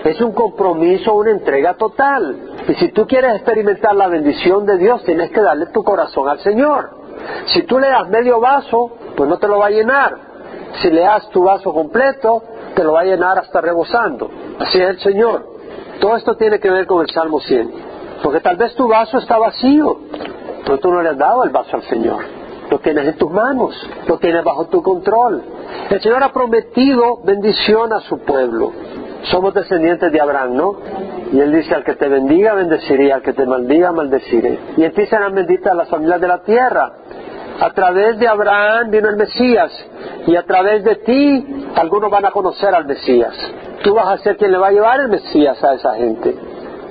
Es 0.03 0.19
un 0.21 0.33
compromiso, 0.33 1.13
una 1.13 1.31
entrega 1.31 1.75
total. 1.75 2.51
Y 2.67 2.73
si 2.73 2.89
tú 2.89 3.07
quieres 3.07 3.35
experimentar 3.35 3.95
la 3.95 4.07
bendición 4.07 4.65
de 4.65 4.77
Dios, 4.77 5.03
tienes 5.03 5.31
que 5.31 5.41
darle 5.41 5.67
tu 5.67 5.83
corazón 5.83 6.27
al 6.27 6.39
Señor. 6.39 6.89
Si 7.45 7.63
tú 7.63 7.79
le 7.79 7.87
das 7.87 8.09
medio 8.09 8.41
vaso, 8.41 8.97
pues 9.15 9.29
no 9.29 9.37
te 9.37 9.47
lo 9.47 9.59
va 9.59 9.67
a 9.67 9.69
llenar 9.69 10.33
si 10.81 10.89
le 10.89 11.01
das 11.01 11.29
tu 11.29 11.43
vaso 11.43 11.73
completo, 11.73 12.43
te 12.75 12.83
lo 12.83 12.93
va 12.93 13.01
a 13.01 13.05
llenar 13.05 13.37
hasta 13.37 13.61
rebosando. 13.61 14.29
Así 14.59 14.81
es 14.81 14.89
el 14.89 14.99
Señor. 14.99 15.52
Todo 16.03 16.17
esto 16.17 16.35
tiene 16.35 16.59
que 16.59 16.69
ver 16.69 16.85
con 16.85 17.01
el 17.01 17.09
Salmo 17.09 17.39
100. 17.39 17.71
Porque 18.21 18.41
tal 18.41 18.57
vez 18.57 18.75
tu 18.75 18.89
vaso 18.89 19.19
está 19.19 19.37
vacío, 19.37 19.99
pero 20.65 20.77
tú 20.77 20.91
no 20.91 21.01
le 21.01 21.07
has 21.07 21.17
dado 21.17 21.45
el 21.45 21.49
vaso 21.49 21.77
al 21.77 21.83
Señor. 21.83 22.25
Lo 22.69 22.79
tienes 22.79 23.07
en 23.07 23.17
tus 23.17 23.31
manos, 23.31 23.73
lo 24.05 24.17
tienes 24.17 24.43
bajo 24.43 24.65
tu 24.65 24.83
control. 24.83 25.41
El 25.89 26.01
Señor 26.01 26.21
ha 26.21 26.33
prometido 26.33 27.21
bendición 27.23 27.93
a 27.93 28.01
su 28.01 28.19
pueblo. 28.19 28.73
Somos 29.31 29.53
descendientes 29.53 30.11
de 30.11 30.19
Abraham, 30.19 30.57
¿no? 30.57 30.75
Y 31.31 31.39
Él 31.39 31.53
dice, 31.53 31.73
al 31.73 31.85
que 31.85 31.95
te 31.95 32.09
bendiga, 32.09 32.53
bendeciré, 32.53 33.13
al 33.13 33.21
que 33.21 33.31
te 33.31 33.45
maldiga, 33.45 33.93
maldeciré. 33.93 34.59
Y 34.75 34.83
en 34.83 34.91
ti 34.91 35.05
serán 35.05 35.33
benditas 35.33 35.73
las 35.73 35.87
familias 35.87 36.19
de 36.19 36.27
la 36.27 36.43
tierra. 36.43 36.91
A 37.63 37.71
través 37.71 38.19
de 38.19 38.27
Abraham 38.27 38.91
vino 38.91 39.07
el 39.07 39.15
Mesías 39.15 39.71
y 40.27 40.35
a 40.35 40.43
través 40.43 40.83
de 40.83 40.97
ti 40.97 41.65
algunos 41.75 42.11
van 42.11 42.25
a 42.25 42.31
conocer 42.31 42.75
al 42.75 42.83
Mesías. 42.83 43.33
Tú 43.81 43.93
vas 43.93 44.07
a 44.07 44.17
ser 44.17 44.35
quien 44.35 44.51
le 44.51 44.57
va 44.57 44.67
a 44.67 44.71
llevar 44.71 44.99
el 44.99 45.07
Mesías 45.07 45.63
a 45.63 45.75
esa 45.75 45.93
gente. 45.93 46.35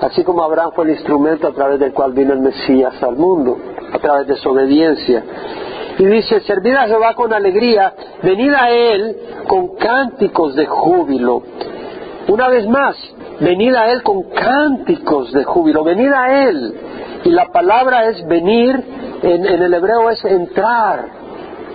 así 0.01 0.25
como 0.25 0.43
Abraham 0.43 0.71
fue 0.75 0.87
el 0.87 0.93
instrumento 0.93 1.47
a 1.47 1.53
través 1.53 1.79
del 1.79 1.93
cual 1.93 2.15
vino 2.15 2.33
el 2.33 2.41
Mesías 2.41 3.03
al 3.03 3.17
mundo, 3.17 3.59
a 3.93 3.99
través 3.99 4.27
de 4.27 4.37
su 4.37 4.49
obediencia. 4.49 5.23
Y 5.99 6.07
dice, 6.07 6.41
servid 6.41 6.75
a 6.75 6.87
Jehová 6.87 7.13
con 7.17 7.35
alegría, 7.35 7.93
venid 8.23 8.55
a 8.55 8.71
Él 8.71 9.17
con 9.47 9.77
cánticos 9.77 10.57
de 10.57 10.65
júbilo. 10.65 11.43
Una 12.29 12.49
vez 12.49 12.67
más, 12.67 12.97
venid 13.41 13.75
a 13.75 13.93
Él 13.93 14.03
con 14.03 14.23
cánticos 14.23 15.35
de 15.35 15.45
júbilo, 15.45 15.85
venid 15.85 16.11
a 16.15 16.49
Él. 16.49 16.75
Y 17.25 17.29
la 17.29 17.53
palabra 17.53 18.07
es 18.07 18.27
venir, 18.27 19.02
en, 19.23 19.47
el 19.47 19.75
hebreo 19.75 20.11
es 20.11 20.25
entrar, 20.25 21.07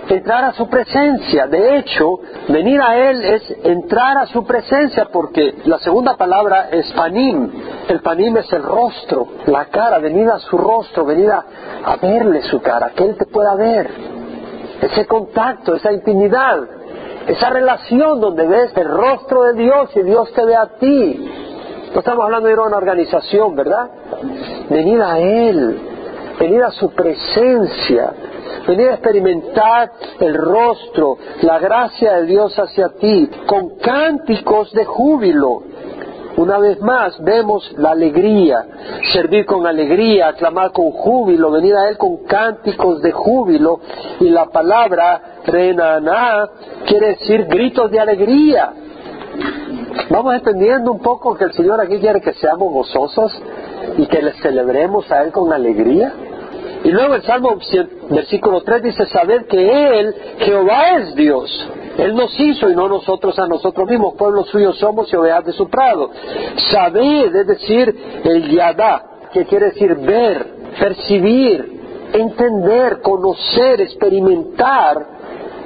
entrar 0.08 0.44
a 0.44 0.52
su 0.52 0.68
presencia. 0.68 1.46
De 1.46 1.78
hecho, 1.78 2.20
venir 2.48 2.80
a 2.80 2.96
Él 3.10 3.24
es 3.24 3.54
entrar 3.64 4.18
a 4.18 4.26
su 4.26 4.44
presencia 4.44 5.06
porque 5.12 5.56
la 5.64 5.78
segunda 5.78 6.16
palabra 6.16 6.68
es 6.70 6.92
panim. 6.92 7.50
El 7.88 8.00
panim 8.00 8.36
es 8.36 8.52
el 8.52 8.62
rostro, 8.62 9.26
la 9.46 9.66
cara, 9.66 9.98
venir 9.98 10.28
a 10.28 10.38
su 10.38 10.58
rostro, 10.58 11.04
venir 11.04 11.30
a, 11.30 11.44
a 11.84 11.96
verle 11.96 12.42
su 12.42 12.60
cara, 12.60 12.90
que 12.90 13.04
Él 13.04 13.16
te 13.16 13.26
pueda 13.26 13.54
ver. 13.54 13.90
Ese 14.82 15.06
contacto, 15.06 15.74
esa 15.74 15.92
intimidad, 15.92 16.60
esa 17.26 17.50
relación 17.50 18.20
donde 18.20 18.46
ves 18.46 18.76
el 18.76 18.88
rostro 18.88 19.42
de 19.44 19.54
Dios 19.54 19.90
y 19.96 20.02
Dios 20.02 20.32
te 20.32 20.44
ve 20.44 20.54
a 20.54 20.66
ti. 20.78 21.30
No 21.92 22.00
estamos 22.00 22.24
hablando 22.24 22.46
de 22.46 22.52
ir 22.52 22.58
a 22.58 22.62
una 22.62 22.76
organización, 22.76 23.56
¿verdad? 23.56 23.88
Venir 24.68 25.00
a 25.02 25.18
Él, 25.18 25.97
venir 26.38 26.62
a 26.62 26.70
su 26.70 26.90
presencia, 26.90 28.12
venir 28.66 28.88
a 28.88 28.94
experimentar 28.94 29.92
el 30.20 30.34
rostro, 30.34 31.18
la 31.42 31.58
gracia 31.58 32.14
de 32.16 32.26
Dios 32.26 32.58
hacia 32.58 32.90
ti, 32.90 33.30
con 33.46 33.78
cánticos 33.78 34.72
de 34.72 34.84
júbilo. 34.84 35.62
Una 36.36 36.58
vez 36.58 36.80
más 36.80 37.20
vemos 37.24 37.68
la 37.78 37.90
alegría, 37.90 38.64
servir 39.12 39.44
con 39.44 39.66
alegría, 39.66 40.28
aclamar 40.28 40.70
con 40.70 40.92
júbilo, 40.92 41.50
venir 41.50 41.74
a 41.74 41.88
Él 41.88 41.98
con 41.98 42.18
cánticos 42.18 43.02
de 43.02 43.10
júbilo 43.10 43.80
y 44.20 44.28
la 44.28 44.46
palabra 44.46 45.40
renaná 45.44 46.48
quiere 46.86 47.08
decir 47.08 47.46
gritos 47.46 47.90
de 47.90 47.98
alegría. 47.98 48.72
Vamos 50.10 50.34
entendiendo 50.34 50.92
un 50.92 51.00
poco 51.00 51.34
que 51.34 51.44
el 51.44 51.52
Señor 51.52 51.80
aquí 51.80 51.98
quiere 51.98 52.20
que 52.20 52.32
seamos 52.34 52.72
gozosos 52.72 53.42
y 53.96 54.06
que 54.06 54.22
le 54.22 54.32
celebremos 54.34 55.10
a 55.10 55.22
Él 55.22 55.32
con 55.32 55.52
alegría. 55.52 56.12
Y 56.84 56.90
luego 56.90 57.14
el 57.16 57.22
Salmo 57.22 57.58
versículo 58.10 58.62
3 58.62 58.82
dice, 58.82 59.06
saber 59.06 59.46
que 59.46 59.98
Él, 60.00 60.14
Jehová 60.38 60.98
es 60.98 61.14
Dios. 61.14 61.70
Él 61.98 62.14
nos 62.14 62.38
hizo 62.38 62.70
y 62.70 62.76
no 62.76 62.88
nosotros 62.88 63.36
a 63.38 63.46
nosotros 63.48 63.88
mismos, 63.88 64.14
pueblo 64.14 64.44
suyo 64.44 64.72
somos 64.72 65.12
y 65.12 65.16
ovejas 65.16 65.44
de 65.44 65.52
su 65.52 65.68
prado. 65.68 66.10
Saber, 66.70 67.34
es 67.34 67.46
decir, 67.46 68.20
el 68.24 68.50
yadá, 68.50 69.04
que 69.32 69.44
quiere 69.46 69.66
decir 69.66 69.96
ver, 69.96 70.46
percibir, 70.78 71.80
entender, 72.12 73.00
conocer, 73.00 73.80
experimentar, 73.80 75.18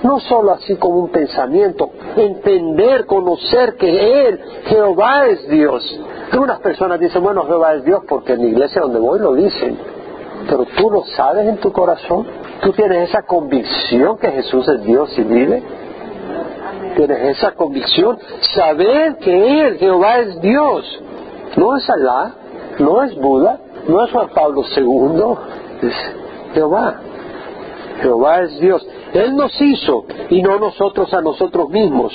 no 0.02 0.18
solo 0.20 0.52
así 0.52 0.76
como 0.76 0.96
un 0.96 1.10
pensamiento, 1.10 1.90
entender, 2.16 3.04
conocer 3.04 3.76
que 3.76 4.26
Él, 4.28 4.40
Jehová 4.64 5.26
es 5.26 5.46
Dios. 5.48 6.00
Algunas 6.32 6.60
personas 6.60 6.98
dicen, 6.98 7.22
bueno, 7.22 7.44
Jehová 7.44 7.74
es 7.74 7.84
Dios 7.84 8.02
porque 8.08 8.32
en 8.32 8.40
la 8.40 8.48
iglesia 8.48 8.80
donde 8.80 8.98
voy 8.98 9.20
lo 9.20 9.34
dicen 9.34 9.78
pero 10.48 10.66
tú 10.76 10.90
lo 10.90 11.04
sabes 11.16 11.46
en 11.46 11.58
tu 11.58 11.72
corazón. 11.72 12.26
Tú 12.62 12.72
tienes 12.72 13.08
esa 13.08 13.22
convicción 13.22 14.18
que 14.18 14.30
Jesús 14.30 14.68
es 14.68 14.82
Dios 14.82 15.16
y 15.18 15.22
vive. 15.22 15.62
Tienes 16.96 17.38
esa 17.38 17.52
convicción. 17.52 18.18
Saber 18.54 19.16
que 19.16 19.60
Él, 19.60 19.78
Jehová, 19.78 20.18
es 20.18 20.40
Dios. 20.40 21.02
No 21.56 21.76
es 21.76 21.88
Alá, 21.88 22.34
no 22.78 23.02
es 23.02 23.14
Buda, 23.16 23.58
no 23.86 24.04
es 24.04 24.10
Juan 24.10 24.28
Pablo 24.34 24.62
II, 24.76 25.88
es 25.88 25.94
Jehová. 26.54 27.00
Jehová 28.00 28.40
es 28.42 28.58
Dios. 28.58 28.86
Él 29.12 29.36
nos 29.36 29.60
hizo 29.60 30.04
y 30.30 30.42
no 30.42 30.58
nosotros 30.58 31.12
a 31.12 31.20
nosotros 31.20 31.68
mismos. 31.68 32.12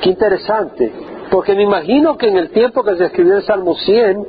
Qué 0.00 0.10
interesante. 0.10 0.92
Porque 1.30 1.54
me 1.54 1.62
imagino 1.62 2.16
que 2.16 2.28
en 2.28 2.36
el 2.36 2.50
tiempo 2.50 2.82
que 2.82 2.96
se 2.96 3.06
escribió 3.06 3.36
el 3.36 3.42
Salmo 3.42 3.74
100, 3.74 4.26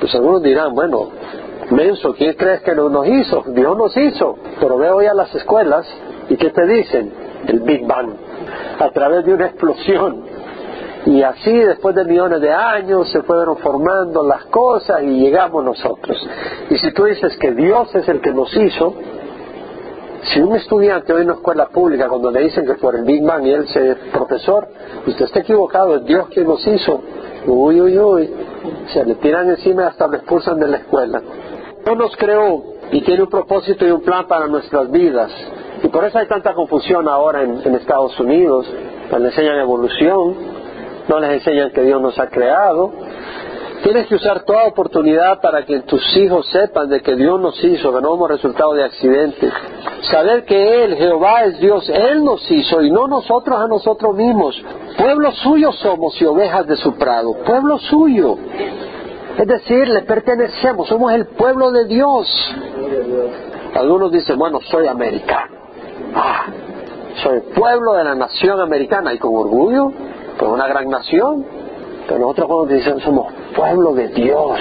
pues 0.00 0.14
algunos 0.14 0.42
dirán, 0.42 0.74
bueno, 0.74 1.08
menso, 1.70 2.14
¿quién 2.14 2.34
crees 2.34 2.60
que 2.62 2.74
nos 2.74 3.06
hizo? 3.06 3.44
Dios 3.48 3.76
nos 3.76 3.96
hizo. 3.96 4.36
Pero 4.58 4.78
veo 4.78 4.96
hoy 4.96 5.06
a 5.06 5.14
las 5.14 5.34
escuelas 5.34 5.86
y 6.28 6.36
¿qué 6.36 6.50
te 6.50 6.66
dicen? 6.66 7.12
El 7.46 7.60
Big 7.60 7.86
Bang, 7.86 8.10
a 8.78 8.90
través 8.90 9.24
de 9.24 9.34
una 9.34 9.46
explosión. 9.46 10.24
Y 11.06 11.22
así 11.22 11.56
después 11.56 11.94
de 11.94 12.04
millones 12.04 12.40
de 12.42 12.52
años 12.52 13.10
se 13.10 13.22
fueron 13.22 13.56
formando 13.58 14.22
las 14.22 14.44
cosas 14.46 15.02
y 15.02 15.20
llegamos 15.20 15.64
nosotros. 15.64 16.28
Y 16.68 16.76
si 16.76 16.92
tú 16.92 17.04
dices 17.04 17.36
que 17.38 17.52
Dios 17.52 17.94
es 17.94 18.06
el 18.08 18.20
que 18.20 18.32
nos 18.32 18.54
hizo, 18.54 18.94
si 20.22 20.40
un 20.40 20.54
estudiante 20.54 21.12
hoy 21.14 21.22
en 21.22 21.28
una 21.28 21.36
escuela 21.36 21.68
pública, 21.68 22.08
cuando 22.08 22.30
le 22.30 22.40
dicen 22.40 22.66
que 22.66 22.74
por 22.74 22.94
el 22.94 23.04
Big 23.04 23.24
Bang 23.24 23.46
y 23.46 23.52
él 23.52 23.66
es 23.74 23.96
profesor, 24.12 24.68
usted 25.06 25.24
está 25.24 25.40
equivocado, 25.40 25.96
es 25.96 26.04
Dios 26.04 26.28
quien 26.28 26.46
nos 26.46 26.66
hizo. 26.66 27.00
Uy, 27.46 27.80
uy, 27.80 27.98
uy. 27.98 28.30
Se 28.92 29.04
le 29.04 29.14
tiran 29.14 29.48
encima 29.48 29.86
hasta 29.86 30.06
lo 30.06 30.16
expulsan 30.16 30.60
de 30.60 30.68
la 30.68 30.76
escuela. 30.76 31.22
Dios 31.84 31.96
nos 31.96 32.16
creó 32.16 32.62
y 32.92 33.00
tiene 33.02 33.22
un 33.22 33.30
propósito 33.30 33.86
y 33.86 33.90
un 33.90 34.02
plan 34.02 34.26
para 34.26 34.46
nuestras 34.46 34.90
vidas. 34.90 35.30
Y 35.82 35.88
por 35.88 36.04
eso 36.04 36.18
hay 36.18 36.26
tanta 36.26 36.54
confusión 36.54 37.08
ahora 37.08 37.42
en, 37.42 37.74
Estados 37.74 38.18
Unidos. 38.20 38.66
Les 39.10 39.22
enseñan 39.22 39.58
evolución, 39.58 40.34
no 41.08 41.20
les 41.20 41.30
enseñan 41.32 41.70
que 41.70 41.82
Dios 41.82 42.00
nos 42.00 42.18
ha 42.18 42.28
creado. 42.28 42.92
Tienes 43.82 44.06
que 44.08 44.16
usar 44.16 44.44
toda 44.44 44.66
oportunidad 44.66 45.40
para 45.40 45.64
que 45.64 45.80
tus 45.80 46.14
hijos 46.18 46.46
sepan 46.50 46.90
de 46.90 47.00
que 47.00 47.16
Dios 47.16 47.40
nos 47.40 47.62
hizo, 47.64 47.94
que 47.94 48.02
no 48.02 48.14
hemos 48.14 48.28
resultado 48.28 48.74
de 48.74 48.84
accidentes. 48.84 49.50
Saber 50.02 50.44
que 50.44 50.84
Él, 50.84 50.96
Jehová 50.96 51.44
es 51.44 51.58
Dios, 51.60 51.88
Él 51.88 52.22
nos 52.22 52.48
hizo 52.50 52.82
y 52.82 52.90
no 52.90 53.08
nosotros 53.08 53.58
a 53.58 53.68
nosotros 53.68 54.14
mismos. 54.14 54.62
Pueblo 54.98 55.32
suyo 55.32 55.72
somos 55.72 56.20
y 56.20 56.26
ovejas 56.26 56.66
de 56.66 56.76
su 56.76 56.94
prado. 56.96 57.32
Pueblo 57.42 57.78
suyo. 57.78 58.36
Es 59.40 59.46
decir, 59.46 59.88
le 59.88 60.02
pertenecemos, 60.02 60.86
somos 60.86 61.14
el 61.14 61.24
pueblo 61.28 61.70
de 61.72 61.86
Dios. 61.86 62.28
Algunos 63.74 64.12
dicen, 64.12 64.38
bueno, 64.38 64.60
soy 64.70 64.86
americano. 64.86 65.54
Ah, 66.14 66.44
soy 67.22 67.40
pueblo 67.54 67.94
de 67.94 68.04
la 68.04 68.14
nación 68.14 68.60
americana 68.60 69.14
y 69.14 69.18
con 69.18 69.34
orgullo, 69.34 69.92
pues 70.38 70.50
una 70.50 70.68
gran 70.68 70.90
nación. 70.90 71.46
Pero 72.06 72.20
nosotros 72.20 72.48
cuando 72.48 72.74
dicen 72.74 73.00
somos 73.00 73.32
pueblo 73.56 73.94
de 73.94 74.08
Dios, 74.08 74.58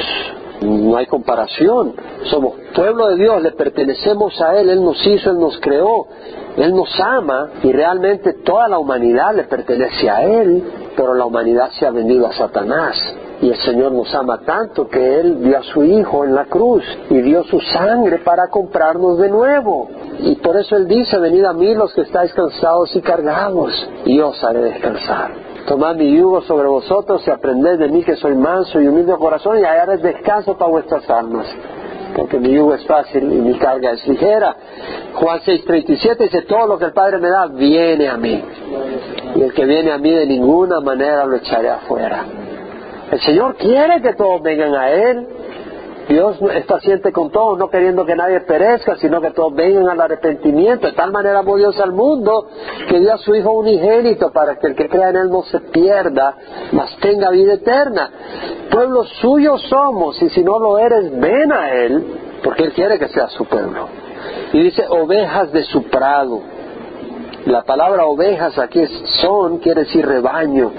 no 0.61 0.95
hay 0.95 1.07
comparación. 1.07 1.95
Somos 2.29 2.53
pueblo 2.73 3.07
de 3.09 3.17
Dios, 3.17 3.41
le 3.41 3.51
pertenecemos 3.51 4.39
a 4.39 4.57
Él, 4.61 4.69
Él 4.69 4.81
nos 4.81 5.05
hizo, 5.05 5.31
Él 5.31 5.39
nos 5.39 5.59
creó, 5.59 6.07
Él 6.55 6.73
nos 6.73 6.97
ama 7.01 7.49
y 7.63 7.73
realmente 7.73 8.31
toda 8.45 8.69
la 8.69 8.79
humanidad 8.79 9.35
le 9.35 9.43
pertenece 9.43 10.09
a 10.09 10.23
Él, 10.23 10.63
pero 10.99 11.13
la 11.13 11.23
humanidad 11.23 11.69
se 11.79 11.87
ha 11.87 11.91
vendido 11.91 12.27
a 12.27 12.33
Satanás. 12.33 12.97
Y 13.41 13.49
el 13.49 13.55
Señor 13.61 13.93
nos 13.93 14.13
ama 14.13 14.41
tanto 14.41 14.89
que 14.89 15.21
Él 15.21 15.41
dio 15.41 15.57
a 15.57 15.63
su 15.63 15.81
Hijo 15.81 16.25
en 16.25 16.35
la 16.35 16.43
cruz 16.43 16.83
y 17.09 17.21
dio 17.21 17.45
su 17.45 17.57
sangre 17.61 18.17
para 18.17 18.49
comprarnos 18.49 19.17
de 19.17 19.29
nuevo. 19.29 19.87
Y 20.19 20.35
por 20.35 20.57
eso 20.57 20.75
Él 20.75 20.89
dice, 20.89 21.17
venid 21.17 21.45
a 21.45 21.53
mí 21.53 21.73
los 21.73 21.93
que 21.93 22.01
estáis 22.01 22.33
cansados 22.33 22.93
y 22.97 23.01
cargados, 23.01 23.71
y 24.03 24.19
os 24.19 24.43
haré 24.43 24.59
descansar. 24.59 25.31
Tomad 25.67 25.95
mi 25.95 26.17
yugo 26.17 26.41
sobre 26.41 26.67
vosotros 26.67 27.25
y 27.25 27.31
aprended 27.31 27.79
de 27.79 27.87
mí 27.87 28.03
que 28.03 28.17
soy 28.17 28.35
manso 28.35 28.81
y 28.81 28.87
humilde 28.87 29.13
de 29.13 29.17
corazón 29.17 29.57
y 29.57 29.63
hallaréis 29.63 30.01
descanso 30.01 30.57
para 30.57 30.71
vuestras 30.71 31.09
almas. 31.09 31.47
Porque 32.15 32.39
mi 32.39 32.51
yugo 32.51 32.73
es 32.73 32.85
fácil 32.85 33.23
y 33.23 33.35
mi 33.35 33.57
carga 33.57 33.91
es 33.91 34.07
ligera. 34.07 34.55
Juan 35.13 35.39
6:37 35.41 36.17
dice, 36.17 36.41
todo 36.43 36.67
lo 36.67 36.77
que 36.77 36.85
el 36.85 36.93
Padre 36.93 37.19
me 37.19 37.29
da 37.29 37.47
viene 37.47 38.07
a 38.07 38.17
mí. 38.17 38.43
Y 39.35 39.41
el 39.41 39.53
que 39.53 39.65
viene 39.65 39.91
a 39.91 39.97
mí 39.97 40.11
de 40.11 40.25
ninguna 40.25 40.79
manera 40.79 41.25
lo 41.25 41.35
echaré 41.35 41.69
afuera. 41.69 42.25
El 43.11 43.19
Señor 43.21 43.55
quiere 43.55 44.01
que 44.01 44.13
todos 44.13 44.41
vengan 44.41 44.75
a 44.75 44.91
Él. 44.91 45.27
Dios 46.09 46.37
es 46.55 46.65
paciente 46.65 47.11
con 47.11 47.29
todos, 47.29 47.55
no 47.59 47.69
queriendo 47.69 48.03
que 48.03 48.15
nadie 48.15 48.39
perezca, 48.41 48.95
sino 48.95 49.21
que 49.21 49.29
todos 49.29 49.53
vengan 49.53 49.87
al 49.89 50.01
arrepentimiento. 50.01 50.87
De 50.87 50.93
tal 50.93 51.11
manera 51.11 51.39
amó 51.39 51.55
Dios 51.55 51.79
al 51.79 51.91
mundo 51.91 52.47
que 52.87 52.99
dio 52.99 53.13
a 53.13 53.19
su 53.19 53.35
Hijo 53.35 53.51
unigénito 53.51 54.31
para 54.31 54.57
que 54.57 54.65
el 54.65 54.75
que 54.75 54.89
crea 54.89 55.09
en 55.09 55.17
Él 55.17 55.29
no 55.29 55.43
se 55.43 55.59
pierda, 55.59 56.35
mas 56.71 56.97
tenga 56.97 57.29
vida 57.29 57.53
eterna. 57.53 58.09
Pueblo 58.71 59.03
suyo 59.21 59.59
somos, 59.59 60.19
y 60.23 60.29
si 60.29 60.43
no 60.43 60.57
lo 60.57 60.79
eres, 60.79 61.11
ven 61.19 61.51
a 61.51 61.73
Él, 61.73 62.03
porque 62.43 62.63
Él 62.63 62.73
quiere 62.73 62.97
que 62.97 63.09
sea 63.09 63.27
su 63.27 63.45
pueblo. 63.45 63.87
Y 64.51 64.63
dice 64.63 64.87
ovejas 64.89 65.51
de 65.51 65.63
su 65.65 65.83
prado. 65.83 66.41
La 67.45 67.61
palabra 67.61 68.07
ovejas 68.07 68.57
aquí 68.57 68.83
son, 69.21 69.59
quiere 69.59 69.81
decir 69.81 70.07
rebaño. 70.07 70.71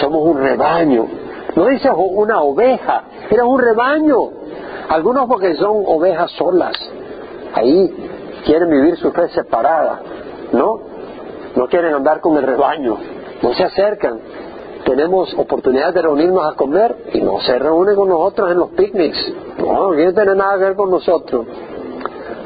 Somos 0.00 0.22
un 0.22 0.38
rebaño. 0.38 1.06
No 1.54 1.66
dice 1.66 1.90
una 1.90 2.40
oveja, 2.40 3.02
era 3.30 3.44
un 3.44 3.60
rebaño. 3.60 4.38
Algunos 4.88 5.28
porque 5.28 5.54
son 5.56 5.82
ovejas 5.86 6.30
solas. 6.32 6.72
Ahí 7.54 7.90
quieren 8.44 8.70
vivir 8.70 8.96
su 8.96 9.12
fe 9.12 9.28
separada. 9.28 10.00
No, 10.52 10.80
no 11.54 11.66
quieren 11.66 11.94
andar 11.94 12.20
con 12.20 12.36
el 12.36 12.44
rebaño. 12.44 12.96
No 13.42 13.52
se 13.54 13.64
acercan. 13.64 14.18
tenemos 14.84 15.34
oportunidad 15.34 15.92
de 15.92 16.00
reunirnos 16.00 16.50
a 16.50 16.56
comer 16.56 16.96
y 17.12 17.20
no 17.20 17.40
se 17.40 17.58
reúnen 17.58 17.94
con 17.94 18.08
nosotros 18.08 18.50
en 18.50 18.58
los 18.58 18.70
picnics. 18.70 19.32
No, 19.58 19.88
no 19.88 19.90
quieren 19.90 20.14
tener 20.14 20.36
nada 20.36 20.56
que 20.58 20.64
ver 20.64 20.76
con 20.76 20.90
nosotros. 20.90 21.46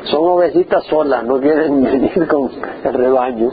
Son 0.05 0.26
ovejitas 0.26 0.85
solas, 0.87 1.22
no 1.22 1.38
quieren 1.38 1.83
venir 1.85 2.26
con 2.26 2.50
el 2.83 2.92
rebaño. 2.92 3.50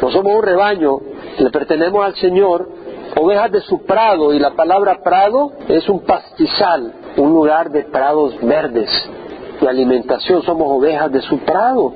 No 0.00 0.10
somos 0.10 0.36
un 0.36 0.42
rebaño, 0.42 0.98
le 1.38 1.50
pertenecemos 1.50 2.04
al 2.04 2.14
Señor, 2.14 2.68
ovejas 3.16 3.50
de 3.50 3.60
su 3.62 3.82
prado, 3.82 4.32
y 4.32 4.38
la 4.38 4.52
palabra 4.52 5.02
prado 5.02 5.52
es 5.68 5.88
un 5.88 6.00
pastizal, 6.00 6.94
un 7.16 7.30
lugar 7.30 7.70
de 7.70 7.84
prados 7.84 8.34
verdes, 8.40 8.88
de 9.60 9.68
alimentación, 9.68 10.42
somos 10.42 10.68
ovejas 10.70 11.10
de 11.12 11.20
su 11.22 11.38
prado. 11.40 11.92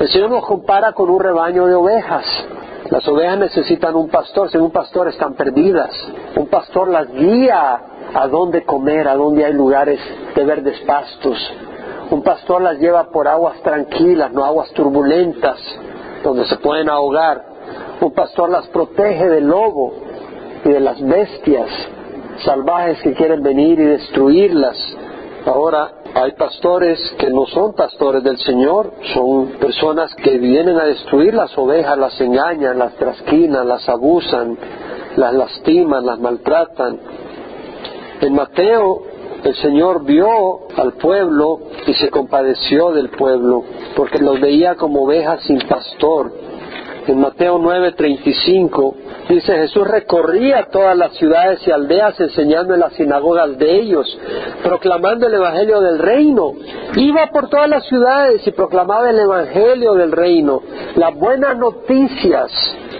El 0.00 0.08
Señor 0.08 0.30
nos 0.30 0.44
compara 0.46 0.92
con 0.92 1.10
un 1.10 1.20
rebaño 1.20 1.66
de 1.66 1.74
ovejas. 1.74 2.24
Las 2.90 3.06
ovejas 3.08 3.38
necesitan 3.38 3.94
un 3.94 4.08
pastor, 4.08 4.50
sin 4.50 4.60
un 4.60 4.70
pastor 4.70 5.08
están 5.08 5.34
perdidas. 5.34 5.90
Un 6.36 6.48
pastor 6.48 6.88
las 6.88 7.10
guía 7.12 7.80
a 8.14 8.28
dónde 8.28 8.64
comer, 8.64 9.08
a 9.08 9.14
dónde 9.14 9.44
hay 9.44 9.52
lugares 9.52 10.00
de 10.34 10.44
verdes 10.44 10.80
pastos. 10.80 11.38
Un 12.10 12.22
pastor 12.22 12.60
las 12.60 12.78
lleva 12.78 13.04
por 13.04 13.28
aguas 13.28 13.60
tranquilas, 13.62 14.32
no 14.32 14.44
aguas 14.44 14.70
turbulentas, 14.72 15.58
donde 16.22 16.44
se 16.46 16.56
pueden 16.56 16.88
ahogar. 16.88 17.44
Un 18.00 18.12
pastor 18.12 18.50
las 18.50 18.66
protege 18.68 19.28
del 19.28 19.46
lobo 19.46 19.94
y 20.64 20.68
de 20.68 20.80
las 20.80 21.00
bestias 21.00 21.68
salvajes 22.44 23.00
que 23.02 23.14
quieren 23.14 23.42
venir 23.42 23.78
y 23.78 23.84
destruirlas. 23.84 24.76
Ahora, 25.46 25.90
hay 26.14 26.32
pastores 26.32 26.98
que 27.18 27.28
no 27.28 27.44
son 27.46 27.74
pastores 27.74 28.22
del 28.22 28.38
Señor, 28.38 28.92
son 29.12 29.48
personas 29.60 30.14
que 30.14 30.38
vienen 30.38 30.78
a 30.78 30.84
destruir 30.84 31.34
las 31.34 31.56
ovejas, 31.58 31.98
las 31.98 32.20
engañan, 32.20 32.78
las 32.78 32.94
trasquinan, 32.94 33.68
las 33.68 33.88
abusan, 33.88 34.56
las 35.16 35.34
lastiman, 35.34 36.06
las 36.06 36.18
maltratan. 36.20 36.98
En 38.20 38.32
Mateo 38.32 39.02
el 39.44 39.54
Señor 39.56 40.04
vio 40.04 40.68
al 40.76 40.94
pueblo 40.94 41.60
y 41.86 41.92
se 41.94 42.08
compadeció 42.08 42.92
del 42.92 43.10
pueblo, 43.10 43.62
porque 43.94 44.18
los 44.18 44.40
veía 44.40 44.74
como 44.76 45.02
ovejas 45.02 45.42
sin 45.42 45.58
pastor. 45.68 46.32
En 47.06 47.20
Mateo 47.20 47.58
9:35 47.58 48.94
dice 49.28 49.54
Jesús 49.56 49.86
recorría 49.86 50.68
todas 50.70 50.96
las 50.96 51.12
ciudades 51.14 51.60
y 51.66 51.70
aldeas 51.70 52.18
enseñando 52.18 52.72
en 52.72 52.80
las 52.80 52.94
sinagogas 52.94 53.58
de 53.58 53.78
ellos, 53.78 54.18
proclamando 54.62 55.26
el 55.26 55.34
Evangelio 55.34 55.82
del 55.82 55.98
reino. 55.98 56.52
Iba 56.96 57.30
por 57.30 57.50
todas 57.50 57.68
las 57.68 57.84
ciudades 57.86 58.46
y 58.46 58.52
proclamaba 58.52 59.10
el 59.10 59.18
Evangelio 59.18 59.94
del 59.94 60.12
reino, 60.12 60.62
las 60.96 61.14
buenas 61.14 61.58
noticias 61.58 62.50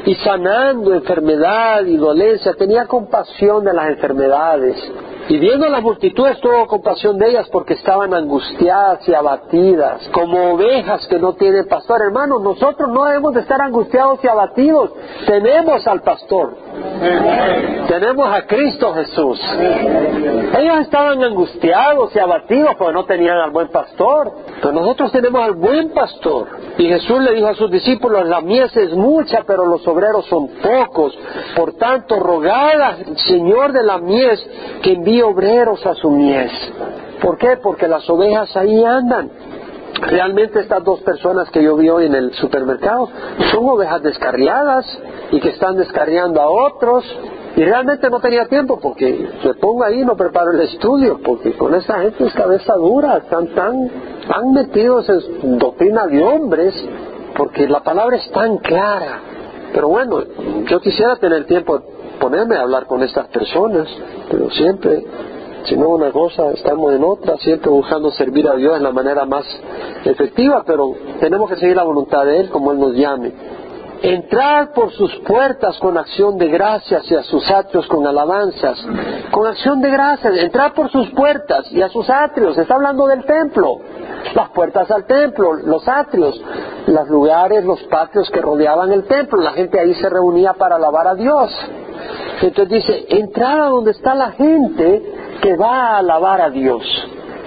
y 0.05 0.15
sanando 0.17 0.93
enfermedad 0.93 1.85
y 1.87 1.97
dolencia. 1.97 2.53
Tenía 2.55 2.87
compasión 2.87 3.65
de 3.65 3.73
las 3.73 3.89
enfermedades 3.89 4.77
y 5.29 5.39
viendo 5.39 5.69
las 5.69 5.83
multitudes 5.83 6.39
tuvo 6.41 6.67
compasión 6.67 7.17
de 7.19 7.31
ellas 7.31 7.49
porque 7.51 7.75
estaban 7.75 8.13
angustiadas 8.13 9.09
y 9.09 9.15
abatidas, 9.15 10.07
como 10.13 10.53
ovejas 10.53 11.07
que 11.07 11.19
no 11.19 11.33
tienen 11.33 11.67
pastor. 11.67 12.03
Hermanos, 12.03 12.43
nosotros 12.43 12.91
no 12.91 13.05
debemos 13.05 13.35
de 13.35 13.41
estar 13.41 13.61
angustiados 13.61 14.19
y 14.23 14.29
abatidos. 14.29 14.91
Tenemos 15.27 15.87
al 15.87 16.03
pastor. 16.03 16.57
Tenemos 17.89 18.29
a 18.35 18.47
Cristo 18.47 18.93
Jesús. 18.95 19.41
Ellos 20.59 20.81
estaban 20.81 21.23
angustiados 21.23 22.15
y 22.15 22.19
abatidos 22.19 22.75
porque 22.77 22.93
no 22.93 23.05
tenían 23.05 23.39
al 23.39 23.51
buen 23.51 23.69
pastor. 23.69 24.31
Pero 24.61 24.73
nosotros 24.73 25.11
tenemos 25.11 25.43
al 25.43 25.53
buen 25.53 25.91
pastor. 25.91 26.49
Y 26.77 26.87
Jesús 26.87 27.21
le 27.21 27.33
dijo 27.33 27.49
a 27.49 27.55
sus 27.55 27.71
discípulos, 27.71 28.27
la 28.27 28.41
mies 28.41 28.77
es 28.77 28.93
mucha, 28.93 29.43
pero 29.47 29.65
los 29.65 29.87
obreros 29.87 30.27
son 30.27 30.49
pocos. 30.49 31.17
Por 31.57 31.75
tanto, 31.75 32.21
rogad 32.21 32.81
al 32.81 33.19
Señor 33.19 33.73
de 33.73 33.83
la 33.83 33.99
mies 33.99 34.45
que 34.83 34.93
envíe 34.93 35.14
obreros 35.23 35.85
a 35.87 35.95
su 35.95 36.11
mies. 36.11 36.53
¿Por 37.21 37.39
qué? 37.39 37.57
Porque 37.63 37.89
las 37.89 38.09
ovejas 38.09 38.57
ahí 38.57 38.85
andan. 38.85 39.31
Realmente 40.01 40.61
estas 40.61 40.83
dos 40.85 41.01
personas 41.01 41.51
que 41.51 41.63
yo 41.63 41.77
vi 41.77 41.89
hoy 41.89 42.07
en 42.07 42.15
el 42.15 42.33
supermercado 42.35 43.09
son 43.51 43.69
ovejas 43.69 44.03
descarriadas 44.03 44.87
y 45.31 45.41
que 45.41 45.51
están 45.51 45.77
descarriando 45.77 46.41
a 46.41 46.51
otros 46.51 47.05
y 47.57 47.65
realmente 47.65 48.11
no 48.11 48.19
tenía 48.19 48.47
tiempo 48.47 48.81
porque 48.81 49.29
me 49.45 49.55
pongo 49.55 49.85
ahí 49.85 50.01
y 50.01 50.05
no 50.05 50.17
preparo 50.17 50.51
el 50.51 50.61
estudio 50.61 51.21
porque 51.25 51.53
con 51.57 51.75
esa 51.75 52.01
gente 52.01 52.25
es 52.25 52.35
cabeza 52.35 52.75
dura, 52.75 53.19
están 53.19 53.47
tan, 53.55 53.91
tan 54.29 54.53
metidos 54.53 55.09
en 55.09 55.59
doctrina 55.59 56.07
de 56.07 56.23
hombres 56.23 56.75
porque 57.37 57.69
la 57.69 57.81
palabra 57.81 58.17
es 58.17 58.29
tan 58.33 58.59
clara. 58.59 59.21
Pero 59.73 59.89
bueno, 59.89 60.23
yo 60.67 60.81
quisiera 60.81 61.17
tener 61.17 61.47
tiempo 61.47 61.81
ponerme 62.21 62.57
a 62.57 62.63
hablar 62.63 62.87
con 62.87 63.03
estas 63.03 63.29
personas, 63.29 63.89
pero 64.31 64.51
siempre 64.51 65.05
si 65.65 65.77
no 65.77 65.89
una 65.89 66.13
cosa, 66.13 66.51
estamos 66.53 66.93
en 66.95 67.03
otra, 67.03 67.39
siempre 67.39 67.71
buscando 67.71 68.11
servir 68.11 68.47
a 68.49 68.55
Dios 68.55 68.75
de 68.75 68.81
la 68.81 68.93
manera 68.93 69.25
más 69.25 69.45
efectiva, 70.05 70.63
pero 70.67 70.95
tenemos 71.21 71.49
que 71.49 71.57
seguir 71.57 71.77
la 71.77 71.85
voluntad 71.85 72.27
de 72.27 72.41
Él 72.41 72.51
como 72.51 72.73
Él 72.73 72.79
nos 72.79 72.95
llame. 72.95 73.33
Entrar 74.07 74.75
por 74.75 74.93
sus 74.93 75.17
puertas 75.21 75.79
con 75.79 75.97
acción 75.97 76.37
de 76.37 76.49
gracias 76.49 77.11
y 77.11 77.15
a 77.15 77.23
sus 77.23 77.51
atrios 77.51 77.87
con 77.87 78.07
alabanzas. 78.07 78.85
Con 79.31 79.47
acción 79.47 79.81
de 79.81 79.91
gracias, 79.91 80.37
entrar 80.37 80.75
por 80.75 80.91
sus 80.91 81.09
puertas 81.13 81.73
y 81.73 81.81
a 81.81 81.89
sus 81.89 82.11
atrios. 82.11 82.59
Está 82.59 82.75
hablando 82.75 83.07
del 83.07 83.25
templo. 83.25 83.79
Las 84.35 84.51
puertas 84.51 84.91
al 84.91 85.07
templo, 85.07 85.55
los 85.55 85.89
atrios, 85.89 86.39
los 86.87 87.09
lugares, 87.09 87.65
los 87.65 87.83
patios 87.85 88.29
que 88.31 88.43
rodeaban 88.43 88.93
el 88.93 89.05
templo. 89.05 89.41
La 89.41 89.53
gente 89.53 89.81
ahí 89.81 89.95
se 89.95 90.11
reunía 90.11 90.53
para 90.53 90.77
alabar 90.77 91.09
a 91.09 91.15
Dios. 91.15 91.51
Entonces 92.43 92.85
dice, 92.85 93.07
entrar 93.09 93.59
a 93.59 93.69
donde 93.71 93.93
está 93.93 94.15
la 94.15 94.33
gente 94.33 95.03
que 95.41 95.57
va 95.57 95.93
a 95.93 95.99
alabar 96.01 96.43
a 96.43 96.51
Dios. 96.51 96.85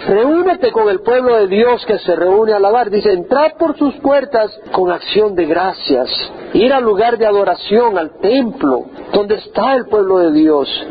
Reúnete 0.06 0.72
con 0.72 0.90
el 0.90 1.02
pueblo 1.02 1.38
de 1.38 1.48
Dios 1.48 1.86
que 1.86 1.98
se 2.00 2.16
reúne 2.16 2.54
a 2.54 2.58
alabar. 2.58 2.90
Dice, 2.90 3.12
entrad 3.12 3.54
por 3.58 3.78
sus 3.78 3.96
puertas 3.96 4.52
con 4.72 4.92
acción 4.92 5.36
de 5.36 5.46
gracias. 5.46 6.10
Ir 6.54 6.72
al 6.72 6.84
lugar 6.84 7.18
de 7.18 7.26
adoración, 7.26 7.98
al 7.98 8.20
templo, 8.20 8.86
donde 9.12 9.36
está 9.36 9.74
el 9.76 9.88
pueblo 9.88 10.20
de 10.20 10.32
Dios. 10.32 10.88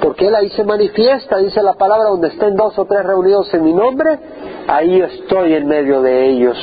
Porque 0.00 0.28
Él 0.28 0.34
ahí 0.34 0.50
se 0.50 0.64
manifiesta, 0.64 1.38
dice 1.38 1.62
la 1.62 1.74
palabra, 1.74 2.10
donde 2.10 2.28
estén 2.28 2.54
dos 2.54 2.78
o 2.78 2.84
tres 2.84 3.04
reunidos 3.04 3.52
en 3.52 3.64
mi 3.64 3.72
nombre, 3.72 4.18
ahí 4.68 5.00
estoy 5.00 5.54
en 5.54 5.66
medio 5.66 6.02
de 6.02 6.26
ellos. 6.28 6.56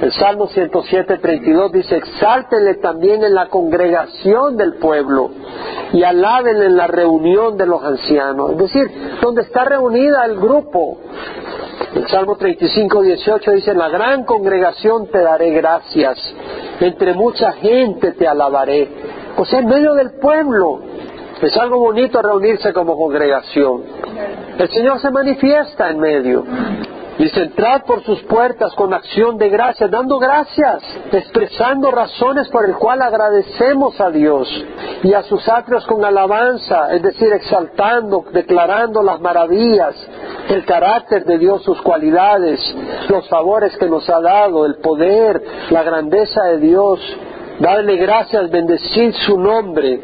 El 0.00 0.12
Salmo 0.12 0.46
107, 0.46 1.18
32 1.18 1.72
dice, 1.72 1.96
exáltenle 1.96 2.74
también 2.74 3.24
en 3.24 3.34
la 3.34 3.48
congregación 3.48 4.56
del 4.56 4.74
pueblo 4.74 5.30
y 5.92 6.02
alábenle 6.02 6.66
en 6.66 6.76
la 6.76 6.86
reunión 6.86 7.56
de 7.56 7.66
los 7.66 7.82
ancianos. 7.82 8.52
Es 8.52 8.58
decir, 8.58 8.90
donde 9.22 9.42
está 9.42 9.64
reunida 9.64 10.24
el 10.26 10.36
grupo. 10.36 10.98
El 11.94 12.06
Salmo 12.08 12.36
35, 12.36 13.02
18 13.02 13.52
dice, 13.52 13.70
en 13.70 13.78
la 13.78 13.88
gran 13.88 14.24
congregación 14.24 15.06
te 15.06 15.18
daré 15.18 15.50
gracias, 15.52 16.18
entre 16.80 17.14
mucha 17.14 17.52
gente 17.52 18.12
te 18.12 18.28
alabaré. 18.28 18.88
O 19.38 19.46
sea, 19.46 19.60
en 19.60 19.66
medio 19.66 19.94
del 19.94 20.12
pueblo. 20.20 20.80
Es 21.40 21.54
algo 21.58 21.78
bonito 21.78 22.22
reunirse 22.22 22.72
como 22.72 22.96
congregación. 22.96 23.82
El 24.58 24.70
Señor 24.70 25.00
se 25.00 25.10
manifiesta 25.10 25.90
en 25.90 25.98
medio. 25.98 26.44
Dice, 27.18 27.44
entrad 27.44 27.82
por 27.82 28.02
sus 28.04 28.22
puertas 28.24 28.74
con 28.74 28.92
acción 28.92 29.38
de 29.38 29.48
gracias, 29.48 29.90
dando 29.90 30.18
gracias, 30.18 30.82
expresando 31.12 31.90
razones 31.90 32.48
por 32.48 32.68
el 32.68 32.74
cual 32.74 33.00
agradecemos 33.00 33.98
a 34.00 34.10
Dios 34.10 34.48
y 35.02 35.14
a 35.14 35.22
sus 35.22 35.48
atrios 35.48 35.86
con 35.86 36.04
alabanza, 36.04 36.92
es 36.94 37.02
decir, 37.02 37.32
exaltando, 37.32 38.26
declarando 38.32 39.02
las 39.02 39.18
maravillas, 39.20 39.94
el 40.50 40.66
carácter 40.66 41.24
de 41.24 41.38
Dios, 41.38 41.62
sus 41.62 41.80
cualidades, 41.80 42.60
los 43.08 43.26
favores 43.30 43.74
que 43.78 43.88
nos 43.88 44.08
ha 44.10 44.20
dado, 44.20 44.66
el 44.66 44.76
poder, 44.76 45.42
la 45.70 45.82
grandeza 45.82 46.44
de 46.44 46.58
Dios, 46.58 47.00
darle 47.60 47.96
gracias, 47.96 48.50
bendecir 48.50 49.14
su 49.14 49.38
nombre, 49.38 50.00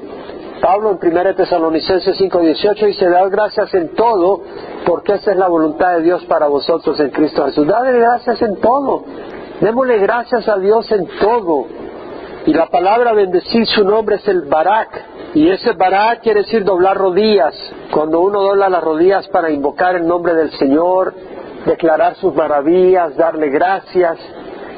Pablo 0.63 0.93
en 0.93 1.13
1 1.13 1.35
Tesalonicenses 1.35 2.17
5:18 2.21 2.87
dice, 2.87 3.09
dad 3.09 3.29
gracias 3.31 3.75
en 3.75 3.97
todo, 3.97 4.43
porque 4.87 5.15
esa 5.15 5.33
es 5.33 5.37
la 5.37 5.49
voluntad 5.49 5.97
de 5.97 6.03
Dios 6.03 6.25
para 6.27 6.47
vosotros 6.47 7.01
en 7.01 7.11
Cristo 7.11 7.45
Jesús. 7.47 7.67
Dadle 7.67 7.99
gracias 7.99 8.41
en 8.43 8.61
todo. 8.61 9.03
Démosle 9.61 9.99
gracias 9.99 10.49
a 10.49 10.59
Dios 10.59 10.91
en 10.93 11.09
todo. 11.19 11.67
Y 12.47 12.55
la 12.55 12.67
palabra 12.67 13.13
bendecir 13.13 13.67
su 13.67 13.85
nombre 13.85 14.17
es 14.17 14.29
el 14.29 14.43
barak. 14.43 15.05
Y 15.35 15.49
ese 15.49 15.73
barak 15.73 16.23
quiere 16.23 16.43
decir 16.43 16.63
doblar 16.63 16.97
rodillas. 16.97 17.55
Cuando 17.91 18.21
uno 18.21 18.41
dobla 18.41 18.69
las 18.69 18.85
rodillas 18.85 19.27
para 19.29 19.51
invocar 19.51 19.97
el 19.97 20.07
nombre 20.07 20.35
del 20.35 20.53
Señor, 20.53 21.13
declarar 21.67 22.15
sus 22.17 22.37
maravillas, 22.37 23.17
darle 23.17 23.49
gracias. 23.49 24.17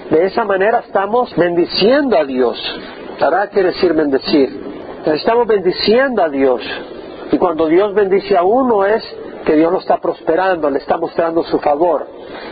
De 0.09 0.25
esa 0.25 0.45
manera 0.45 0.79
estamos 0.79 1.35
bendiciendo 1.37 2.17
a 2.17 2.25
Dios. 2.25 2.59
Barak 3.21 3.53
quiere 3.53 3.69
decir 3.69 3.93
bendecir. 3.93 4.74
Estamos 5.07 5.47
bendiciendo 5.47 6.23
a 6.23 6.29
Dios. 6.29 6.63
Y 7.31 7.39
cuando 7.39 7.67
Dios 7.67 7.95
bendice 7.95 8.37
a 8.37 8.43
uno 8.43 8.87
es 8.87 9.03
que 9.45 9.55
Dios 9.55 9.71
lo 9.71 9.79
está 9.81 9.99
prosperando, 9.99 10.71
le 10.71 10.79
está 10.79 10.97
mostrando 10.97 11.43
su 11.45 11.59
favor. 11.59 12.07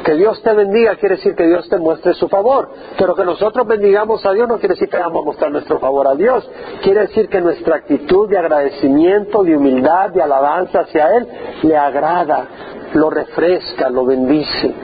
Que 0.04 0.14
Dios 0.14 0.42
te 0.42 0.52
bendiga 0.52 0.96
quiere 0.96 1.16
decir 1.16 1.34
que 1.34 1.46
Dios 1.46 1.66
te 1.68 1.78
muestre 1.78 2.12
su 2.14 2.28
favor. 2.28 2.68
Pero 2.98 3.14
que 3.14 3.24
nosotros 3.24 3.66
bendigamos 3.66 4.24
a 4.26 4.32
Dios 4.32 4.48
no 4.48 4.58
quiere 4.58 4.74
decir 4.74 4.88
que 4.88 4.98
vamos 4.98 5.22
a 5.22 5.24
mostrar 5.24 5.50
nuestro 5.50 5.78
favor 5.78 6.06
a 6.06 6.14
Dios. 6.14 6.48
Quiere 6.82 7.02
decir 7.02 7.28
que 7.28 7.40
nuestra 7.40 7.76
actitud 7.76 8.28
de 8.28 8.36
agradecimiento, 8.36 9.42
de 9.42 9.56
humildad, 9.56 10.10
de 10.10 10.22
alabanza 10.22 10.80
hacia 10.80 11.16
Él 11.16 11.28
le 11.62 11.76
agrada, 11.76 12.46
lo 12.94 13.08
refresca, 13.08 13.88
lo 13.88 14.04
bendice. 14.04 14.74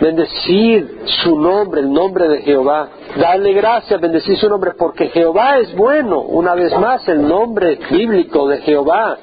Bendecir 0.00 1.00
su 1.04 1.38
nombre, 1.38 1.80
el 1.80 1.92
nombre 1.92 2.28
de 2.28 2.42
Jehová. 2.42 2.88
Darle 3.18 3.52
gracias, 3.52 4.00
bendecir 4.00 4.38
su 4.38 4.48
nombre, 4.48 4.74
porque 4.78 5.08
Jehová 5.08 5.58
es 5.58 5.74
bueno. 5.74 6.20
Una 6.20 6.54
vez 6.54 6.72
más, 6.78 7.06
el 7.08 7.26
nombre 7.26 7.76
bíblico 7.90 8.46
de 8.46 8.58
Jehová. 8.58 9.18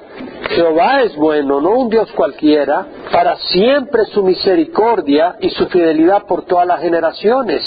Jehová 0.50 1.04
es 1.04 1.16
bueno, 1.16 1.62
no 1.62 1.70
un 1.70 1.90
Dios 1.90 2.12
cualquiera. 2.12 2.86
Para 3.10 3.38
siempre 3.38 4.04
su 4.08 4.22
misericordia 4.22 5.38
y 5.40 5.50
su 5.52 5.68
fidelidad 5.68 6.26
por 6.26 6.44
todas 6.44 6.68
las 6.68 6.82
generaciones. 6.82 7.64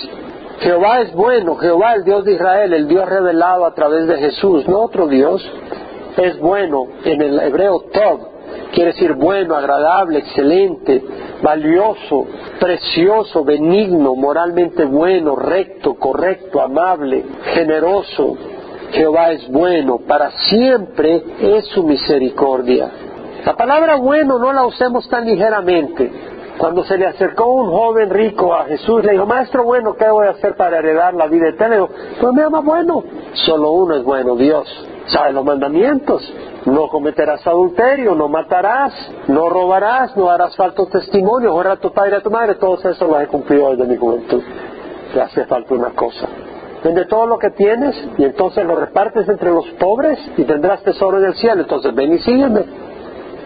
Jehová 0.60 1.00
es 1.00 1.14
bueno, 1.14 1.56
Jehová 1.56 1.94
el 1.94 2.04
Dios 2.04 2.26
de 2.26 2.34
Israel, 2.34 2.74
el 2.74 2.88
Dios 2.88 3.08
revelado 3.08 3.64
a 3.64 3.72
través 3.74 4.06
de 4.06 4.18
Jesús, 4.18 4.68
no 4.68 4.80
otro 4.80 5.06
Dios. 5.06 5.42
Es 6.18 6.38
bueno 6.40 6.88
en 7.04 7.22
el 7.22 7.40
hebreo 7.40 7.84
Tov, 7.90 8.37
quiere 8.72 8.92
decir 8.92 9.14
bueno, 9.14 9.56
agradable, 9.56 10.20
excelente, 10.20 11.02
valioso, 11.42 12.26
precioso, 12.58 13.44
benigno, 13.44 14.14
moralmente 14.14 14.84
bueno, 14.84 15.36
recto, 15.36 15.94
correcto, 15.94 16.60
amable, 16.60 17.24
generoso. 17.54 18.36
Jehová 18.92 19.32
es 19.32 19.48
bueno, 19.50 19.98
para 20.06 20.30
siempre 20.30 21.22
es 21.40 21.66
su 21.66 21.82
misericordia. 21.84 22.90
La 23.44 23.54
palabra 23.54 23.96
bueno 23.96 24.38
no 24.38 24.52
la 24.52 24.66
usemos 24.66 25.08
tan 25.08 25.26
ligeramente. 25.26 26.10
Cuando 26.58 26.82
se 26.84 26.98
le 26.98 27.06
acercó 27.06 27.46
un 27.46 27.70
joven 27.70 28.10
rico 28.10 28.52
a 28.52 28.64
Jesús, 28.64 29.04
le 29.04 29.12
dijo, 29.12 29.26
Maestro 29.26 29.62
bueno, 29.62 29.94
¿qué 29.94 30.08
voy 30.10 30.26
a 30.26 30.30
hacer 30.30 30.56
para 30.56 30.78
heredar 30.78 31.14
la 31.14 31.28
vida 31.28 31.50
eterna? 31.50 31.76
Dijo, 31.76 31.90
pues 32.20 32.32
me 32.34 32.42
llama 32.42 32.60
bueno. 32.60 33.04
Solo 33.32 33.70
uno 33.70 33.94
es 33.94 34.02
bueno, 34.02 34.34
Dios. 34.34 34.87
Sabe 35.08 35.32
los 35.32 35.44
mandamientos. 35.44 36.22
No 36.66 36.88
cometerás 36.88 37.46
adulterio, 37.46 38.14
no 38.14 38.28
matarás, 38.28 38.92
no 39.28 39.48
robarás, 39.48 40.16
no 40.16 40.28
harás 40.28 40.54
falto 40.54 40.86
testimonio, 40.86 41.54
honra 41.54 41.72
a 41.72 41.76
tu 41.76 41.92
padre 41.92 42.12
y 42.12 42.14
a 42.14 42.20
tu 42.20 42.30
madre. 42.30 42.56
Todo 42.56 42.78
eso 42.90 43.06
lo 43.06 43.20
he 43.20 43.26
cumplido 43.26 43.70
desde 43.70 43.86
mi 43.86 43.96
juventud. 43.96 44.42
Te 45.14 45.20
hace 45.20 45.46
falta 45.46 45.74
una 45.74 45.90
cosa. 45.90 46.28
Vende 46.84 47.06
todo 47.06 47.26
lo 47.26 47.38
que 47.38 47.50
tienes 47.50 47.96
y 48.18 48.24
entonces 48.24 48.64
lo 48.64 48.76
repartes 48.76 49.28
entre 49.28 49.50
los 49.50 49.66
pobres 49.80 50.18
y 50.36 50.44
tendrás 50.44 50.82
tesoro 50.82 51.18
en 51.18 51.24
el 51.24 51.34
cielo. 51.34 51.62
Entonces 51.62 51.94
ven 51.94 52.12
y 52.12 52.18
sígueme. 52.18 52.64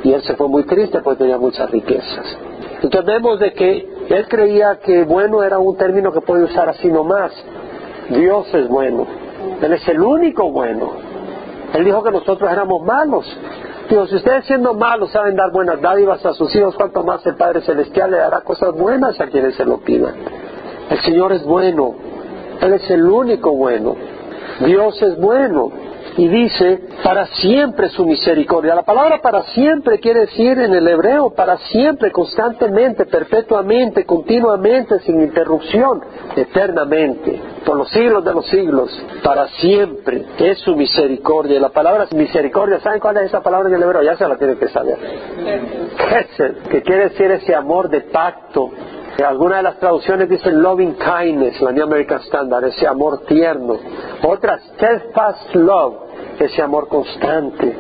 Y 0.03 0.12
él 0.12 0.22
se 0.22 0.35
fue 0.35 0.48
muy 0.48 0.64
triste 0.64 1.01
porque 1.01 1.20
tenía 1.20 1.38
muchas 1.38 1.70
riquezas. 1.70 2.37
Entonces 2.83 3.05
vemos 3.05 3.38
de 3.38 3.53
que 3.53 3.88
él 4.09 4.27
creía 4.29 4.81
que 4.85 5.05
bueno 5.05 5.44
era 5.44 5.59
un 5.59 5.77
término 5.77 6.12
que 6.12 6.20
puede 6.20 6.44
usar 6.44 6.68
así 6.68 6.88
nomás. 6.88 7.33
Dios 8.11 8.53
es 8.53 8.68
bueno. 8.68 9.07
Él 9.62 9.72
es 9.72 9.88
el 9.88 10.01
único 10.01 10.51
bueno. 10.51 11.12
Él 11.74 11.85
dijo 11.85 12.02
que 12.02 12.11
nosotros 12.11 12.50
éramos 12.50 12.85
malos. 12.85 13.26
Dijo, 13.88 14.06
si 14.06 14.16
ustedes 14.16 14.44
siendo 14.46 14.74
malos 14.74 15.11
saben 15.11 15.37
dar 15.37 15.50
buenas 15.50 15.80
dádivas 15.80 16.24
a 16.24 16.32
sus 16.35 16.54
hijos, 16.54 16.74
cuanto 16.76 17.02
más 17.02 17.24
el 17.26 17.37
Padre 17.37 17.62
Celestial 17.62 18.11
le 18.11 18.18
dará 18.18 18.40
cosas 18.40 18.72
buenas 18.74 19.20
a 19.20 19.26
quienes 19.26 19.54
se 19.56 19.64
lo 19.64 19.78
pidan. 19.78 20.14
El 20.90 21.00
Señor 21.00 21.32
es 21.32 21.44
bueno. 21.44 21.94
Él 22.61 22.72
es 22.74 22.90
el 22.90 23.08
único 23.08 23.52
bueno. 23.52 23.96
Dios 24.61 25.00
es 25.02 25.18
bueno 25.18 25.72
y 26.16 26.29
dice 26.29 26.81
para 27.03 27.27
siempre 27.27 27.88
su 27.90 28.05
misericordia. 28.05 28.75
La 28.75 28.83
palabra 28.83 29.20
para 29.20 29.42
siempre 29.55 29.98
quiere 29.98 30.20
decir 30.20 30.59
en 30.59 30.75
el 30.75 30.87
hebreo 30.87 31.31
para 31.31 31.57
siempre, 31.59 32.11
constantemente, 32.11 33.07
perpetuamente, 33.07 34.05
continuamente, 34.05 35.01
sin 35.01 35.20
interrupción, 35.20 36.03
eternamente, 36.37 37.40
por 37.64 37.77
los 37.77 37.88
siglos 37.90 38.25
de 38.25 38.35
los 38.35 38.46
siglos, 38.46 38.90
para 39.22 39.48
siempre 39.48 40.25
es 40.38 40.59
su 40.59 40.77
misericordia. 40.77 41.57
Y 41.57 41.61
la 41.61 41.70
palabra 41.70 42.07
misericordia, 42.14 42.81
¿saben 42.81 43.01
cuál 43.01 43.16
es 43.18 43.25
esa 43.25 43.42
palabra 43.42 43.68
en 43.68 43.77
el 43.77 43.83
hebreo? 43.83 44.03
Ya 44.03 44.16
se 44.16 44.27
la 44.27 44.37
tienen 44.37 44.59
que 44.59 44.68
saber. 44.68 44.98
Que 46.70 46.83
quiere 46.83 47.09
decir 47.11 47.31
ese 47.31 47.55
amor 47.55 47.88
de 47.88 48.03
pacto, 48.03 48.70
algunas 49.20 49.59
de 49.59 49.62
las 49.62 49.79
traducciones 49.79 50.29
dicen 50.29 50.62
loving 50.62 50.94
kindness, 50.94 51.61
la 51.61 51.72
New 51.72 51.85
American 51.85 52.20
Standard, 52.20 52.64
ese 52.64 52.87
amor 52.87 53.25
tierno. 53.27 53.77
Otras, 54.22 54.62
steadfast 54.75 55.55
love, 55.55 55.94
ese 56.38 56.62
amor 56.62 56.88
constante. 56.88 57.77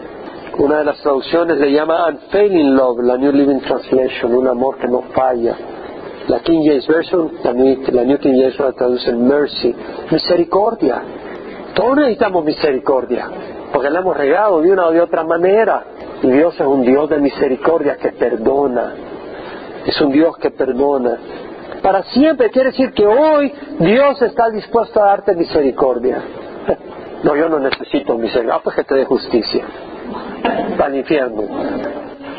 Una 0.58 0.78
de 0.78 0.84
las 0.84 1.00
traducciones 1.00 1.58
le 1.58 1.72
llama 1.72 2.06
unfailing 2.08 2.76
love, 2.76 3.00
la 3.02 3.16
New 3.16 3.32
Living 3.32 3.60
Translation, 3.60 4.34
un 4.34 4.46
amor 4.46 4.76
que 4.76 4.86
no 4.86 5.02
falla. 5.14 5.56
La 6.28 6.40
King 6.40 6.60
James 6.64 6.86
Version, 6.86 7.32
la 7.42 7.52
New, 7.52 8.18
King 8.18 8.34
James 8.38 8.58
la 8.58 8.72
traduce 8.72 9.12
mercy, 9.12 9.74
misericordia. 10.10 11.02
Todos 11.74 11.96
necesitamos 11.96 12.44
misericordia, 12.44 13.28
porque 13.72 13.88
la 13.88 14.00
hemos 14.00 14.16
regado 14.16 14.60
de 14.60 14.70
una 14.70 14.88
o 14.88 14.92
de 14.92 15.00
otra 15.00 15.24
manera. 15.24 15.84
Y 16.22 16.30
Dios 16.30 16.54
es 16.54 16.66
un 16.66 16.82
Dios 16.82 17.08
de 17.08 17.18
misericordia 17.18 17.96
que 17.96 18.12
perdona, 18.12 18.94
es 19.86 20.00
un 20.00 20.12
Dios 20.12 20.36
que 20.38 20.50
perdona. 20.50 21.18
Para 21.82 22.02
siempre 22.04 22.50
quiere 22.50 22.70
decir 22.70 22.92
que 22.92 23.06
hoy 23.06 23.52
Dios 23.80 24.20
está 24.22 24.50
dispuesto 24.50 25.02
a 25.02 25.06
darte 25.06 25.34
misericordia. 25.34 26.22
No, 27.22 27.36
yo 27.36 27.48
no 27.48 27.60
necesito 27.60 28.18
misericordia, 28.18 28.56
ah, 28.56 28.60
pues 28.64 28.74
que 28.74 28.82
te 28.82 28.96
dé 28.96 29.04
justicia. 29.04 29.64
Para 30.76 30.88
el 30.88 30.96
infierno. 30.96 31.42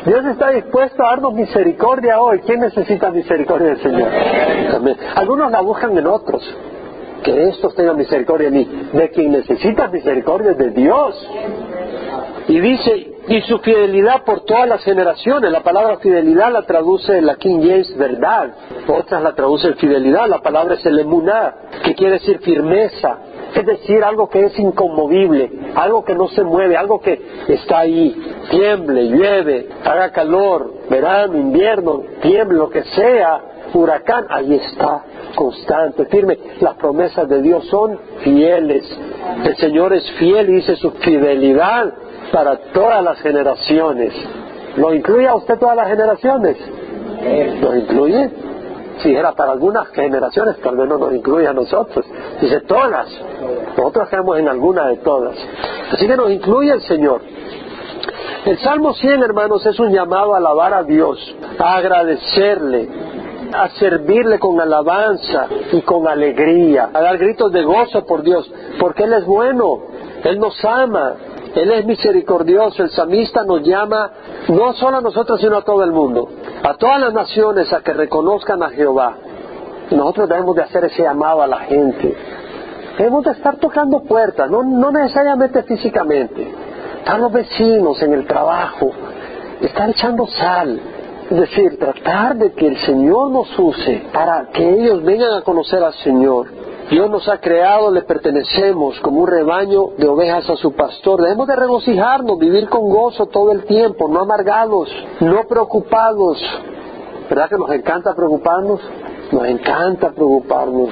Dios 0.04 0.26
está 0.26 0.50
dispuesto 0.50 1.02
a 1.02 1.12
darnos 1.12 1.32
misericordia 1.32 2.20
hoy. 2.20 2.40
¿Quién 2.40 2.60
necesita 2.60 3.10
misericordia 3.10 3.68
del 3.68 3.82
Señor? 3.82 4.10
Algunos 5.14 5.50
la 5.50 5.62
buscan 5.62 5.96
en 5.96 6.06
otros. 6.06 6.42
Que 7.24 7.48
estos 7.48 7.74
tengan 7.74 7.96
misericordia 7.96 8.48
en 8.48 8.54
mí. 8.54 8.88
De 8.92 9.10
quien 9.10 9.32
necesita 9.32 9.88
misericordia 9.88 10.52
de 10.52 10.70
Dios. 10.70 11.28
Y 12.46 12.60
dice, 12.60 13.14
y 13.28 13.40
su 13.42 13.58
fidelidad 13.58 14.24
por 14.24 14.40
todas 14.40 14.68
las 14.68 14.82
generaciones. 14.84 15.50
La 15.50 15.62
palabra 15.62 15.96
fidelidad 15.98 16.52
la 16.52 16.62
traduce 16.62 17.20
la 17.22 17.36
King 17.36 17.60
James 17.62 17.96
verdad, 17.96 18.54
otras 18.86 19.22
la 19.22 19.34
traducen 19.34 19.76
fidelidad, 19.76 20.28
la 20.28 20.40
palabra 20.40 20.74
es 20.74 20.84
el 20.84 20.98
emuná, 20.98 21.54
que 21.82 21.94
quiere 21.94 22.14
decir 22.14 22.40
firmeza, 22.40 23.18
es 23.54 23.64
decir, 23.64 24.02
algo 24.02 24.28
que 24.28 24.44
es 24.44 24.58
inconmovible, 24.58 25.50
algo 25.74 26.04
que 26.04 26.14
no 26.14 26.28
se 26.28 26.42
mueve, 26.42 26.76
algo 26.76 27.00
que 27.00 27.20
está 27.48 27.80
ahí, 27.80 28.14
tiemble, 28.50 29.08
llueve, 29.08 29.68
haga 29.84 30.10
calor, 30.10 30.72
verano, 30.90 31.38
invierno, 31.38 32.02
tiemble, 32.20 32.58
lo 32.58 32.68
que 32.68 32.82
sea, 32.82 33.40
huracán, 33.80 34.26
ahí 34.28 34.54
está, 34.54 35.02
constante, 35.34 36.06
firme. 36.06 36.38
Las 36.60 36.74
promesas 36.74 37.28
de 37.28 37.42
Dios 37.42 37.66
son 37.68 37.98
fieles. 38.22 38.84
El 39.44 39.56
Señor 39.56 39.92
es 39.92 40.10
fiel 40.12 40.50
y 40.50 40.52
dice 40.54 40.76
su 40.76 40.90
fidelidad 40.92 41.92
para 42.32 42.56
todas 42.72 43.02
las 43.02 43.20
generaciones. 43.20 44.12
¿Lo 44.76 44.92
incluye 44.94 45.28
a 45.28 45.36
usted 45.36 45.58
todas 45.58 45.76
las 45.76 45.88
generaciones? 45.88 46.56
¿Lo 47.60 47.76
incluye? 47.76 48.30
Si 49.02 49.14
era 49.14 49.32
para 49.32 49.52
algunas 49.52 49.88
generaciones, 49.88 50.60
tal 50.60 50.76
vez 50.76 50.88
no 50.88 50.98
nos 50.98 51.12
incluye 51.12 51.46
a 51.46 51.52
nosotros. 51.52 52.04
Dice 52.40 52.60
todas. 52.60 53.08
Nosotros 53.76 54.08
quedamos 54.08 54.38
en 54.38 54.48
alguna 54.48 54.88
de 54.88 54.98
todas. 54.98 55.36
Así 55.92 56.06
que 56.06 56.16
nos 56.16 56.30
incluye 56.30 56.72
el 56.72 56.82
Señor. 56.82 57.20
El 58.44 58.58
Salmo 58.58 58.92
100, 58.92 59.22
hermanos, 59.22 59.64
es 59.64 59.78
un 59.80 59.92
llamado 59.92 60.34
a 60.34 60.36
alabar 60.36 60.74
a 60.74 60.82
Dios, 60.82 61.18
a 61.58 61.76
agradecerle, 61.76 62.88
a 63.54 63.68
servirle 63.70 64.38
con 64.38 64.60
alabanza 64.60 65.46
y 65.72 65.80
con 65.82 66.08
alegría, 66.08 66.90
a 66.92 67.00
dar 67.00 67.18
gritos 67.18 67.52
de 67.52 67.62
gozo 67.62 68.04
por 68.04 68.22
Dios, 68.22 68.50
porque 68.78 69.04
Él 69.04 69.12
es 69.14 69.24
bueno, 69.24 69.80
Él 70.24 70.38
nos 70.38 70.64
ama, 70.64 71.14
él 71.54 71.70
es 71.70 71.86
misericordioso, 71.86 72.82
el 72.82 72.90
samista 72.90 73.44
nos 73.44 73.62
llama 73.62 74.10
no 74.48 74.72
solo 74.72 74.96
a 74.96 75.00
nosotros, 75.00 75.40
sino 75.40 75.58
a 75.58 75.62
todo 75.62 75.84
el 75.84 75.92
mundo, 75.92 76.28
a 76.64 76.74
todas 76.74 77.00
las 77.00 77.12
naciones 77.12 77.72
a 77.72 77.80
que 77.80 77.92
reconozcan 77.92 78.60
a 78.62 78.70
Jehová. 78.70 79.14
Nosotros 79.90 80.28
debemos 80.28 80.56
de 80.56 80.62
hacer 80.62 80.84
ese 80.84 81.02
llamado 81.02 81.42
a 81.42 81.46
la 81.46 81.60
gente. 81.60 82.16
Debemos 82.98 83.24
de 83.24 83.32
estar 83.32 83.56
tocando 83.56 84.02
puertas, 84.02 84.50
no, 84.50 84.64
no 84.64 84.90
necesariamente 84.90 85.62
físicamente. 85.62 86.52
Estar 86.98 87.20
los 87.20 87.32
vecinos 87.32 88.02
en 88.02 88.14
el 88.14 88.26
trabajo, 88.26 88.90
estar 89.60 89.90
echando 89.90 90.26
sal, 90.26 90.80
es 91.30 91.36
decir, 91.36 91.78
tratar 91.78 92.36
de 92.36 92.52
que 92.52 92.66
el 92.66 92.76
Señor 92.84 93.30
nos 93.30 93.58
use 93.58 94.02
para 94.12 94.48
que 94.50 94.68
ellos 94.68 95.02
vengan 95.02 95.32
a 95.32 95.42
conocer 95.42 95.82
al 95.82 95.94
Señor. 95.94 96.48
Dios 96.90 97.08
nos 97.08 97.26
ha 97.28 97.38
creado, 97.38 97.90
le 97.90 98.02
pertenecemos 98.02 99.00
como 99.00 99.22
un 99.22 99.26
rebaño 99.26 99.92
de 99.96 100.06
ovejas 100.06 100.48
a 100.50 100.56
su 100.56 100.72
pastor. 100.72 101.22
Debemos 101.22 101.48
de 101.48 101.56
regocijarnos, 101.56 102.38
vivir 102.38 102.68
con 102.68 102.90
gozo 102.90 103.26
todo 103.26 103.52
el 103.52 103.64
tiempo, 103.64 104.06
no 104.08 104.20
amargados, 104.20 104.90
no 105.20 105.44
preocupados. 105.48 106.38
¿Verdad 107.30 107.48
que 107.48 107.56
nos 107.56 107.70
encanta 107.70 108.14
preocuparnos? 108.14 108.80
Nos 109.34 109.48
encanta 109.48 110.12
preocuparnos. 110.12 110.90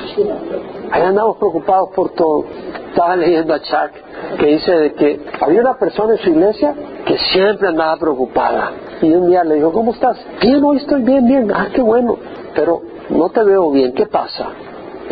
Ahí 0.90 1.02
andamos 1.02 1.36
preocupados 1.36 1.90
por 1.94 2.10
todo. 2.10 2.44
Estaba 2.88 3.14
leyendo 3.14 3.54
a 3.54 3.60
Chuck 3.60 4.36
que 4.36 4.46
dice 4.46 4.72
de 4.72 4.92
que 4.94 5.20
había 5.40 5.60
una 5.60 5.78
persona 5.78 6.14
en 6.14 6.18
su 6.18 6.30
iglesia 6.30 6.74
que 7.06 7.16
siempre 7.18 7.68
andaba 7.68 7.96
preocupada 7.98 8.72
Y 9.00 9.12
un 9.12 9.28
día 9.28 9.44
le 9.44 9.56
dijo, 9.56 9.70
¿cómo 9.72 9.92
estás? 9.92 10.18
Bien, 10.40 10.62
hoy 10.64 10.78
estoy 10.78 11.02
bien, 11.02 11.24
bien. 11.26 11.52
Ah, 11.54 11.68
qué 11.72 11.82
bueno. 11.82 12.18
Pero 12.52 12.82
no 13.10 13.28
te 13.30 13.44
veo 13.44 13.70
bien, 13.70 13.92
¿qué 13.92 14.06
pasa? 14.06 14.48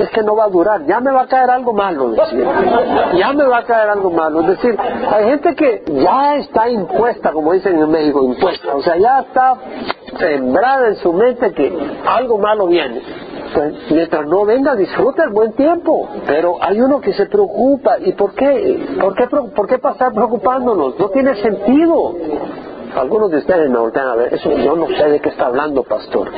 Es 0.02 0.10
que 0.10 0.22
no 0.22 0.36
va 0.36 0.44
a 0.44 0.48
durar, 0.48 0.84
ya 0.86 1.00
me 1.00 1.10
va 1.12 1.22
a 1.22 1.26
caer 1.26 1.50
algo 1.50 1.72
malo, 1.72 2.10
decía. 2.10 3.12
Ya 3.14 3.32
me 3.32 3.44
va 3.44 3.58
a 3.58 3.64
caer 3.64 3.88
algo 3.90 4.10
malo. 4.10 4.40
Es 4.42 4.46
decir, 4.48 4.76
hay 4.80 5.24
gente 5.26 5.54
que 5.54 5.82
ya 5.88 6.36
está 6.36 6.68
impuesta, 6.68 7.32
como 7.32 7.52
dicen 7.52 7.78
en 7.78 7.90
México, 7.90 8.22
impuesta. 8.24 8.74
O 8.74 8.82
sea, 8.82 8.96
ya 8.96 9.20
está 9.20 9.56
sembrada 10.18 10.88
en 10.88 10.96
su 10.96 11.12
mente 11.12 11.52
que 11.52 11.72
algo 12.06 12.38
malo 12.38 12.66
viene. 12.66 13.02
Pues, 13.54 13.74
mientras 13.90 14.26
no 14.26 14.44
venga, 14.44 14.76
disfruta 14.76 15.24
el 15.24 15.30
buen 15.30 15.52
tiempo. 15.52 16.08
Pero 16.26 16.56
hay 16.60 16.80
uno 16.80 17.00
que 17.00 17.12
se 17.12 17.26
preocupa. 17.26 17.98
¿Y 17.98 18.12
por 18.12 18.34
qué? 18.34 18.96
¿Por 19.00 19.14
qué, 19.14 19.26
por 19.26 19.66
qué 19.66 19.78
pasar 19.78 20.12
preocupándonos? 20.12 20.98
No 20.98 21.08
tiene 21.10 21.34
sentido. 21.36 22.14
Algunos 22.96 23.30
de 23.30 23.38
ustedes 23.38 23.70
me 23.70 23.78
voltean 23.78 24.08
a 24.08 24.14
ver, 24.16 24.34
eso 24.34 24.50
yo 24.50 24.74
no 24.74 24.88
sé 24.88 25.08
de 25.08 25.20
qué 25.20 25.28
está 25.28 25.46
hablando, 25.46 25.84
pastor. 25.84 26.28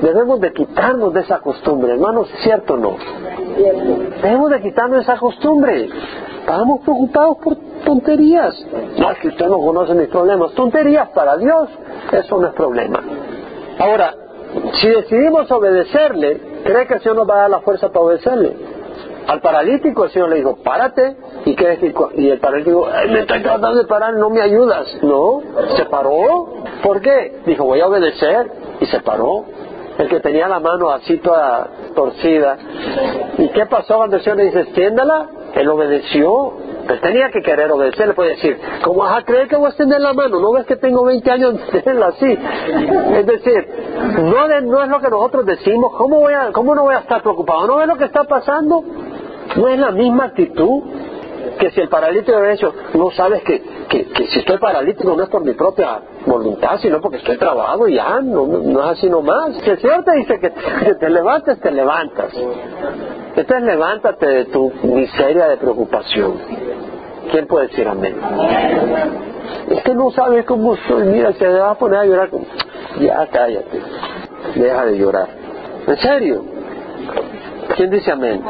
Debemos 0.00 0.40
de 0.40 0.52
quitarnos 0.52 1.12
de 1.12 1.20
esa 1.20 1.40
costumbre, 1.40 1.92
hermanos, 1.92 2.28
¿cierto 2.42 2.74
o 2.74 2.76
no? 2.76 2.96
Debemos 4.22 4.50
de 4.50 4.60
quitarnos 4.62 5.02
esa 5.02 5.18
costumbre. 5.18 5.88
Estamos 6.40 6.80
preocupados 6.80 7.38
por 7.38 7.56
tonterías. 7.84 8.54
No, 8.98 9.10
es 9.10 9.18
que 9.18 9.28
usted 9.28 9.46
no 9.48 9.58
conoce 9.58 9.94
mis 9.94 10.08
problemas. 10.08 10.52
Tonterías 10.52 11.08
para 11.10 11.36
Dios, 11.36 11.68
eso 12.12 12.38
no 12.38 12.48
es 12.48 12.54
problema. 12.54 13.02
Ahora, 13.78 14.14
si 14.80 14.88
decidimos 14.88 15.50
obedecerle, 15.50 16.40
¿cree 16.64 16.86
que 16.86 16.94
el 16.94 17.00
Señor 17.00 17.16
nos 17.16 17.28
va 17.28 17.34
a 17.34 17.40
dar 17.42 17.50
la 17.50 17.60
fuerza 17.60 17.88
para 17.88 18.04
obedecerle? 18.04 18.56
Al 19.26 19.42
paralítico 19.42 20.06
el 20.06 20.10
Señor 20.10 20.30
le 20.30 20.36
dijo, 20.36 20.56
párate. 20.64 21.16
¿Y, 21.44 21.54
qué 21.54 21.92
y 22.16 22.30
el 22.30 22.40
paralítico, 22.40 22.88
me 23.10 23.20
estoy 23.20 23.42
tratando 23.42 23.76
de 23.76 23.84
parar, 23.84 24.14
no 24.14 24.30
me 24.30 24.40
ayudas. 24.40 24.86
No, 25.02 25.42
se 25.76 25.84
paró. 25.84 26.48
¿Por 26.82 27.00
qué? 27.02 27.40
Dijo, 27.44 27.64
voy 27.64 27.80
a 27.80 27.88
obedecer. 27.88 28.50
Y 28.80 28.86
se 28.86 29.00
paró. 29.00 29.44
El 29.98 30.08
que 30.08 30.20
tenía 30.20 30.48
la 30.48 30.60
mano 30.60 30.90
así 30.90 31.18
toda 31.18 31.68
torcida. 31.94 32.56
¿Y 33.38 33.48
qué 33.48 33.66
pasó 33.66 33.96
cuando 33.96 34.16
el 34.16 34.22
Señor 34.22 34.38
le 34.38 34.44
dice, 34.44 34.60
extiéndala? 34.60 35.26
Él 35.54 35.68
obedeció. 35.68 36.52
Pues 36.86 37.02
tenía 37.02 37.30
que 37.30 37.42
querer 37.42 37.70
obedecer, 37.70 38.08
le 38.08 38.14
puede 38.14 38.30
decir, 38.30 38.58
¿cómo 38.82 39.00
vas 39.00 39.18
a 39.18 39.22
creer 39.22 39.46
que 39.46 39.56
voy 39.56 39.66
a 39.66 39.68
extender 39.68 40.00
la 40.00 40.14
mano? 40.14 40.40
¿No 40.40 40.52
ves 40.52 40.64
que 40.64 40.76
tengo 40.76 41.04
20 41.04 41.30
años 41.30 41.54
de 41.70 42.04
así? 42.04 42.38
Es 43.14 43.26
decir, 43.26 43.68
no, 44.22 44.82
es 44.82 44.88
lo 44.88 44.98
que 44.98 45.10
nosotros 45.10 45.44
decimos, 45.44 45.92
¿cómo, 45.98 46.20
voy 46.20 46.32
a, 46.32 46.50
¿cómo 46.50 46.74
no 46.74 46.84
voy 46.84 46.94
a 46.94 47.00
estar 47.00 47.20
preocupado? 47.20 47.66
¿No 47.66 47.76
ves 47.76 47.88
lo 47.88 47.96
que 47.96 48.04
está 48.04 48.24
pasando? 48.24 48.82
¿No 49.56 49.68
es 49.68 49.78
la 49.78 49.90
misma 49.90 50.26
actitud 50.26 50.82
que 51.58 51.70
si 51.72 51.80
el 51.80 51.88
paralítico 51.88 52.38
hubiera 52.38 52.52
dicho, 52.52 52.74
no 52.94 53.10
sabes 53.10 53.42
que, 53.42 53.62
que, 53.88 54.06
si 54.28 54.38
estoy 54.38 54.58
paralítico 54.58 55.14
no 55.14 55.22
es 55.22 55.28
por 55.28 55.44
mi 55.44 55.52
propia 55.52 56.00
voluntad, 56.28 56.78
sino 56.80 57.00
porque 57.00 57.18
estoy 57.18 57.36
trabado 57.38 57.88
ya, 57.88 58.20
no, 58.20 58.46
es 58.80 58.98
así 58.98 59.08
nomás. 59.08 59.56
Si 59.62 59.70
el 59.70 59.80
Señor 59.80 60.04
dice 60.16 60.38
que, 60.38 60.50
te 60.94 61.10
levantes, 61.10 61.60
te 61.60 61.70
levantas. 61.70 62.32
Entonces 63.36 63.62
levántate 63.62 64.26
de 64.26 64.44
tu 64.46 64.72
miseria 64.82 65.48
de 65.48 65.56
preocupación. 65.56 66.34
¿Quién 67.30 67.46
puede 67.46 67.68
decir 67.68 67.86
amén? 67.86 68.16
Es 69.68 69.82
que 69.82 69.94
no 69.94 70.10
sabes 70.10 70.44
cómo 70.44 70.76
soy, 70.88 71.04
mira, 71.04 71.32
se 71.32 71.48
va 71.48 71.70
a 71.70 71.74
poner 71.74 72.00
a 72.00 72.06
llorar. 72.06 72.30
Ya 73.00 73.26
cállate, 73.30 73.80
deja 74.54 74.86
de 74.86 74.98
llorar. 74.98 75.28
¿En 75.86 75.96
serio? 75.98 76.44
¿Quién 77.76 77.90
dice 77.90 78.10
amén? 78.10 78.42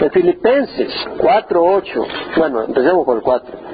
En 0.00 0.10
Filipenses 0.10 0.92
4.8, 1.18 2.06
bueno, 2.36 2.62
empecemos 2.64 3.04
por 3.04 3.16
el 3.16 3.22
4. 3.22 3.68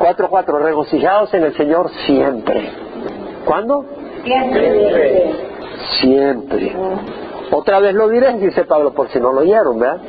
4.4, 0.00 0.62
regocijados 0.62 1.34
en 1.34 1.44
el 1.44 1.54
Señor 1.56 1.90
siempre. 2.06 2.70
¿Cuándo? 3.44 3.84
Siempre. 4.24 5.32
Siempre. 6.00 6.76
Otra 7.50 7.80
vez 7.80 7.94
lo 7.94 8.08
diré, 8.08 8.32
dice 8.38 8.64
Pablo, 8.64 8.92
por 8.92 9.10
si 9.10 9.20
no 9.20 9.30
lo 9.32 9.40
oyeron, 9.40 9.78
¿verdad? 9.78 10.00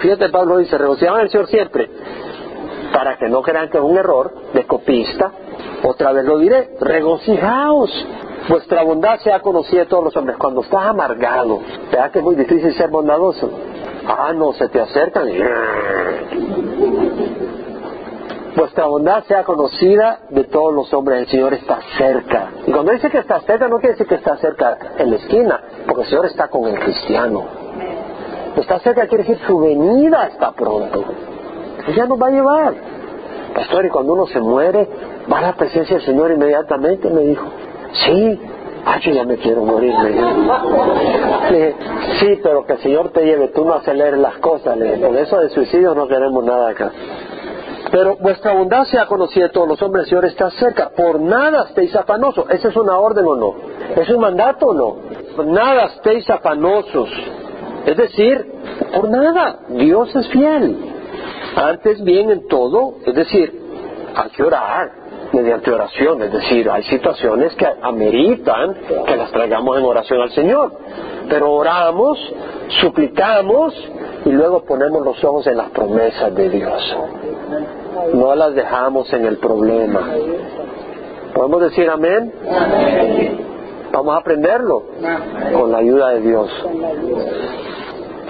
Fíjate, 0.00 0.30
Pablo 0.30 0.56
dice, 0.58 0.78
regocijados 0.78 1.18
en 1.18 1.24
el 1.24 1.30
Señor 1.30 1.46
siempre, 1.48 1.90
para 2.92 3.18
que 3.18 3.28
no 3.28 3.42
crean 3.42 3.68
que 3.68 3.76
es 3.76 3.84
un 3.84 3.98
error 3.98 4.32
de 4.54 4.64
copista. 4.64 5.30
Otra 5.82 6.12
vez 6.12 6.24
lo 6.24 6.38
diré, 6.38 6.70
regocijaos. 6.80 7.90
Vuestra 8.48 8.82
bondad 8.82 9.18
sea 9.20 9.40
conocida 9.40 9.80
de 9.80 9.86
todos 9.86 10.04
los 10.04 10.16
hombres. 10.16 10.38
Cuando 10.38 10.62
estás 10.62 10.84
amargado, 10.86 11.60
¿verdad 11.90 12.10
que 12.10 12.20
es 12.20 12.24
muy 12.24 12.34
difícil 12.34 12.72
ser 12.74 12.88
bondadoso? 12.88 13.50
Ah, 14.06 14.32
no, 14.34 14.52
se 14.52 14.68
te 14.68 14.80
acercan 14.80 15.28
y... 15.28 15.38
Vuestra 18.56 18.86
bondad 18.86 19.24
sea 19.24 19.42
conocida 19.42 20.20
de 20.30 20.44
todos 20.44 20.72
los 20.72 20.92
hombres. 20.94 21.22
El 21.22 21.28
Señor 21.28 21.54
está 21.54 21.80
cerca. 21.98 22.50
Y 22.66 22.72
cuando 22.72 22.92
dice 22.92 23.10
que 23.10 23.18
está 23.18 23.40
cerca, 23.40 23.68
no 23.68 23.78
quiere 23.78 23.94
decir 23.94 24.06
que 24.06 24.14
está 24.14 24.36
cerca 24.36 24.78
en 24.98 25.10
la 25.10 25.16
esquina, 25.16 25.60
porque 25.86 26.02
el 26.02 26.08
Señor 26.08 26.26
está 26.26 26.48
con 26.48 26.66
el 26.68 26.78
cristiano. 26.78 27.44
Está 28.56 28.78
cerca 28.78 29.06
quiere 29.08 29.24
decir 29.24 29.44
su 29.46 29.58
venida 29.58 30.28
está 30.28 30.52
pronto. 30.52 31.04
Ella 31.88 32.06
nos 32.06 32.20
va 32.20 32.28
a 32.28 32.30
llevar. 32.30 32.74
Pastor, 33.54 33.86
y 33.86 33.88
cuando 33.88 34.14
uno 34.14 34.26
se 34.26 34.40
muere, 34.40 34.88
va 35.30 35.38
a 35.38 35.42
la 35.42 35.52
presencia 35.54 35.96
del 35.96 36.06
Señor 36.06 36.30
inmediatamente, 36.30 37.10
me 37.10 37.22
dijo. 37.22 37.46
Sí, 37.92 38.40
ah, 38.84 38.98
yo 39.00 39.12
ya 39.12 39.24
me 39.24 39.36
quiero 39.36 39.64
morir, 39.64 39.94
me 40.02 41.74
sí, 42.18 42.40
pero 42.42 42.64
que 42.64 42.74
el 42.74 42.78
Señor 42.80 43.10
te 43.10 43.24
lleve, 43.24 43.48
tú 43.48 43.64
no 43.64 43.74
aceleres 43.74 44.18
las 44.18 44.36
cosas, 44.38 44.76
le 44.76 44.92
dije, 44.92 45.06
por 45.06 45.16
eso 45.16 45.40
de 45.40 45.50
suicidio 45.50 45.94
no 45.94 46.08
queremos 46.08 46.44
nada 46.44 46.70
acá. 46.70 46.90
Pero 47.94 48.16
vuestra 48.16 48.54
bondad 48.54 48.86
sea 48.86 49.06
conocida 49.06 49.44
de 49.44 49.50
todos 49.50 49.68
los 49.68 49.80
hombres, 49.80 50.08
Señor 50.08 50.24
está 50.24 50.50
cerca. 50.50 50.88
Por 50.88 51.20
nada 51.20 51.66
estéis 51.68 51.94
afanosos. 51.94 52.44
¿Esa 52.50 52.66
es 52.66 52.76
una 52.76 52.98
orden 52.98 53.24
o 53.24 53.36
no? 53.36 53.54
¿Es 53.94 54.10
un 54.10 54.20
mandato 54.20 54.66
o 54.66 54.74
no? 54.74 54.96
Por 55.36 55.46
nada 55.46 55.84
estéis 55.84 56.28
afanosos. 56.28 57.08
Es 57.86 57.96
decir, 57.96 58.52
por 58.92 59.08
nada. 59.08 59.60
Dios 59.68 60.12
es 60.16 60.28
fiel. 60.30 60.76
Antes 61.54 62.02
bien 62.02 62.30
en 62.30 62.48
todo, 62.48 62.96
es 63.06 63.14
decir, 63.14 63.62
hay 64.16 64.30
que 64.30 64.42
orar 64.42 65.03
mediante 65.34 65.70
oración, 65.70 66.22
es 66.22 66.32
decir, 66.32 66.70
hay 66.70 66.82
situaciones 66.84 67.54
que 67.56 67.66
ameritan 67.82 68.74
que 69.06 69.16
las 69.16 69.30
traigamos 69.32 69.78
en 69.78 69.84
oración 69.84 70.20
al 70.22 70.30
Señor, 70.30 70.72
pero 71.28 71.52
oramos, 71.52 72.18
suplicamos 72.80 73.74
y 74.24 74.30
luego 74.30 74.64
ponemos 74.64 75.04
los 75.04 75.22
ojos 75.24 75.46
en 75.46 75.56
las 75.56 75.70
promesas 75.70 76.34
de 76.34 76.48
Dios. 76.48 76.96
No 78.14 78.34
las 78.34 78.54
dejamos 78.54 79.12
en 79.12 79.26
el 79.26 79.38
problema. 79.38 80.08
¿Podemos 81.34 81.62
decir 81.62 81.88
amén? 81.90 82.32
Vamos 83.92 84.14
a 84.14 84.18
aprenderlo 84.18 84.82
con 85.52 85.70
la 85.72 85.78
ayuda 85.78 86.10
de 86.10 86.20
Dios. 86.20 86.50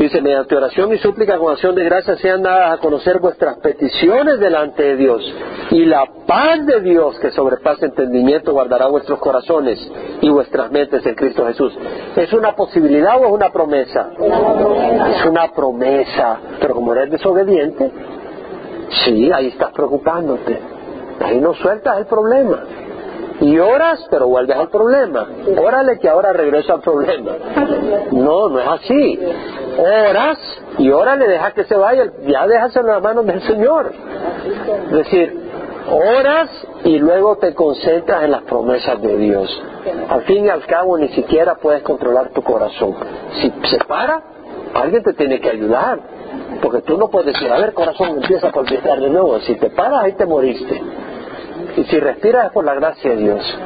Dice, 0.04 0.20
mediante 0.20 0.54
oración 0.54 0.92
y 0.92 0.98
súplica 0.98 1.38
con 1.38 1.50
acción 1.50 1.74
de 1.74 1.82
gracia 1.82 2.16
sean 2.16 2.42
dadas 2.42 2.74
a 2.74 2.76
conocer 2.76 3.20
vuestras 3.20 3.56
peticiones 3.60 4.38
delante 4.38 4.82
de 4.82 4.96
Dios. 4.96 5.22
Y 5.70 5.86
la 5.86 6.04
paz 6.26 6.66
de 6.66 6.82
Dios 6.82 7.18
que 7.20 7.30
sobrepasa 7.30 7.86
entendimiento 7.86 8.52
guardará 8.52 8.88
vuestros 8.88 9.18
corazones 9.18 9.78
y 10.20 10.28
vuestras 10.28 10.70
mentes 10.70 11.06
en 11.06 11.14
Cristo 11.14 11.46
Jesús. 11.46 11.72
¿Es 12.16 12.30
una 12.34 12.54
posibilidad 12.54 13.18
o 13.18 13.24
es 13.24 13.32
una 13.32 13.50
promesa? 13.50 14.10
Es 15.08 15.24
una 15.24 15.50
promesa. 15.52 16.38
Pero 16.60 16.74
como 16.74 16.92
eres 16.92 17.10
desobediente, 17.10 17.90
sí, 19.06 19.32
ahí 19.32 19.46
estás 19.46 19.72
preocupándote. 19.72 20.60
Ahí 21.18 21.40
no 21.40 21.54
sueltas 21.54 21.96
el 21.96 22.04
problema. 22.04 22.62
Y 23.40 23.58
oras, 23.58 24.06
pero 24.10 24.28
vuelves 24.28 24.56
al 24.56 24.68
problema. 24.68 25.26
Órale 25.56 25.98
que 25.98 26.10
ahora 26.10 26.34
regreso 26.34 26.74
al 26.74 26.80
problema. 26.82 27.32
No, 28.12 28.50
no 28.50 28.60
es 28.60 28.68
así. 28.68 29.18
Oras 29.78 30.38
y 30.78 30.90
órale, 30.90 31.26
deja 31.26 31.52
que 31.52 31.64
se 31.64 31.76
vaya. 31.76 32.10
Ya 32.26 32.46
dejas 32.46 32.76
en 32.76 32.86
las 32.86 33.02
manos 33.02 33.26
del 33.26 33.42
Señor. 33.42 33.92
Es 34.86 34.92
decir, 34.92 35.40
oras 35.90 36.48
y 36.84 36.98
luego 36.98 37.36
te 37.36 37.54
concentras 37.54 38.24
en 38.24 38.30
las 38.30 38.42
promesas 38.42 39.00
de 39.02 39.16
Dios. 39.16 39.62
Al 40.08 40.22
fin 40.22 40.46
y 40.46 40.48
al 40.48 40.64
cabo 40.66 40.96
ni 40.98 41.08
siquiera 41.08 41.56
puedes 41.56 41.82
controlar 41.82 42.30
tu 42.30 42.42
corazón. 42.42 42.94
Si 43.40 43.52
se 43.68 43.78
para, 43.84 44.22
alguien 44.74 45.02
te 45.02 45.14
tiene 45.14 45.40
que 45.40 45.50
ayudar. 45.50 45.98
Porque 46.62 46.82
tú 46.82 46.96
no 46.96 47.08
puedes 47.08 47.32
decir, 47.34 47.50
a 47.50 47.58
ver 47.58 47.74
corazón, 47.74 48.10
empieza 48.20 48.48
a 48.48 48.52
palpitar 48.52 49.00
de 49.00 49.10
nuevo. 49.10 49.38
Si 49.40 49.54
te 49.56 49.70
paras, 49.70 50.04
ahí 50.04 50.12
te 50.12 50.26
moriste. 50.26 50.80
Y 51.76 51.84
si 51.84 51.98
respiras 51.98 52.46
es 52.46 52.52
por 52.52 52.64
la 52.64 52.74
gracia 52.74 53.10
de 53.10 53.16
Dios. 53.16 53.58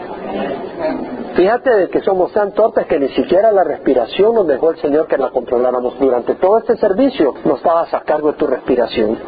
Fíjate 1.34 1.70
de 1.70 1.88
que 1.88 2.00
somos 2.00 2.32
tan 2.32 2.52
torpes 2.52 2.86
que 2.86 2.98
ni 2.98 3.08
siquiera 3.08 3.52
la 3.52 3.64
respiración 3.64 4.34
nos 4.34 4.46
dejó 4.46 4.70
el 4.70 4.78
Señor 4.78 5.06
que 5.06 5.18
la 5.18 5.30
controláramos. 5.30 5.98
Durante 5.98 6.34
todo 6.34 6.58
este 6.58 6.76
servicio 6.76 7.34
no 7.44 7.56
estabas 7.56 7.92
a 7.94 8.00
cargo 8.00 8.32
de 8.32 8.38
tu 8.38 8.46
respiración. 8.46 9.18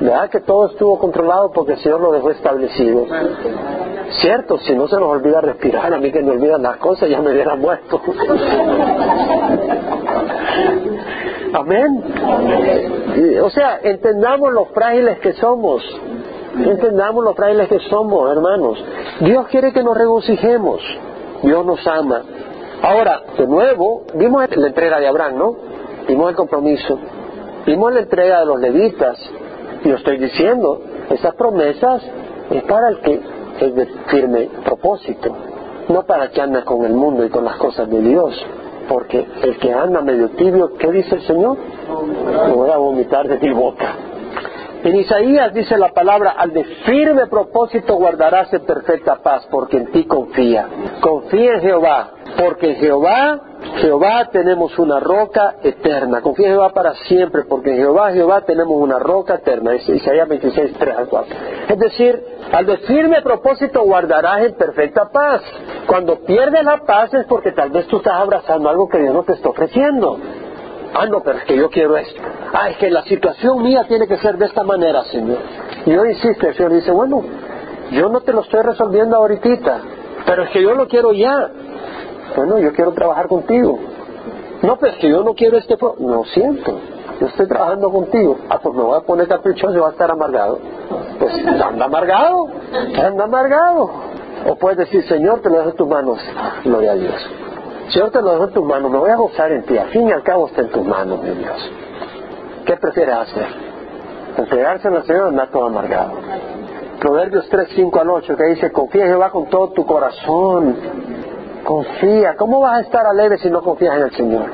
¿Verdad 0.00 0.30
que 0.30 0.40
todo 0.40 0.68
estuvo 0.68 0.98
controlado 0.98 1.52
porque 1.52 1.74
el 1.74 1.78
Señor 1.78 2.00
lo 2.00 2.10
dejó 2.12 2.30
establecido? 2.30 3.06
Cierto, 4.20 4.58
si 4.58 4.74
no 4.74 4.88
se 4.88 4.96
nos 4.96 5.10
olvida 5.10 5.42
respirar, 5.42 5.92
a 5.92 5.98
mí 5.98 6.10
que 6.10 6.22
me 6.22 6.30
olvidan 6.30 6.62
las 6.62 6.78
cosas 6.78 7.08
ya 7.08 7.20
me 7.20 7.32
hubiera 7.32 7.54
muerto. 7.54 8.00
Amén. 11.52 12.02
O 13.42 13.50
sea, 13.50 13.80
entendamos 13.82 14.52
lo 14.52 14.64
frágiles 14.66 15.18
que 15.20 15.34
somos. 15.34 15.82
Entendamos 16.58 17.24
los 17.24 17.36
frailes 17.36 17.68
que 17.68 17.78
somos, 17.88 18.30
hermanos. 18.30 18.82
Dios 19.20 19.46
quiere 19.48 19.72
que 19.72 19.82
nos 19.82 19.96
regocijemos. 19.96 20.80
Dios 21.42 21.64
nos 21.64 21.86
ama. 21.86 22.22
Ahora, 22.82 23.22
de 23.36 23.46
nuevo, 23.46 24.02
vimos 24.14 24.44
la 24.56 24.66
entrega 24.66 24.98
de 24.98 25.06
Abraham, 25.06 25.38
¿no? 25.38 25.56
Vimos 26.08 26.30
el 26.30 26.36
compromiso. 26.36 26.98
Vimos 27.66 27.92
la 27.92 28.00
entrega 28.00 28.40
de 28.40 28.46
los 28.46 28.58
levitas. 28.58 29.18
Y 29.84 29.88
lo 29.88 29.96
estoy 29.96 30.18
diciendo, 30.18 30.80
esas 31.10 31.34
promesas 31.34 32.02
es 32.50 32.62
para 32.64 32.88
el 32.88 33.00
que 33.00 33.20
es 33.60 33.74
de 33.74 33.86
firme 34.08 34.48
propósito, 34.64 35.30
no 35.88 36.02
para 36.02 36.24
el 36.24 36.30
que 36.30 36.40
anda 36.40 36.64
con 36.64 36.84
el 36.84 36.94
mundo 36.94 37.24
y 37.24 37.30
con 37.30 37.44
las 37.44 37.56
cosas 37.56 37.88
de 37.88 38.00
Dios. 38.00 38.34
Porque 38.88 39.24
el 39.42 39.58
que 39.58 39.72
anda 39.72 40.00
medio 40.00 40.30
tibio, 40.30 40.74
¿qué 40.74 40.90
dice 40.90 41.14
el 41.14 41.22
Señor? 41.22 41.56
Me 42.46 42.52
voy 42.52 42.70
a 42.70 42.76
vomitar 42.76 43.28
de 43.28 43.38
mi 43.38 43.52
boca. 43.52 43.94
En 44.82 44.96
Isaías 44.96 45.52
dice 45.52 45.76
la 45.76 45.90
palabra, 45.90 46.30
al 46.38 46.52
de 46.52 46.64
firme 46.64 47.26
propósito 47.26 47.96
guardarás 47.96 48.50
en 48.54 48.64
perfecta 48.64 49.16
paz, 49.16 49.46
porque 49.50 49.76
en 49.76 49.92
ti 49.92 50.04
confía. 50.06 50.68
Confía 51.02 51.54
en 51.54 51.60
Jehová, 51.60 52.10
porque 52.38 52.70
en 52.70 52.76
Jehová, 52.76 53.40
Jehová 53.76 54.30
tenemos 54.32 54.78
una 54.78 54.98
roca 54.98 55.56
eterna. 55.62 56.22
Confía 56.22 56.46
en 56.46 56.52
Jehová 56.54 56.70
para 56.70 56.94
siempre, 56.94 57.42
porque 57.44 57.72
en 57.72 57.76
Jehová, 57.76 58.12
Jehová 58.12 58.40
tenemos 58.46 58.74
una 58.74 58.98
roca 58.98 59.34
eterna. 59.34 59.74
Es 59.74 59.86
Isaías 59.86 60.26
26, 60.26 60.72
3 60.78 60.96
al 60.96 61.08
4. 61.08 61.36
Es 61.68 61.78
decir, 61.78 62.24
al 62.50 62.64
de 62.64 62.78
firme 62.78 63.20
propósito 63.20 63.82
guardarás 63.82 64.44
en 64.46 64.54
perfecta 64.54 65.10
paz. 65.10 65.42
Cuando 65.86 66.20
pierdes 66.20 66.64
la 66.64 66.78
paz 66.78 67.12
es 67.12 67.26
porque 67.26 67.52
tal 67.52 67.70
vez 67.70 67.86
tú 67.86 67.98
estás 67.98 68.14
abrazando 68.14 68.70
algo 68.70 68.88
que 68.88 68.98
Dios 68.98 69.12
no 69.12 69.24
te 69.24 69.34
está 69.34 69.50
ofreciendo. 69.50 70.18
Ah, 70.94 71.06
no, 71.06 71.20
pero 71.22 71.38
es 71.38 71.44
que 71.44 71.56
yo 71.56 71.70
quiero 71.70 71.96
esto. 71.96 72.20
Ah, 72.52 72.70
es 72.70 72.76
que 72.78 72.90
la 72.90 73.02
situación 73.04 73.62
mía 73.62 73.84
tiene 73.86 74.06
que 74.06 74.18
ser 74.18 74.36
de 74.36 74.46
esta 74.46 74.64
manera, 74.64 75.04
Señor. 75.04 75.38
Y 75.86 75.92
yo 75.92 76.04
insisto, 76.04 76.48
el 76.48 76.54
Señor 76.54 76.72
dice, 76.72 76.90
bueno, 76.90 77.22
yo 77.92 78.08
no 78.08 78.20
te 78.20 78.32
lo 78.32 78.40
estoy 78.40 78.62
resolviendo 78.62 79.16
ahorita, 79.16 79.80
pero 80.26 80.42
es 80.44 80.50
que 80.50 80.62
yo 80.62 80.74
lo 80.74 80.88
quiero 80.88 81.12
ya. 81.12 81.50
Bueno, 82.36 82.58
yo 82.58 82.72
quiero 82.72 82.92
trabajar 82.92 83.28
contigo. 83.28 83.78
No, 84.62 84.76
pero 84.76 84.92
es 84.92 84.98
que 84.98 85.08
yo 85.08 85.22
no 85.22 85.34
quiero 85.34 85.56
este... 85.56 85.76
Pro 85.76 85.96
no 85.98 86.24
siento, 86.24 86.78
yo 87.20 87.26
estoy 87.26 87.48
trabajando 87.48 87.90
contigo. 87.90 88.38
Ah, 88.48 88.58
pues 88.62 88.74
me 88.74 88.82
voy 88.82 88.98
a 88.98 89.00
poner 89.00 89.26
caprichoso 89.26 89.74
y 89.74 89.78
voy 89.78 89.88
a 89.88 89.92
estar 89.92 90.10
amargado. 90.10 90.58
Pues 91.18 91.34
anda 91.46 91.84
amargado, 91.86 92.46
anda 92.72 93.24
amargado. 93.24 93.90
O 94.46 94.56
puedes 94.56 94.78
decir, 94.78 95.06
Señor, 95.06 95.40
te 95.40 95.50
lo 95.50 95.58
dejo 95.58 95.70
en 95.70 95.76
tus 95.76 95.88
manos. 95.88 96.18
Gloria 96.64 96.92
a 96.92 96.94
Dios. 96.94 97.39
Señor, 97.92 98.10
te 98.10 98.22
lo 98.22 98.30
dejo 98.30 98.44
en 98.44 98.52
tus 98.52 98.64
manos, 98.64 98.90
me 98.90 98.98
voy 98.98 99.10
a 99.10 99.16
gozar 99.16 99.50
en 99.50 99.64
ti. 99.64 99.76
Al 99.76 99.88
fin 99.88 100.08
y 100.08 100.12
al 100.12 100.22
cabo 100.22 100.46
está 100.46 100.60
en 100.60 100.70
tus 100.70 100.86
manos, 100.86 101.22
mi 101.22 101.30
Dios. 101.30 101.72
¿Qué 102.64 102.76
prefieres 102.76 103.14
hacer? 103.16 103.46
Entregarse 104.36 104.88
al 104.88 105.04
Señor 105.04 105.24
o 105.24 105.28
andar 105.28 105.50
todo 105.50 105.66
amargado. 105.66 106.12
Proverbios 107.00 107.48
3, 107.48 107.68
5 107.74 108.00
al 108.00 108.10
8, 108.10 108.36
que 108.36 108.44
dice, 108.44 108.70
confía 108.70 109.04
en 109.04 109.08
Jehová 109.08 109.30
con 109.30 109.46
todo 109.46 109.70
tu 109.70 109.84
corazón. 109.84 110.76
Confía. 111.64 112.36
¿Cómo 112.36 112.60
vas 112.60 112.78
a 112.78 112.80
estar 112.82 113.06
alegre 113.06 113.38
si 113.38 113.50
no 113.50 113.60
confías 113.62 113.96
en 113.96 114.02
el 114.02 114.10
Señor? 114.12 114.46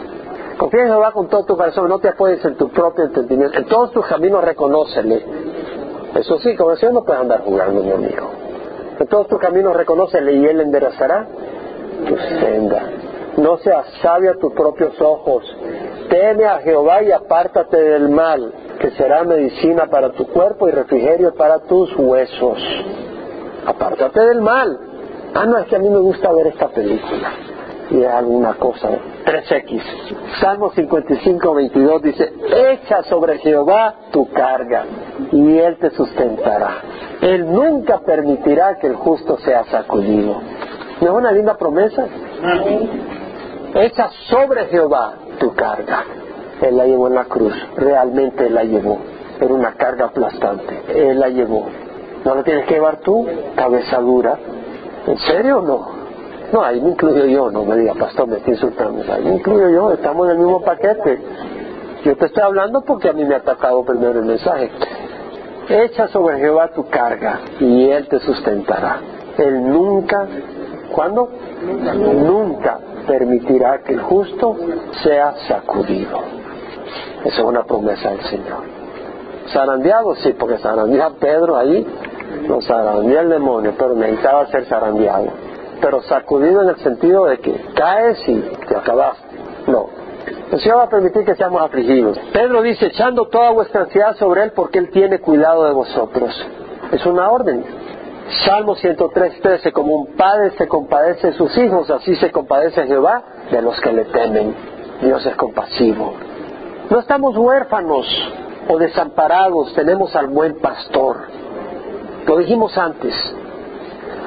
Confía 0.57 0.83
en 0.83 0.89
Jehová 0.89 1.13
con 1.13 1.29
todo 1.29 1.45
tu 1.45 1.57
corazón, 1.57 1.89
no 1.89 1.99
te 1.99 2.09
apoyes 2.09 2.43
en 2.45 2.57
tu 2.57 2.71
propio 2.71 3.05
entendimiento. 3.05 3.59
En 3.59 3.67
todos 3.67 3.93
tus 3.93 4.07
caminos 4.07 4.43
reconócele. 4.43 5.23
Eso 6.15 6.39
sí, 6.39 6.57
con 6.57 6.71
el 6.71 6.79
Señor 6.79 6.95
no 6.95 7.05
puedes 7.05 7.21
andar 7.21 7.43
jugando, 7.43 7.83
mi 7.83 7.91
amigo. 7.91 8.31
En 8.99 9.07
todos 9.09 9.29
tus 9.29 9.39
caminos 9.39 9.77
reconócele 9.77 10.33
y 10.33 10.47
Él 10.47 10.61
enderezará 10.63 11.27
tu 12.07 12.17
senda. 12.17 12.83
No 13.37 13.59
seas 13.59 13.87
sabio 14.01 14.33
a 14.33 14.35
tus 14.35 14.53
propios 14.55 15.01
ojos. 15.01 15.45
Teme 16.09 16.45
a 16.47 16.59
Jehová 16.61 17.03
y 17.03 17.13
apártate 17.13 17.77
del 17.77 18.09
mal, 18.09 18.53
que 18.81 18.91
será 18.93 19.25
medicina 19.25 19.87
para 19.87 20.13
tu 20.13 20.27
cuerpo 20.29 20.69
y 20.69 20.71
refrigerio 20.73 21.35
para 21.35 21.59
tus 21.61 21.95
huesos. 21.97 22.59
Apártate 23.67 24.21
del 24.21 24.41
mal. 24.41 24.79
Ah, 25.35 25.45
no, 25.45 25.59
es 25.59 25.67
que 25.67 25.77
a 25.77 25.79
mí 25.79 25.91
me 25.91 25.99
gusta 25.99 26.33
ver 26.33 26.47
esta 26.47 26.69
película. 26.69 27.31
Y 27.91 28.03
es 28.03 28.09
alguna 28.09 28.55
cosa. 28.55 28.89
3X. 29.27 29.83
Salmo 30.41 30.71
55, 30.71 31.55
22 31.55 32.03
dice, 32.03 32.33
echa 32.73 33.03
sobre 33.05 33.39
Jehová 33.39 33.95
tu 34.13 34.31
carga 34.31 34.85
y 35.31 35.59
Él 35.59 35.77
te 35.79 35.91
sustentará. 35.91 36.81
Él 37.21 37.53
nunca 37.53 37.99
permitirá 38.01 38.79
que 38.79 38.87
el 38.87 38.95
justo 38.95 39.37
sea 39.39 39.65
sacudido. 39.65 40.41
¿No 41.01 41.07
es 41.07 41.15
una 41.15 41.33
linda 41.33 41.57
promesa? 41.57 42.07
Echa 43.75 44.11
sobre 44.29 44.67
Jehová 44.67 45.15
tu 45.39 45.55
carga. 45.55 46.05
Él 46.63 46.77
la 46.77 46.87
llevó 46.87 47.09
en 47.09 47.15
la 47.15 47.25
cruz, 47.25 47.53
realmente 47.77 48.47
Él 48.47 48.55
la 48.55 48.65
llevó. 48.65 48.99
Era 49.41 49.53
una 49.53 49.75
carga 49.75 50.07
aplastante. 50.07 50.83
Él 50.89 51.21
la 51.21 51.29
llevó. 51.29 51.67
¿No 52.25 52.35
la 52.35 52.43
tienes 52.43 52.67
que 52.67 52.75
llevar 52.75 53.01
tú? 53.01 53.27
Cabeza 53.55 53.99
dura. 53.99 54.39
¿En 55.07 55.19
serio 55.19 55.59
o 55.59 55.63
no? 55.63 55.89
No, 56.53 56.63
ahí 56.63 56.81
me 56.81 56.91
incluyo 56.91 57.27
yo, 57.27 57.51
no 57.51 57.65
me 57.65 57.77
diga, 57.77 57.95
pastor, 57.95 58.29
me 58.29 58.39
estoy 58.39 58.55
insultando. 58.55 59.05
Ahí 59.13 59.25
me 59.25 59.35
incluyo 59.35 59.69
yo, 59.69 59.93
estamos 59.93 60.27
en 60.27 60.33
el 60.33 60.39
mismo 60.39 60.63
paquete. 60.63 61.21
Yo 62.05 62.17
te 62.17 62.27
estoy 62.27 62.43
hablando 62.43 62.83
porque 62.83 63.11
a 63.11 63.13
mí 63.13 63.25
me 63.25 63.35
ha 63.35 63.39
atacado 63.39 63.85
primero 63.85 64.21
el 64.21 64.25
mensaje. 64.25 64.71
Echa 65.69 66.09
sobre 66.09 66.39
Jehová 66.39 66.69
tu 66.69 66.89
carga 66.89 67.41
y 67.61 67.91
Él 67.91 68.09
te 68.09 68.21
sustentará. 68.21 69.01
Él 69.37 69.69
nunca, 69.69 70.27
¿cuándo? 70.93 71.29
Nunca 71.63 72.79
permitirá 73.07 73.83
que 73.83 73.95
el 73.95 74.01
justo 74.01 74.57
sea 75.03 75.35
sacudido. 75.49 76.21
Esa 77.25 77.41
es 77.41 77.45
una 77.45 77.65
promesa 77.65 78.11
del 78.11 78.23
Señor. 78.23 78.63
Zarandeado, 79.49 80.15
sí, 80.17 80.35
porque 80.39 80.59
zarandea 80.59 81.11
Pedro 81.21 81.57
ahí, 81.57 81.87
no 82.49 82.61
zarandea 82.63 83.21
el 83.23 83.31
demonio, 83.31 83.75
pero 83.79 83.95
necesitaba 83.95 84.47
ser 84.47 84.67
zarandeado. 84.67 85.27
Pero 85.81 86.03
sacudido 86.03 86.63
en 86.63 86.71
el 86.71 86.77
sentido 86.77 87.27
de 87.27 87.39
que 87.39 87.53
caes 87.75 88.29
y 88.29 88.41
te 88.69 88.77
acabaste. 88.77 89.37
No. 89.67 89.89
El 90.51 90.61
Señor 90.61 90.79
va 90.79 90.83
a 90.85 90.89
permitir 90.89 91.25
que 91.25 91.35
seamos 91.35 91.63
afligidos. 91.63 92.19
Pedro 92.33 92.63
dice, 92.63 92.87
echando 92.87 93.27
toda 93.27 93.51
vuestra 93.51 93.83
ansiedad 93.83 94.17
sobre 94.17 94.45
Él 94.45 94.53
porque 94.55 94.79
Él 94.79 94.91
tiene 94.91 95.21
cuidado 95.21 95.65
de 95.65 95.73
vosotros. 95.73 96.33
Es 96.93 97.05
una 97.05 97.31
orden. 97.31 97.65
Salmo 98.45 98.75
103.13, 98.75 99.73
como 99.73 99.95
un 99.95 100.07
padre 100.17 100.51
se 100.59 100.67
compadece 100.67 101.29
de 101.29 101.33
sus 101.35 101.57
hijos, 101.59 101.89
así 101.91 102.17
se 102.17 102.33
compadece 102.33 102.87
Jehová 102.87 103.23
de 103.53 103.63
los 103.63 103.81
que 103.81 103.93
le 103.93 104.05
temen. 104.07 104.55
Dios 105.01 105.25
es 105.25 105.37
compasivo. 105.37 106.15
No 106.91 106.99
estamos 106.99 107.37
huérfanos 107.37 108.07
o 108.69 108.79
desamparados, 108.79 109.73
tenemos 109.75 110.17
al 110.17 110.27
buen 110.27 110.59
pastor. 110.59 111.19
Lo 112.27 112.39
dijimos 112.39 112.77
antes. 112.77 113.15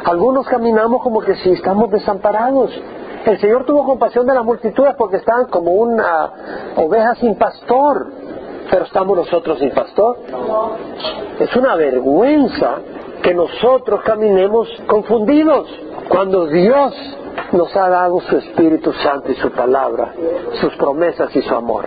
Algunos 0.05 0.47
caminamos 0.47 1.03
como 1.03 1.19
que 1.19 1.35
si 1.35 1.51
estamos 1.51 1.91
desamparados. 1.91 2.71
El 3.25 3.37
Señor 3.41 3.65
tuvo 3.65 3.83
compasión 3.85 4.25
de 4.25 4.33
las 4.33 4.45
multitudes 4.45 4.95
porque 4.97 5.17
estaban 5.17 5.47
como 5.47 5.71
una 5.71 6.31
oveja 6.77 7.15
sin 7.15 7.35
pastor. 7.35 8.13
Pero 8.71 8.85
estamos 8.85 9.17
nosotros 9.17 9.59
sin 9.59 9.71
pastor. 9.71 10.19
Es 11.39 11.53
una 11.57 11.75
vergüenza 11.75 12.77
que 13.29 13.35
nosotros 13.35 14.01
caminemos 14.01 14.67
confundidos 14.87 15.69
cuando 16.07 16.47
Dios 16.47 16.95
nos 17.51 17.75
ha 17.75 17.87
dado 17.87 18.19
su 18.21 18.37
Espíritu 18.37 18.91
Santo 18.91 19.31
y 19.31 19.35
su 19.35 19.51
palabra, 19.51 20.15
sus 20.59 20.75
promesas 20.77 21.35
y 21.35 21.43
su 21.43 21.53
amor. 21.53 21.85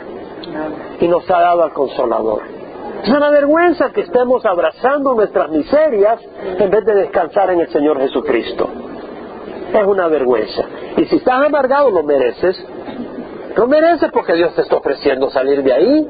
Y 1.00 1.08
nos 1.08 1.28
ha 1.28 1.40
dado 1.40 1.64
al 1.64 1.72
consolador. 1.72 2.42
Es 3.02 3.08
una 3.08 3.30
vergüenza 3.30 3.90
que 3.90 4.02
estemos 4.02 4.46
abrazando 4.46 5.14
nuestras 5.14 5.50
miserias 5.50 6.20
en 6.60 6.70
vez 6.70 6.84
de 6.84 6.94
descansar 6.94 7.50
en 7.50 7.58
el 7.58 7.68
Señor 7.72 7.98
Jesucristo. 7.98 8.68
Es 9.74 9.84
una 9.84 10.06
vergüenza. 10.06 10.62
Y 10.96 11.06
si 11.06 11.16
estás 11.16 11.44
amargado, 11.44 11.90
lo 11.90 12.04
mereces. 12.04 12.64
Lo 13.56 13.66
mereces 13.66 14.12
porque 14.12 14.34
Dios 14.34 14.54
te 14.54 14.62
está 14.62 14.76
ofreciendo 14.76 15.28
salir 15.30 15.64
de 15.64 15.72
ahí. 15.72 16.08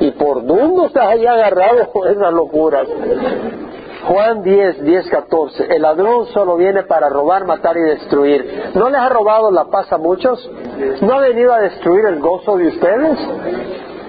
Y 0.00 0.10
por 0.10 0.44
dónde 0.44 0.86
estás 0.86 1.06
ahí 1.06 1.24
agarrado 1.24 1.88
con 1.92 2.08
esas 2.08 2.32
locuras. 2.32 2.88
Juan 4.08 4.42
10, 4.42 4.82
10, 4.82 5.08
14. 5.08 5.74
El 5.74 5.82
ladrón 5.82 6.26
solo 6.26 6.56
viene 6.56 6.82
para 6.82 7.08
robar, 7.08 7.44
matar 7.44 7.76
y 7.76 7.80
destruir. 7.82 8.72
¿No 8.74 8.90
les 8.90 9.00
ha 9.00 9.08
robado 9.08 9.50
la 9.50 9.66
paz 9.66 9.92
a 9.92 9.98
muchos? 9.98 10.50
¿No 11.00 11.14
ha 11.14 11.20
venido 11.20 11.52
a 11.52 11.60
destruir 11.60 12.06
el 12.06 12.18
gozo 12.18 12.56
de 12.56 12.68
ustedes? 12.68 13.18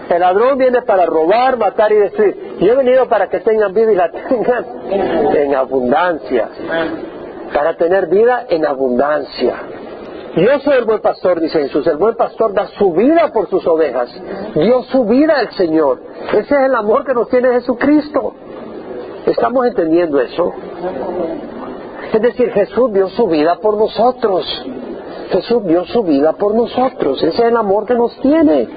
El 0.09 0.19
ladrón 0.19 0.57
viene 0.57 0.81
para 0.81 1.05
robar, 1.05 1.57
matar 1.57 1.91
y 1.91 1.95
destruir. 1.95 2.57
Yo 2.59 2.73
he 2.73 2.75
venido 2.75 3.07
para 3.07 3.29
que 3.29 3.39
tengan 3.39 3.73
vida 3.73 3.91
y 3.91 3.95
la 3.95 4.11
tengan 4.11 4.65
en 5.35 5.55
abundancia. 5.55 6.49
Para 7.53 7.75
tener 7.77 8.07
vida 8.07 8.45
en 8.49 8.65
abundancia. 8.65 9.55
Yo 10.35 10.59
soy 10.61 10.77
el 10.77 10.85
buen 10.85 10.99
pastor, 10.99 11.39
dice 11.39 11.59
Jesús. 11.59 11.85
El 11.85 11.97
buen 11.97 12.15
pastor 12.15 12.53
da 12.53 12.65
su 12.79 12.91
vida 12.93 13.31
por 13.31 13.47
sus 13.49 13.65
ovejas. 13.67 14.09
Dio 14.55 14.81
su 14.83 15.05
vida 15.05 15.37
al 15.37 15.51
Señor. 15.51 15.99
Ese 16.29 16.39
es 16.39 16.61
el 16.65 16.73
amor 16.73 17.05
que 17.05 17.13
nos 17.13 17.29
tiene 17.29 17.51
Jesucristo. 17.53 18.33
¿Estamos 19.25 19.65
entendiendo 19.67 20.19
eso? 20.19 20.53
Es 22.13 22.21
decir, 22.21 22.51
Jesús 22.51 22.93
dio 22.93 23.09
su 23.09 23.27
vida 23.27 23.55
por 23.55 23.77
nosotros. 23.77 24.45
Jesús 25.29 25.65
dio 25.65 25.85
su 25.85 26.03
vida 26.03 26.33
por 26.33 26.53
nosotros. 26.53 27.17
Ese 27.23 27.29
es 27.29 27.39
el 27.39 27.57
amor 27.57 27.85
que 27.85 27.95
nos 27.95 28.15
tiene. 28.19 28.67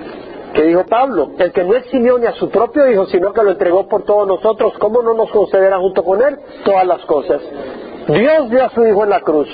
¿Qué 0.55 0.63
dijo 0.63 0.85
Pablo? 0.87 1.33
El 1.39 1.53
que 1.53 1.65
no 1.65 1.75
eximió 1.75 2.19
ni 2.19 2.27
a 2.27 2.33
su 2.33 2.49
propio 2.49 2.91
Hijo, 2.91 3.07
sino 3.07 3.33
que 3.33 3.43
lo 3.43 3.51
entregó 3.51 3.87
por 3.89 4.05
todos 4.05 4.27
nosotros, 4.27 4.73
¿cómo 4.79 5.03
no 5.03 5.13
nos 5.13 5.31
concederá 5.31 5.79
junto 5.79 6.03
con 6.03 6.23
Él 6.23 6.39
todas 6.65 6.87
las 6.87 7.05
cosas? 7.05 7.43
Dios 8.09 8.49
dio 8.49 8.65
a 8.65 8.71
su 8.71 8.87
Hijo 8.87 9.05
en 9.05 9.11
la 9.11 9.21
cruz. 9.21 9.49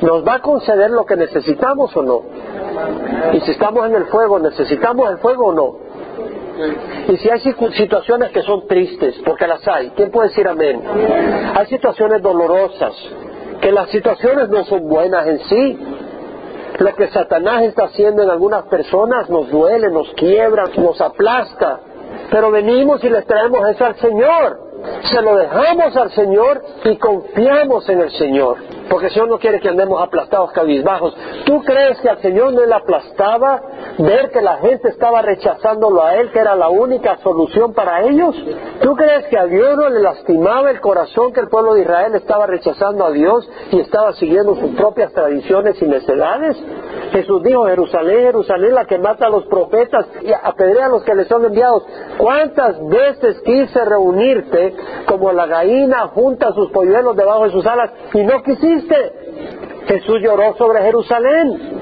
¿Nos 0.00 0.26
va 0.26 0.34
a 0.34 0.38
conceder 0.40 0.90
lo 0.90 1.06
que 1.06 1.14
necesitamos 1.14 1.96
o 1.96 2.02
no? 2.02 2.22
Y 3.34 3.40
si 3.40 3.52
estamos 3.52 3.86
en 3.86 3.94
el 3.94 4.06
fuego, 4.06 4.40
¿necesitamos 4.40 5.10
el 5.10 5.18
fuego 5.18 5.48
o 5.48 5.52
no? 5.52 5.76
Y 7.08 7.16
si 7.16 7.30
hay 7.30 7.40
situaciones 7.40 8.30
que 8.30 8.42
son 8.42 8.66
tristes, 8.66 9.20
porque 9.24 9.46
las 9.46 9.66
hay, 9.66 9.90
¿quién 9.90 10.10
puede 10.10 10.28
decir 10.28 10.46
amén? 10.48 10.82
Hay 11.54 11.66
situaciones 11.66 12.22
dolorosas, 12.22 12.94
que 13.60 13.72
las 13.72 13.90
situaciones 13.90 14.48
no 14.48 14.64
son 14.64 14.88
buenas 14.88 15.26
en 15.26 15.38
sí. 15.40 15.78
Lo 16.78 16.94
que 16.96 17.08
Satanás 17.08 17.62
está 17.62 17.84
haciendo 17.84 18.22
en 18.22 18.30
algunas 18.30 18.64
personas 18.64 19.28
nos 19.28 19.50
duele, 19.50 19.90
nos 19.90 20.10
quiebra, 20.14 20.64
nos 20.76 21.00
aplasta. 21.00 21.80
Pero 22.30 22.50
venimos 22.50 23.02
y 23.04 23.10
les 23.10 23.26
traemos 23.26 23.68
eso 23.68 23.84
al 23.84 23.96
Señor 23.96 24.72
se 25.04 25.22
lo 25.22 25.36
dejamos 25.36 25.96
al 25.96 26.10
Señor 26.10 26.62
y 26.84 26.96
confiamos 26.96 27.88
en 27.88 28.00
el 28.00 28.10
Señor. 28.12 28.56
Porque 28.92 29.06
el 29.06 29.12
Señor 29.14 29.28
no 29.30 29.38
quiere 29.38 29.58
que 29.58 29.70
andemos 29.70 30.02
aplastados, 30.02 30.52
cabizbajos. 30.52 31.16
¿Tú 31.46 31.62
crees 31.62 31.98
que 32.02 32.10
al 32.10 32.20
Señor 32.20 32.52
no 32.52 32.66
le 32.66 32.74
aplastaba 32.74 33.62
ver 33.98 34.30
que 34.30 34.42
la 34.42 34.58
gente 34.58 34.90
estaba 34.90 35.22
rechazándolo 35.22 36.04
a 36.04 36.16
Él, 36.16 36.30
que 36.30 36.38
era 36.38 36.54
la 36.54 36.68
única 36.68 37.16
solución 37.22 37.72
para 37.72 38.02
ellos? 38.02 38.36
¿Tú 38.82 38.94
crees 38.94 39.24
que 39.28 39.38
a 39.38 39.46
Dios 39.46 39.78
no 39.78 39.88
le 39.88 40.00
lastimaba 40.00 40.70
el 40.70 40.82
corazón 40.82 41.32
que 41.32 41.40
el 41.40 41.48
pueblo 41.48 41.72
de 41.72 41.80
Israel 41.80 42.14
estaba 42.16 42.46
rechazando 42.46 43.06
a 43.06 43.10
Dios 43.12 43.48
y 43.70 43.80
estaba 43.80 44.12
siguiendo 44.12 44.56
sus 44.56 44.74
propias 44.74 45.10
tradiciones 45.14 45.80
y 45.80 45.86
necedades? 45.86 46.62
Jesús 47.12 47.42
dijo, 47.42 47.64
Jerusalén, 47.64 48.26
Jerusalén, 48.26 48.74
la 48.74 48.84
que 48.84 48.98
mata 48.98 49.26
a 49.26 49.30
los 49.30 49.46
profetas 49.46 50.06
y 50.20 50.32
apedrea 50.32 50.86
a 50.86 50.88
los 50.90 51.02
que 51.02 51.14
les 51.14 51.28
son 51.28 51.46
enviados. 51.46 51.84
¿Cuántas 52.18 52.76
veces 52.88 53.40
quise 53.42 53.84
reunirte 53.86 54.74
como 55.06 55.32
la 55.32 55.46
gallina 55.46 56.08
junta 56.08 56.52
sus 56.52 56.70
polluelos 56.70 57.16
debajo 57.16 57.44
de 57.44 57.52
sus 57.52 57.66
alas 57.66 57.90
y 58.12 58.22
no 58.22 58.42
quisiste? 58.42 58.81
Jesús 59.86 60.20
lloró 60.20 60.54
sobre 60.56 60.82
Jerusalén. 60.82 61.80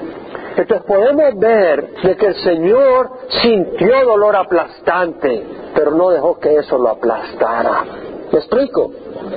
Entonces 0.57 0.85
podemos 0.85 1.39
ver 1.39 1.93
de 2.03 2.15
que 2.17 2.25
el 2.25 2.35
Señor 2.35 3.09
sintió 3.41 4.05
dolor 4.05 4.35
aplastante, 4.35 5.43
pero 5.73 5.91
no 5.91 6.09
dejó 6.09 6.39
que 6.39 6.55
eso 6.55 6.77
lo 6.77 6.89
aplastara. 6.89 7.85
¿Me 8.31 8.39
explico? 8.39 8.91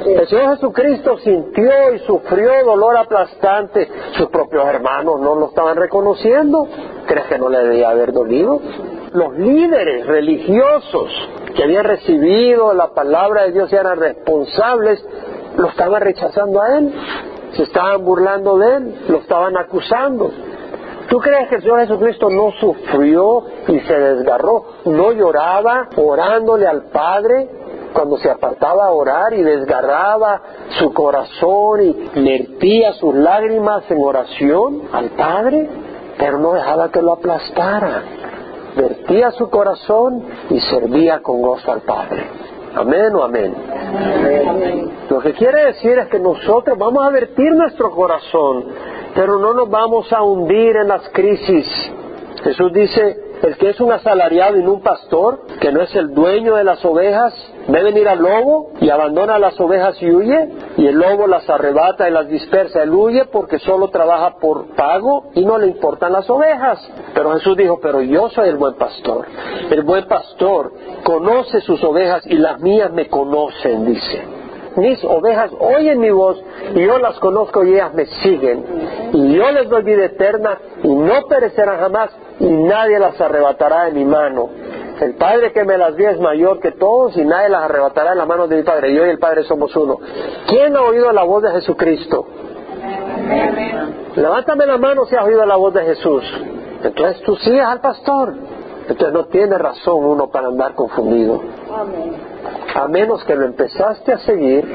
El 0.07 0.27
Señor 0.29 0.57
Jesucristo 0.57 1.19
sintió 1.19 1.95
y 1.95 1.99
sufrió 2.01 2.51
dolor 2.65 2.97
aplastante. 2.97 3.89
Sus 4.17 4.29
propios 4.29 4.67
hermanos 4.67 5.21
no 5.21 5.35
lo 5.35 5.49
estaban 5.49 5.77
reconociendo. 5.77 6.67
¿Crees 7.07 7.27
que 7.27 7.39
no 7.39 7.49
le 7.49 7.59
debía 7.59 7.91
haber 7.91 8.13
dolido? 8.13 8.61
Los 9.13 9.37
líderes 9.39 10.07
religiosos 10.07 11.11
que 11.55 11.63
habían 11.63 11.85
recibido 11.85 12.75
la 12.75 12.89
palabra 12.89 13.45
de 13.45 13.53
Dios 13.53 13.73
y 13.73 13.77
eran 13.77 13.99
responsables, 13.99 15.05
lo 15.57 15.69
estaban 15.69 16.03
rechazando 16.03 16.61
a 16.61 16.79
Él. 16.79 16.93
Se 17.57 17.63
estaban 17.63 18.05
burlando 18.05 18.59
de 18.59 18.77
Él, 18.77 18.95
lo 19.09 19.19
estaban 19.19 19.57
acusando. 19.57 20.31
¿Tú 21.09 21.19
crees 21.19 21.49
que 21.49 21.57
el 21.57 21.63
Señor 21.63 21.81
Jesucristo 21.81 22.31
no 22.31 22.51
sufrió 22.61 23.45
y 23.69 23.79
se 23.81 23.95
desgarró? 23.95 24.65
¿No 24.87 25.13
lloraba 25.13 25.89
orándole 25.97 26.67
al 26.67 26.85
Padre? 26.85 27.49
cuando 27.95 28.19
se 28.19 28.29
apartaba 28.29 28.87
a 28.87 28.91
orar 28.91 29.33
y 29.33 29.43
desgarraba 29.43 30.43
su 30.79 30.93
corazón 30.93 31.81
y 31.81 32.11
vertía 32.23 32.93
sus 32.95 33.15
lágrimas 33.15 33.89
en 33.89 34.05
oración 34.05 34.83
al 34.93 35.11
Padre, 35.11 35.69
pero 36.19 36.39
no 36.39 36.53
dejaba 36.53 36.91
que 36.91 37.01
lo 37.01 37.13
aplastara. 37.13 38.03
Vertía 38.77 39.31
su 39.31 39.49
corazón 39.49 40.25
y 40.51 40.59
servía 40.59 41.23
con 41.23 41.41
gozo 41.41 41.71
al 41.71 41.83
Padre. 41.83 42.27
Amén 42.77 43.15
o 43.15 43.23
amén. 43.23 43.55
Lo 45.09 45.21
que 45.21 45.33
quiere 45.33 45.67
decir 45.67 45.99
es 45.99 46.09
que 46.09 46.19
nosotros 46.19 46.77
vamos 46.77 47.07
a 47.07 47.11
vertir 47.11 47.53
nuestro 47.53 47.91
corazón, 47.91 48.65
pero 49.15 49.39
no 49.39 49.55
nos 49.55 49.71
vamos 49.71 50.13
a 50.13 50.23
hundir 50.23 50.77
en 50.77 50.89
las 50.89 51.09
crisis. 51.11 51.67
Jesús 52.43 52.73
dice, 52.73 53.24
el 53.45 53.59
que 53.59 53.71
es 53.71 53.81
un 53.81 53.93
asalariado 53.93 54.57
y 54.57 54.63
no 54.63 54.73
un 54.75 54.83
pastor, 54.83 55.43
que 55.61 55.71
no 55.71 55.83
es 55.83 55.95
el 55.95 56.15
dueño 56.15 56.55
de 56.57 56.65
las 56.65 56.83
ovejas, 56.83 57.35
ve 57.69 57.83
venir 57.83 58.09
al 58.09 58.21
lobo 58.21 58.73
y 58.81 58.89
abandona 58.89 59.39
las 59.39 59.61
ovejas 59.61 60.01
y 60.01 60.11
huye, 60.11 60.49
y 60.79 60.87
el 60.87 60.97
lobo 60.97 61.27
las 61.27 61.49
arrebata 61.51 62.09
y 62.09 62.13
las 62.13 62.27
dispersa. 62.27 62.83
Él 62.83 62.95
huye 62.95 63.27
porque 63.27 63.59
solo 63.59 63.89
trabaja 63.89 64.37
por 64.39 64.75
pago 64.75 65.31
y 65.35 65.45
no 65.45 65.59
le 65.59 65.67
importan 65.67 66.13
las 66.13 66.29
ovejas. 66.31 66.81
Pero 67.13 67.35
Jesús 67.35 67.57
dijo, 67.57 67.79
pero 67.83 68.01
yo 68.01 68.31
soy 68.31 68.49
el 68.49 68.57
buen 68.57 68.75
pastor. 68.75 69.27
El 69.71 69.83
buen 69.83 70.07
pastor 70.07 70.73
conoce 71.05 71.61
sus 71.61 71.85
ovejas 71.85 72.27
y 72.27 72.39
las 72.39 72.61
mías 72.61 72.91
me 72.93 73.09
conocen, 73.09 73.85
dice 73.85 74.44
mis 74.77 75.03
ovejas 75.05 75.51
oyen 75.59 76.01
mi 76.01 76.11
voz 76.11 76.43
y 76.75 76.85
yo 76.85 76.99
las 76.99 77.19
conozco 77.21 77.65
y 77.65 77.75
ellas 77.75 77.95
me 77.95 78.07
siguen. 78.07 78.65
Y 79.13 79.35
yo 79.35 79.51
les 79.53 79.69
doy 79.69 79.83
vida 79.83 80.07
eterna 80.07 80.59
y 80.83 80.89
no 80.89 81.27
perecerán 81.29 81.79
jamás 81.79 82.11
y 82.41 82.47
nadie 82.47 82.99
las 82.99 83.21
arrebatará 83.21 83.85
de 83.85 83.93
mi 83.93 84.05
mano. 84.05 84.49
El 85.01 85.15
Padre 85.17 85.53
que 85.53 85.65
me 85.65 85.77
las 85.77 85.97
dio 85.97 86.09
es 86.09 86.21
mayor 86.21 86.61
que 86.61 86.73
todos 86.73 87.17
y 87.17 87.25
nadie 87.25 87.49
las 87.49 87.65
arrebatará 87.65 88.11
de 88.11 88.17
la 88.17 88.27
mano 88.27 88.47
de 88.47 88.57
mi 88.57 88.63
Padre. 88.63 88.95
Yo 88.95 89.07
y 89.07 89.11
el 89.11 89.19
Padre 89.19 89.45
somos 89.45 89.75
uno. 89.77 89.99
¿Quién 90.49 90.77
ha 90.77 90.83
oído 90.83 91.13
la 91.13 91.25
voz 91.25 91.43
de 91.43 91.51
Jesucristo? 91.51 92.27
Levántame 94.17 94.67
la 94.67 94.79
mano 94.79 95.05
si 95.07 95.17
has 95.17 95.25
oído 95.25 95.45
la 95.47 95.57
voz 95.57 95.75
de 95.75 95.83
Jesús. 95.85 96.25
Entonces 96.83 97.23
tú 97.23 97.37
sigues 97.37 97.65
al 97.65 97.81
pastor. 97.81 98.35
Entonces 98.89 99.13
no 99.13 99.25
tiene 99.27 99.57
razón 99.57 100.05
uno 100.05 100.29
para 100.29 100.49
andar 100.49 100.75
confundido. 100.75 101.41
A 102.75 102.89
menos 102.89 103.25
que 103.25 103.35
lo 103.35 103.45
empezaste 103.45 104.13
a 104.13 104.19
seguir, 104.19 104.67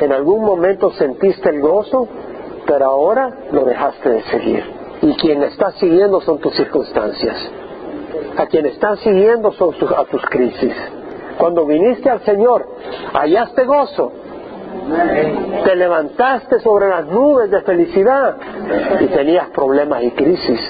en 0.00 0.12
algún 0.12 0.44
momento 0.44 0.90
sentiste 0.92 1.48
el 1.50 1.60
gozo, 1.60 2.08
pero 2.66 2.86
ahora 2.86 3.30
lo 3.52 3.64
dejaste 3.64 4.10
de 4.10 4.22
seguir. 4.24 4.64
Y 5.02 5.14
quien 5.14 5.42
está 5.42 5.72
siguiendo 5.72 6.20
son 6.20 6.38
tus 6.38 6.54
circunstancias. 6.54 7.36
A 8.36 8.46
quien 8.46 8.66
están 8.66 8.96
siguiendo 8.98 9.52
son 9.52 9.74
a 9.96 10.04
tus 10.04 10.22
crisis. 10.26 10.74
Cuando 11.38 11.64
viniste 11.64 12.10
al 12.10 12.20
Señor, 12.24 12.66
hallaste 13.14 13.64
gozo. 13.64 14.12
Te 15.64 15.74
levantaste 15.76 16.60
sobre 16.60 16.88
las 16.88 17.06
nubes 17.06 17.50
de 17.50 17.62
felicidad 17.62 18.36
y 19.00 19.06
tenías 19.06 19.48
problemas 19.50 20.02
y 20.02 20.10
crisis, 20.10 20.60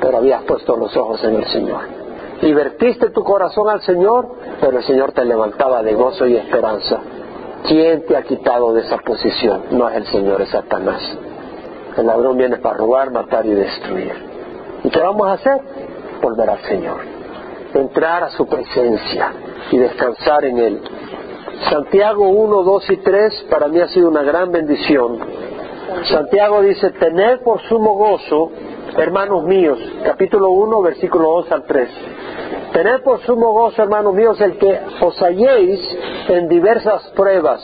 pero 0.00 0.18
habías 0.18 0.42
puesto 0.42 0.76
los 0.76 0.96
ojos 0.96 1.22
en 1.24 1.36
el 1.36 1.44
Señor 1.44 2.05
y 2.42 2.52
vertiste 2.52 3.10
tu 3.10 3.22
corazón 3.24 3.68
al 3.68 3.80
Señor, 3.82 4.28
pero 4.60 4.78
el 4.78 4.84
Señor 4.84 5.12
te 5.12 5.24
levantaba 5.24 5.82
de 5.82 5.94
gozo 5.94 6.26
y 6.26 6.36
esperanza. 6.36 7.00
¿Quién 7.66 8.04
te 8.06 8.16
ha 8.16 8.22
quitado 8.22 8.72
de 8.74 8.82
esa 8.82 8.98
posición? 8.98 9.64
No 9.70 9.88
es 9.88 9.96
el 9.96 10.06
Señor, 10.06 10.42
es 10.42 10.50
Satanás. 10.50 11.00
El 11.96 12.06
ladrón 12.06 12.36
viene 12.36 12.58
para 12.58 12.76
robar, 12.76 13.10
matar 13.10 13.46
y 13.46 13.54
destruir. 13.54 14.12
¿Y 14.84 14.90
qué 14.90 15.00
vamos 15.00 15.26
a 15.28 15.32
hacer? 15.32 15.60
Volver 16.20 16.50
al 16.50 16.62
Señor. 16.62 17.00
Entrar 17.74 18.22
a 18.22 18.30
su 18.30 18.46
presencia 18.46 19.32
y 19.70 19.78
descansar 19.78 20.44
en 20.44 20.58
Él. 20.58 20.82
Santiago 21.70 22.28
1, 22.28 22.62
2 22.62 22.90
y 22.90 22.96
3 22.98 23.46
para 23.50 23.68
mí 23.68 23.80
ha 23.80 23.88
sido 23.88 24.08
una 24.08 24.22
gran 24.22 24.52
bendición. 24.52 25.18
Santiago 26.10 26.60
dice, 26.62 26.90
tener 26.90 27.40
por 27.42 27.60
sumo 27.62 27.94
gozo 27.94 28.50
hermanos 28.98 29.44
míos, 29.44 29.78
capítulo 30.04 30.50
1, 30.50 30.82
versículo 30.82 31.42
2 31.42 31.52
al 31.52 31.64
3. 31.64 31.88
Tened 32.72 33.02
por 33.02 33.20
sumo 33.20 33.52
gozo, 33.52 33.82
hermanos 33.82 34.14
míos, 34.14 34.40
el 34.40 34.58
que 34.58 34.80
os 35.00 35.20
halléis 35.22 35.80
en 36.28 36.48
diversas 36.48 37.02
pruebas. 37.10 37.60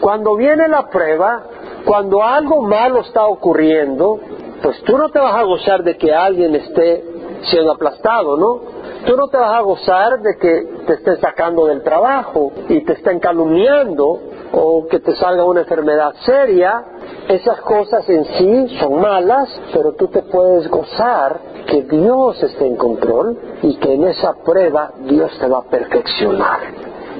Cuando 0.00 0.36
viene 0.36 0.68
la 0.68 0.88
prueba, 0.88 1.42
cuando 1.84 2.22
algo 2.22 2.62
malo 2.62 3.00
está 3.00 3.26
ocurriendo, 3.26 4.18
pues 4.62 4.80
tú 4.82 4.96
no 4.96 5.08
te 5.08 5.18
vas 5.18 5.34
a 5.34 5.42
gozar 5.42 5.82
de 5.82 5.96
que 5.96 6.12
alguien 6.12 6.54
esté 6.54 7.04
siendo 7.42 7.72
aplastado, 7.72 8.36
¿no? 8.36 8.60
Tú 9.06 9.16
no 9.16 9.28
te 9.28 9.36
vas 9.36 9.54
a 9.54 9.60
gozar 9.60 10.20
de 10.20 10.36
que 10.38 10.84
te 10.86 10.94
estén 10.94 11.16
sacando 11.20 11.66
del 11.66 11.82
trabajo 11.82 12.52
y 12.68 12.84
te 12.84 12.94
estén 12.94 13.18
calumniando 13.18 14.20
o 14.52 14.86
que 14.88 15.00
te 15.00 15.14
salga 15.14 15.44
una 15.44 15.60
enfermedad 15.60 16.14
seria 16.26 16.84
esas 17.28 17.60
cosas 17.60 18.08
en 18.08 18.24
sí 18.24 18.78
son 18.80 19.00
malas, 19.00 19.48
pero 19.72 19.92
tú 19.92 20.08
te 20.08 20.22
puedes 20.22 20.68
gozar 20.68 21.40
que 21.66 21.82
Dios 21.82 22.42
esté 22.42 22.66
en 22.66 22.76
control 22.76 23.38
y 23.62 23.76
que 23.76 23.94
en 23.94 24.04
esa 24.04 24.34
prueba 24.44 24.92
Dios 25.00 25.30
te 25.38 25.46
va 25.46 25.58
a 25.58 25.62
perfeccionar. 25.62 26.58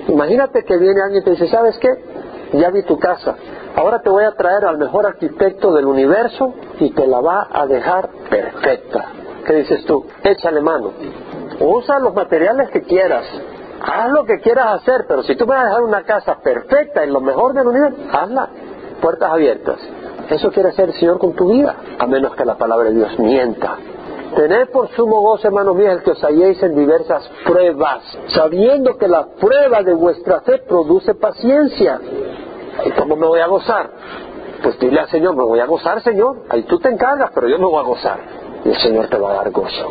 Imagínate 0.08 0.64
que 0.64 0.76
viene 0.76 1.00
alguien 1.00 1.22
y 1.22 1.24
te 1.24 1.30
dice, 1.30 1.48
¿sabes 1.48 1.78
qué? 1.78 1.90
Ya 2.54 2.70
vi 2.70 2.82
tu 2.82 2.98
casa. 2.98 3.36
Ahora 3.76 4.00
te 4.02 4.10
voy 4.10 4.24
a 4.24 4.32
traer 4.32 4.64
al 4.64 4.78
mejor 4.78 5.06
arquitecto 5.06 5.72
del 5.72 5.86
universo 5.86 6.54
y 6.80 6.90
te 6.90 7.06
la 7.06 7.20
va 7.20 7.48
a 7.52 7.66
dejar 7.66 8.08
perfecta. 8.28 9.06
¿Qué 9.46 9.54
dices 9.54 9.84
tú? 9.84 10.04
Échale 10.24 10.60
mano. 10.60 10.92
Usa 11.60 12.00
los 12.00 12.14
materiales 12.14 12.70
que 12.70 12.82
quieras. 12.82 13.26
Haz 13.80 14.10
lo 14.10 14.24
que 14.24 14.40
quieras 14.40 14.80
hacer, 14.80 15.06
pero 15.08 15.22
si 15.22 15.36
tú 15.36 15.46
vas 15.46 15.62
a 15.62 15.64
dejar 15.66 15.82
una 15.82 16.02
casa 16.02 16.38
perfecta 16.42 17.04
en 17.04 17.12
lo 17.12 17.20
mejor 17.20 17.54
del 17.54 17.68
universo, 17.68 17.98
hazla. 18.12 18.48
Puertas 19.00 19.30
abiertas. 19.30 19.78
Eso 20.28 20.50
quiere 20.50 20.68
hacer 20.68 20.90
el 20.90 20.94
Señor 20.94 21.18
con 21.18 21.32
tu 21.32 21.50
vida, 21.50 21.74
a 21.98 22.06
menos 22.06 22.34
que 22.36 22.44
la 22.44 22.56
palabra 22.56 22.90
de 22.90 22.96
Dios 22.96 23.18
mienta. 23.18 23.76
Tened 24.36 24.68
por 24.70 24.88
sumo 24.90 25.20
gozo, 25.22 25.48
hermanos 25.48 25.74
míos, 25.74 25.92
el 25.92 26.02
que 26.04 26.12
os 26.12 26.22
halléis 26.22 26.62
en 26.62 26.76
diversas 26.76 27.28
pruebas, 27.44 28.02
sabiendo 28.28 28.96
que 28.96 29.08
la 29.08 29.26
prueba 29.26 29.82
de 29.82 29.92
vuestra 29.94 30.40
fe 30.42 30.58
produce 30.58 31.14
paciencia. 31.14 32.00
¿Y 32.84 32.90
cómo 32.92 33.16
me 33.16 33.26
voy 33.26 33.40
a 33.40 33.48
gozar? 33.48 33.90
Pues 34.62 34.78
dile 34.78 35.00
al 35.00 35.08
Señor, 35.08 35.34
me 35.34 35.42
voy 35.42 35.58
a 35.58 35.66
gozar, 35.66 36.00
Señor. 36.02 36.44
Ahí 36.48 36.62
tú 36.64 36.78
te 36.78 36.90
encargas, 36.90 37.30
pero 37.34 37.48
yo 37.48 37.58
me 37.58 37.64
voy 37.64 37.80
a 37.80 37.86
gozar. 37.86 38.18
Y 38.64 38.68
el 38.68 38.76
Señor 38.76 39.08
te 39.08 39.18
va 39.18 39.32
a 39.32 39.34
dar 39.34 39.50
gozo. 39.50 39.90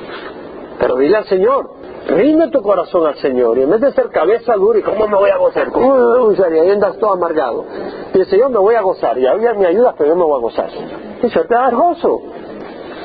Pero 0.80 0.96
dile 0.96 1.18
al 1.18 1.26
Señor, 1.26 1.72
rinde 2.08 2.50
tu 2.50 2.62
corazón 2.62 3.06
al 3.08 3.16
Señor. 3.16 3.58
Y 3.58 3.64
en 3.64 3.70
vez 3.72 3.82
de 3.82 3.92
ser 3.92 4.10
cabeza 4.10 4.56
dura 4.56 4.80
y 4.80 4.84
cómo 4.84 5.08
me 5.08 5.18
voy 5.18 5.30
a 5.32 5.38
gozar, 5.38 5.70
uy, 5.76 6.38
y 6.38 6.58
ahí 6.58 6.72
andas 6.72 6.98
todo 6.98 7.12
amargado. 7.12 7.66
Y 8.14 8.20
el 8.20 8.26
Señor 8.26 8.50
me 8.50 8.60
voy 8.60 8.76
a 8.76 8.82
gozar. 8.82 9.18
Y 9.18 9.26
ahora 9.26 9.54
me 9.54 9.68
ayudas, 9.68 9.96
pero 9.98 10.10
yo 10.10 10.16
me 10.16 10.24
voy 10.24 10.38
a 10.38 10.42
gozar. 10.42 10.70
Señor 10.70 11.48
te 11.48 11.54
dar 11.54 11.76
gozo 11.76 12.22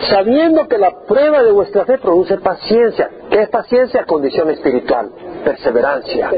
sabiendo 0.08 0.66
que 0.68 0.78
la 0.78 0.92
prueba 1.06 1.42
de 1.42 1.52
vuestra 1.52 1.84
fe 1.84 1.98
produce 1.98 2.38
paciencia. 2.38 3.10
¿Qué 3.30 3.42
es 3.42 3.48
paciencia? 3.48 4.04
Condición 4.04 4.50
espiritual, 4.50 5.10
perseverancia. 5.44 6.30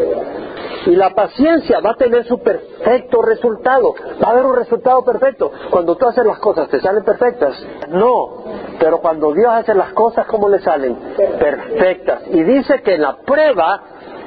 Y 0.87 0.95
la 0.95 1.11
paciencia 1.11 1.81
va 1.81 1.93
a 1.93 1.97
tener 1.97 2.25
su 2.27 2.39
perfecto 2.39 3.23
resultado. 3.23 3.95
Va 4.23 4.29
a 4.29 4.31
haber 4.33 4.47
un 4.47 4.57
resultado 4.57 5.05
perfecto. 5.05 5.51
Cuando 5.71 5.97
tú 5.97 6.07
haces 6.07 6.25
las 6.25 6.39
cosas, 6.39 6.69
¿te 6.69 6.81
salen 6.81 7.05
perfectas? 7.05 7.55
No. 7.89 8.45
Pero 8.79 8.99
cuando 8.99 9.33
Dios 9.33 9.49
hace 9.51 9.75
las 9.75 9.93
cosas, 9.93 10.27
¿cómo 10.27 10.49
le 10.49 10.61
salen? 10.61 10.97
Perfectas. 11.17 12.23
Y 12.31 12.43
dice 12.43 12.83
que 12.83 12.95
en 12.95 13.03
la 13.03 13.17
prueba, 13.17 13.83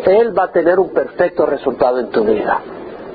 Él 0.06 0.38
va 0.38 0.46
a 0.46 0.52
tener 0.52 0.80
un 0.80 0.92
perfecto 0.92 1.46
resultado 1.46 2.00
en 2.00 2.10
tu 2.10 2.24
vida. 2.24 2.62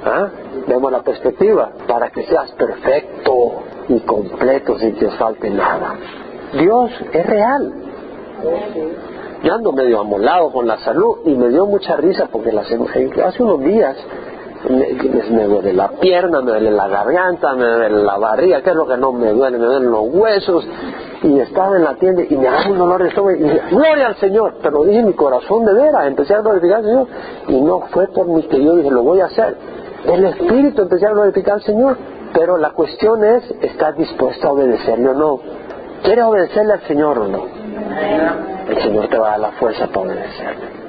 ¿Ah? 0.05 0.29
Vemos 0.67 0.93
la 0.93 1.03
perspectiva. 1.03 1.71
Para 1.89 2.11
que 2.11 2.25
seas 2.25 2.51
perfecto 2.53 3.63
y 3.89 4.01
completo 4.01 4.79
sin 4.79 4.95
que 4.97 5.11
falte 5.13 5.51
nada. 5.51 5.95
Dios 6.53 6.91
es 7.13 7.27
real. 7.27 7.73
Yo 9.43 9.55
ando 9.55 9.73
medio 9.73 10.01
amolado 10.01 10.51
con 10.53 10.67
la 10.67 10.79
salud 10.79 11.19
y 11.25 11.35
me 11.35 11.49
dio 11.49 11.67
mucha 11.67 11.97
risa 11.97 12.29
porque 12.31 12.51
hace 12.51 13.43
unos 13.43 13.61
días 13.61 13.97
me, 14.69 15.45
duele 15.45 15.73
la 15.73 15.89
pierna, 15.89 16.41
me 16.41 16.53
duele 16.53 16.71
la 16.71 16.89
garganta, 16.89 17.55
me 17.55 17.65
duele 17.65 18.03
la 18.03 18.17
barriga, 18.17 18.63
que 18.63 18.71
es 18.71 18.77
lo 18.77 18.87
que 18.87 18.97
no 18.97 19.13
me 19.13 19.31
duele, 19.31 19.59
me 19.59 19.67
duelen 19.67 19.91
los 19.91 20.05
huesos. 20.15 20.67
Y 21.23 21.39
estaba 21.41 21.77
en 21.77 21.85
la 21.85 21.95
tienda 21.95 22.23
y 22.29 22.37
me 22.37 22.49
agarró 22.49 22.73
un 22.73 22.79
dolor 22.79 23.03
de 23.03 23.09
estómago 23.09 23.37
y 23.37 23.43
dije, 23.43 23.61
gloria 23.71 24.09
al 24.09 24.17
Señor. 24.17 24.55
Pero 24.63 24.85
dije, 24.85 25.03
mi 25.03 25.15
corazón 25.15 25.65
de 25.65 25.75
veras, 25.75 26.07
empecé 26.07 26.35
a 26.35 26.41
glorificar 26.41 26.79
al 26.79 26.85
Señor. 26.85 27.07
Y 27.49 27.61
no 27.61 27.81
fue 27.91 28.09
por 28.09 28.27
mi 28.29 28.43
que 28.43 28.63
yo 28.63 28.77
dije, 28.77 28.91
lo 28.91 29.03
voy 29.03 29.21
a 29.21 29.27
hacer. 29.27 29.57
El 30.07 30.25
Espíritu 30.25 30.83
empecé 30.83 31.07
a 31.07 31.11
glorificar 31.11 31.55
al 31.55 31.63
Señor. 31.63 31.97
Pero 32.35 32.59
la 32.59 32.71
cuestión 32.71 33.25
es, 33.25 33.45
¿estás 33.63 33.97
dispuesto 33.97 34.49
a 34.49 34.53
obedecerle 34.53 35.09
o 35.09 35.15
no? 35.15 35.41
¿Quieres 36.03 36.25
obedecerle 36.25 36.73
al 36.73 36.83
Señor 36.83 37.19
o 37.19 37.29
no? 37.29 37.47
El 38.69 38.83
Señor 38.83 39.09
te 39.09 39.19
va 39.19 39.29
a 39.29 39.31
dar 39.31 39.41
la 39.41 39.53
fuerza 39.53 39.87
para 39.87 40.01
obedecerle. 40.01 40.84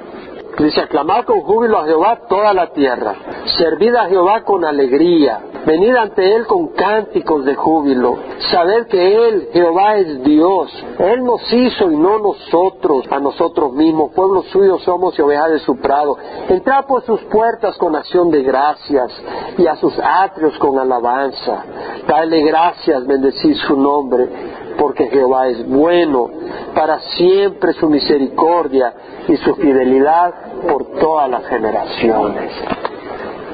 Dice, 0.58 0.80
aclamad 0.80 1.24
con 1.24 1.42
júbilo 1.42 1.78
a 1.78 1.84
Jehová 1.84 2.20
toda 2.28 2.54
la 2.54 2.72
tierra, 2.72 3.14
servid 3.58 3.94
a 3.94 4.06
Jehová 4.06 4.42
con 4.42 4.64
alegría, 4.64 5.38
venid 5.66 5.94
ante 5.94 6.34
Él 6.34 6.46
con 6.46 6.68
cánticos 6.68 7.44
de 7.44 7.54
júbilo, 7.54 8.16
saber 8.50 8.86
que 8.86 9.28
Él, 9.28 9.50
Jehová, 9.52 9.96
es 9.96 10.22
Dios, 10.24 10.72
Él 10.98 11.24
nos 11.24 11.52
hizo 11.52 11.90
y 11.90 11.96
no 11.96 12.18
nosotros, 12.20 13.04
a 13.10 13.20
nosotros 13.20 13.74
mismos, 13.74 14.12
pueblo 14.12 14.44
suyo 14.44 14.78
somos 14.78 15.18
y 15.18 15.22
ovejas 15.22 15.50
de 15.50 15.58
su 15.58 15.76
prado. 15.76 16.16
Entrad 16.48 16.86
por 16.86 17.04
sus 17.04 17.20
puertas 17.24 17.76
con 17.76 17.94
acción 17.94 18.30
de 18.30 18.42
gracias 18.42 19.12
y 19.58 19.66
a 19.66 19.76
sus 19.76 19.92
atrios 20.02 20.58
con 20.58 20.78
alabanza. 20.78 21.64
Dale 22.08 22.40
gracias, 22.42 23.06
bendecid 23.06 23.56
su 23.56 23.76
nombre 23.76 24.56
porque 24.78 25.08
Jehová 25.08 25.48
es 25.48 25.66
bueno, 25.68 26.28
para 26.76 27.00
siempre 27.00 27.72
su 27.72 27.88
misericordia 27.88 28.92
y 29.26 29.36
su 29.38 29.54
fidelidad 29.54 30.34
por 30.68 30.84
todas 31.00 31.30
las 31.30 31.46
generaciones. 31.46 32.52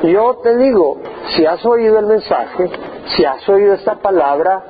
Yo 0.02 0.40
te 0.42 0.56
digo, 0.56 0.98
si 1.28 1.46
has 1.46 1.64
oído 1.64 2.00
el 2.00 2.06
mensaje, 2.06 2.68
si 3.14 3.24
has 3.24 3.48
oído 3.48 3.74
esta 3.74 3.94
palabra, 3.94 4.64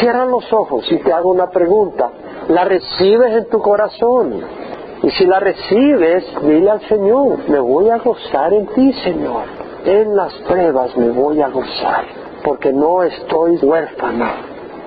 cierra 0.00 0.24
los 0.24 0.50
ojos 0.54 0.90
y 0.90 0.96
te 1.00 1.12
hago 1.12 1.32
una 1.32 1.50
pregunta. 1.50 2.10
¿La 2.48 2.64
recibes 2.64 3.36
en 3.36 3.50
tu 3.50 3.60
corazón? 3.60 4.40
Y 5.02 5.10
si 5.10 5.26
la 5.26 5.38
recibes, 5.38 6.24
dile 6.42 6.70
al 6.70 6.80
Señor, 6.88 7.46
me 7.46 7.60
voy 7.60 7.90
a 7.90 7.98
gozar 7.98 8.54
en 8.54 8.68
ti, 8.68 8.92
Señor. 9.04 9.44
En 9.84 10.16
las 10.16 10.32
pruebas 10.48 10.96
me 10.96 11.10
voy 11.10 11.42
a 11.42 11.48
gozar, 11.48 12.06
porque 12.42 12.72
no 12.72 13.02
estoy 13.02 13.58
huérfana, 13.58 14.36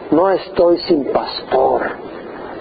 no 0.10 0.30
estoy 0.32 0.80
sin 0.80 1.06
pastor, 1.12 2.05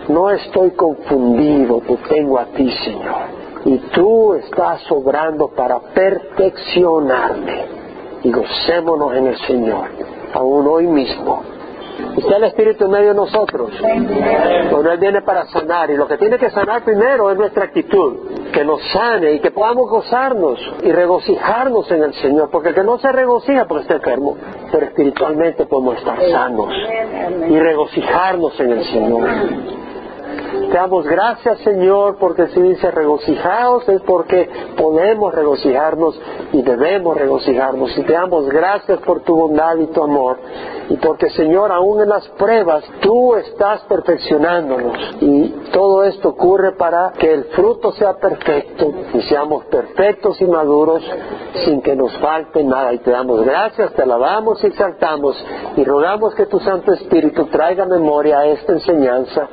no 0.09 0.30
estoy 0.30 0.70
confundido, 0.72 1.80
te 1.80 1.96
tengo 2.09 2.38
a 2.38 2.46
ti, 2.46 2.70
Señor. 2.84 3.44
Y 3.64 3.78
tú 3.94 4.34
estás 4.34 4.90
obrando 4.90 5.48
para 5.48 5.80
perfeccionarme. 5.80 7.64
Y 8.22 8.30
gocémonos 8.30 9.14
en 9.14 9.26
el 9.26 9.38
Señor, 9.46 9.88
aún 10.34 10.66
hoy 10.66 10.86
mismo. 10.86 11.42
Está 12.16 12.36
el 12.36 12.44
Espíritu 12.44 12.84
en 12.84 12.90
medio 12.90 13.09
de 13.09 13.14
nosotros. 13.14 13.70
Cuando 14.70 14.90
Él 14.90 14.98
viene 14.98 15.22
para 15.22 15.46
sanar. 15.46 15.90
Y 15.90 15.96
lo 15.96 16.07
que 16.07 16.16
tiene 16.16 16.38
que 16.38 16.50
sanar 16.50 16.84
primero 16.84 17.30
es 17.30 17.36
nuestra 17.36 17.64
actitud. 17.64 18.16
Que 18.52 18.64
nos 18.64 18.80
sane 18.92 19.32
y 19.32 19.40
que 19.40 19.50
podamos 19.50 19.90
gozarnos 19.90 20.59
y 20.82 20.92
regocijarnos 20.92 21.90
en 21.90 22.02
el 22.02 22.14
Señor. 22.14 22.50
Porque 22.50 22.70
el 22.70 22.74
que 22.74 22.84
no 22.84 22.98
se 22.98 23.11
regocija 23.11 23.66
porque 23.66 23.82
está 23.82 23.94
enfermo. 23.94 24.36
Pero 24.70 24.86
espiritualmente 24.86 25.66
podemos 25.66 25.96
estar 25.98 26.18
sanos 26.30 26.74
y 27.48 27.59
regocijarnos 27.59 28.59
en 28.61 28.72
el 28.72 28.84
Señor. 28.84 29.84
Te 30.75 30.81
damos 30.81 31.07
gracias, 31.07 31.61
Señor, 31.61 32.16
porque 32.18 32.49
si 32.49 32.61
dice 32.61 32.91
regocijaos 32.91 33.89
es 33.89 34.03
porque 34.03 34.51
podemos 34.77 35.33
regocijarnos 35.33 36.20
y 36.53 36.62
debemos 36.62 37.16
regocijarnos. 37.16 37.97
Y 37.97 38.03
te 38.03 38.12
damos 38.12 38.49
gracias 38.49 38.99
por 39.03 39.20
tu 39.20 39.37
bondad 39.37 39.77
y 39.77 39.87
tu 39.87 40.03
amor. 40.03 40.37
Y 40.89 40.97
porque, 40.97 41.31
Señor, 41.31 41.70
aún 41.70 42.03
en 42.03 42.09
las 42.09 42.29
pruebas, 42.31 42.83
tú 43.01 43.37
estás 43.37 43.83
perfeccionándonos. 43.85 44.99
Y 45.20 45.49
todo 45.72 46.03
esto 46.03 46.31
ocurre 46.31 46.72
para 46.72 47.12
que 47.12 47.33
el 47.33 47.45
fruto 47.45 47.93
sea 47.93 48.14
perfecto 48.16 48.93
y 49.14 49.22
seamos 49.22 49.66
perfectos 49.66 50.41
y 50.41 50.45
maduros 50.47 51.05
sin 51.64 51.83
que 51.83 51.95
nos 51.95 52.12
falte 52.18 52.64
nada. 52.64 52.93
Y 52.93 52.99
te 52.99 53.12
damos 53.12 53.43
gracias, 53.43 53.93
te 53.93 54.03
alabamos 54.03 54.62
y 54.64 54.66
exaltamos 54.66 55.37
y 55.77 55.85
rogamos 55.85 56.35
que 56.35 56.47
tu 56.47 56.59
Santo 56.59 56.93
Espíritu 56.93 57.47
traiga 57.47 57.87
memoria 57.87 58.41
a 58.41 58.47
esta 58.47 58.72
enseñanza 58.72 59.49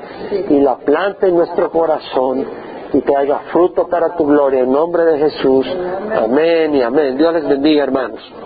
y 0.50 0.60
la 0.62 0.78
plante 1.12 1.28
en 1.28 1.36
nuestro 1.36 1.70
corazón 1.72 2.45
y 2.93 3.01
traiga 3.01 3.39
fruto 3.51 3.88
para 3.88 4.16
tu 4.16 4.26
gloria. 4.26 4.62
En 4.62 4.72
nombre 4.72 5.03
de 5.03 5.18
Jesús. 5.18 5.68
Amén 6.16 6.76
y 6.76 6.82
amén. 6.82 7.18
Dios 7.18 7.34
les 7.34 7.47
bendiga, 7.47 7.84
hermanos. 7.84 8.22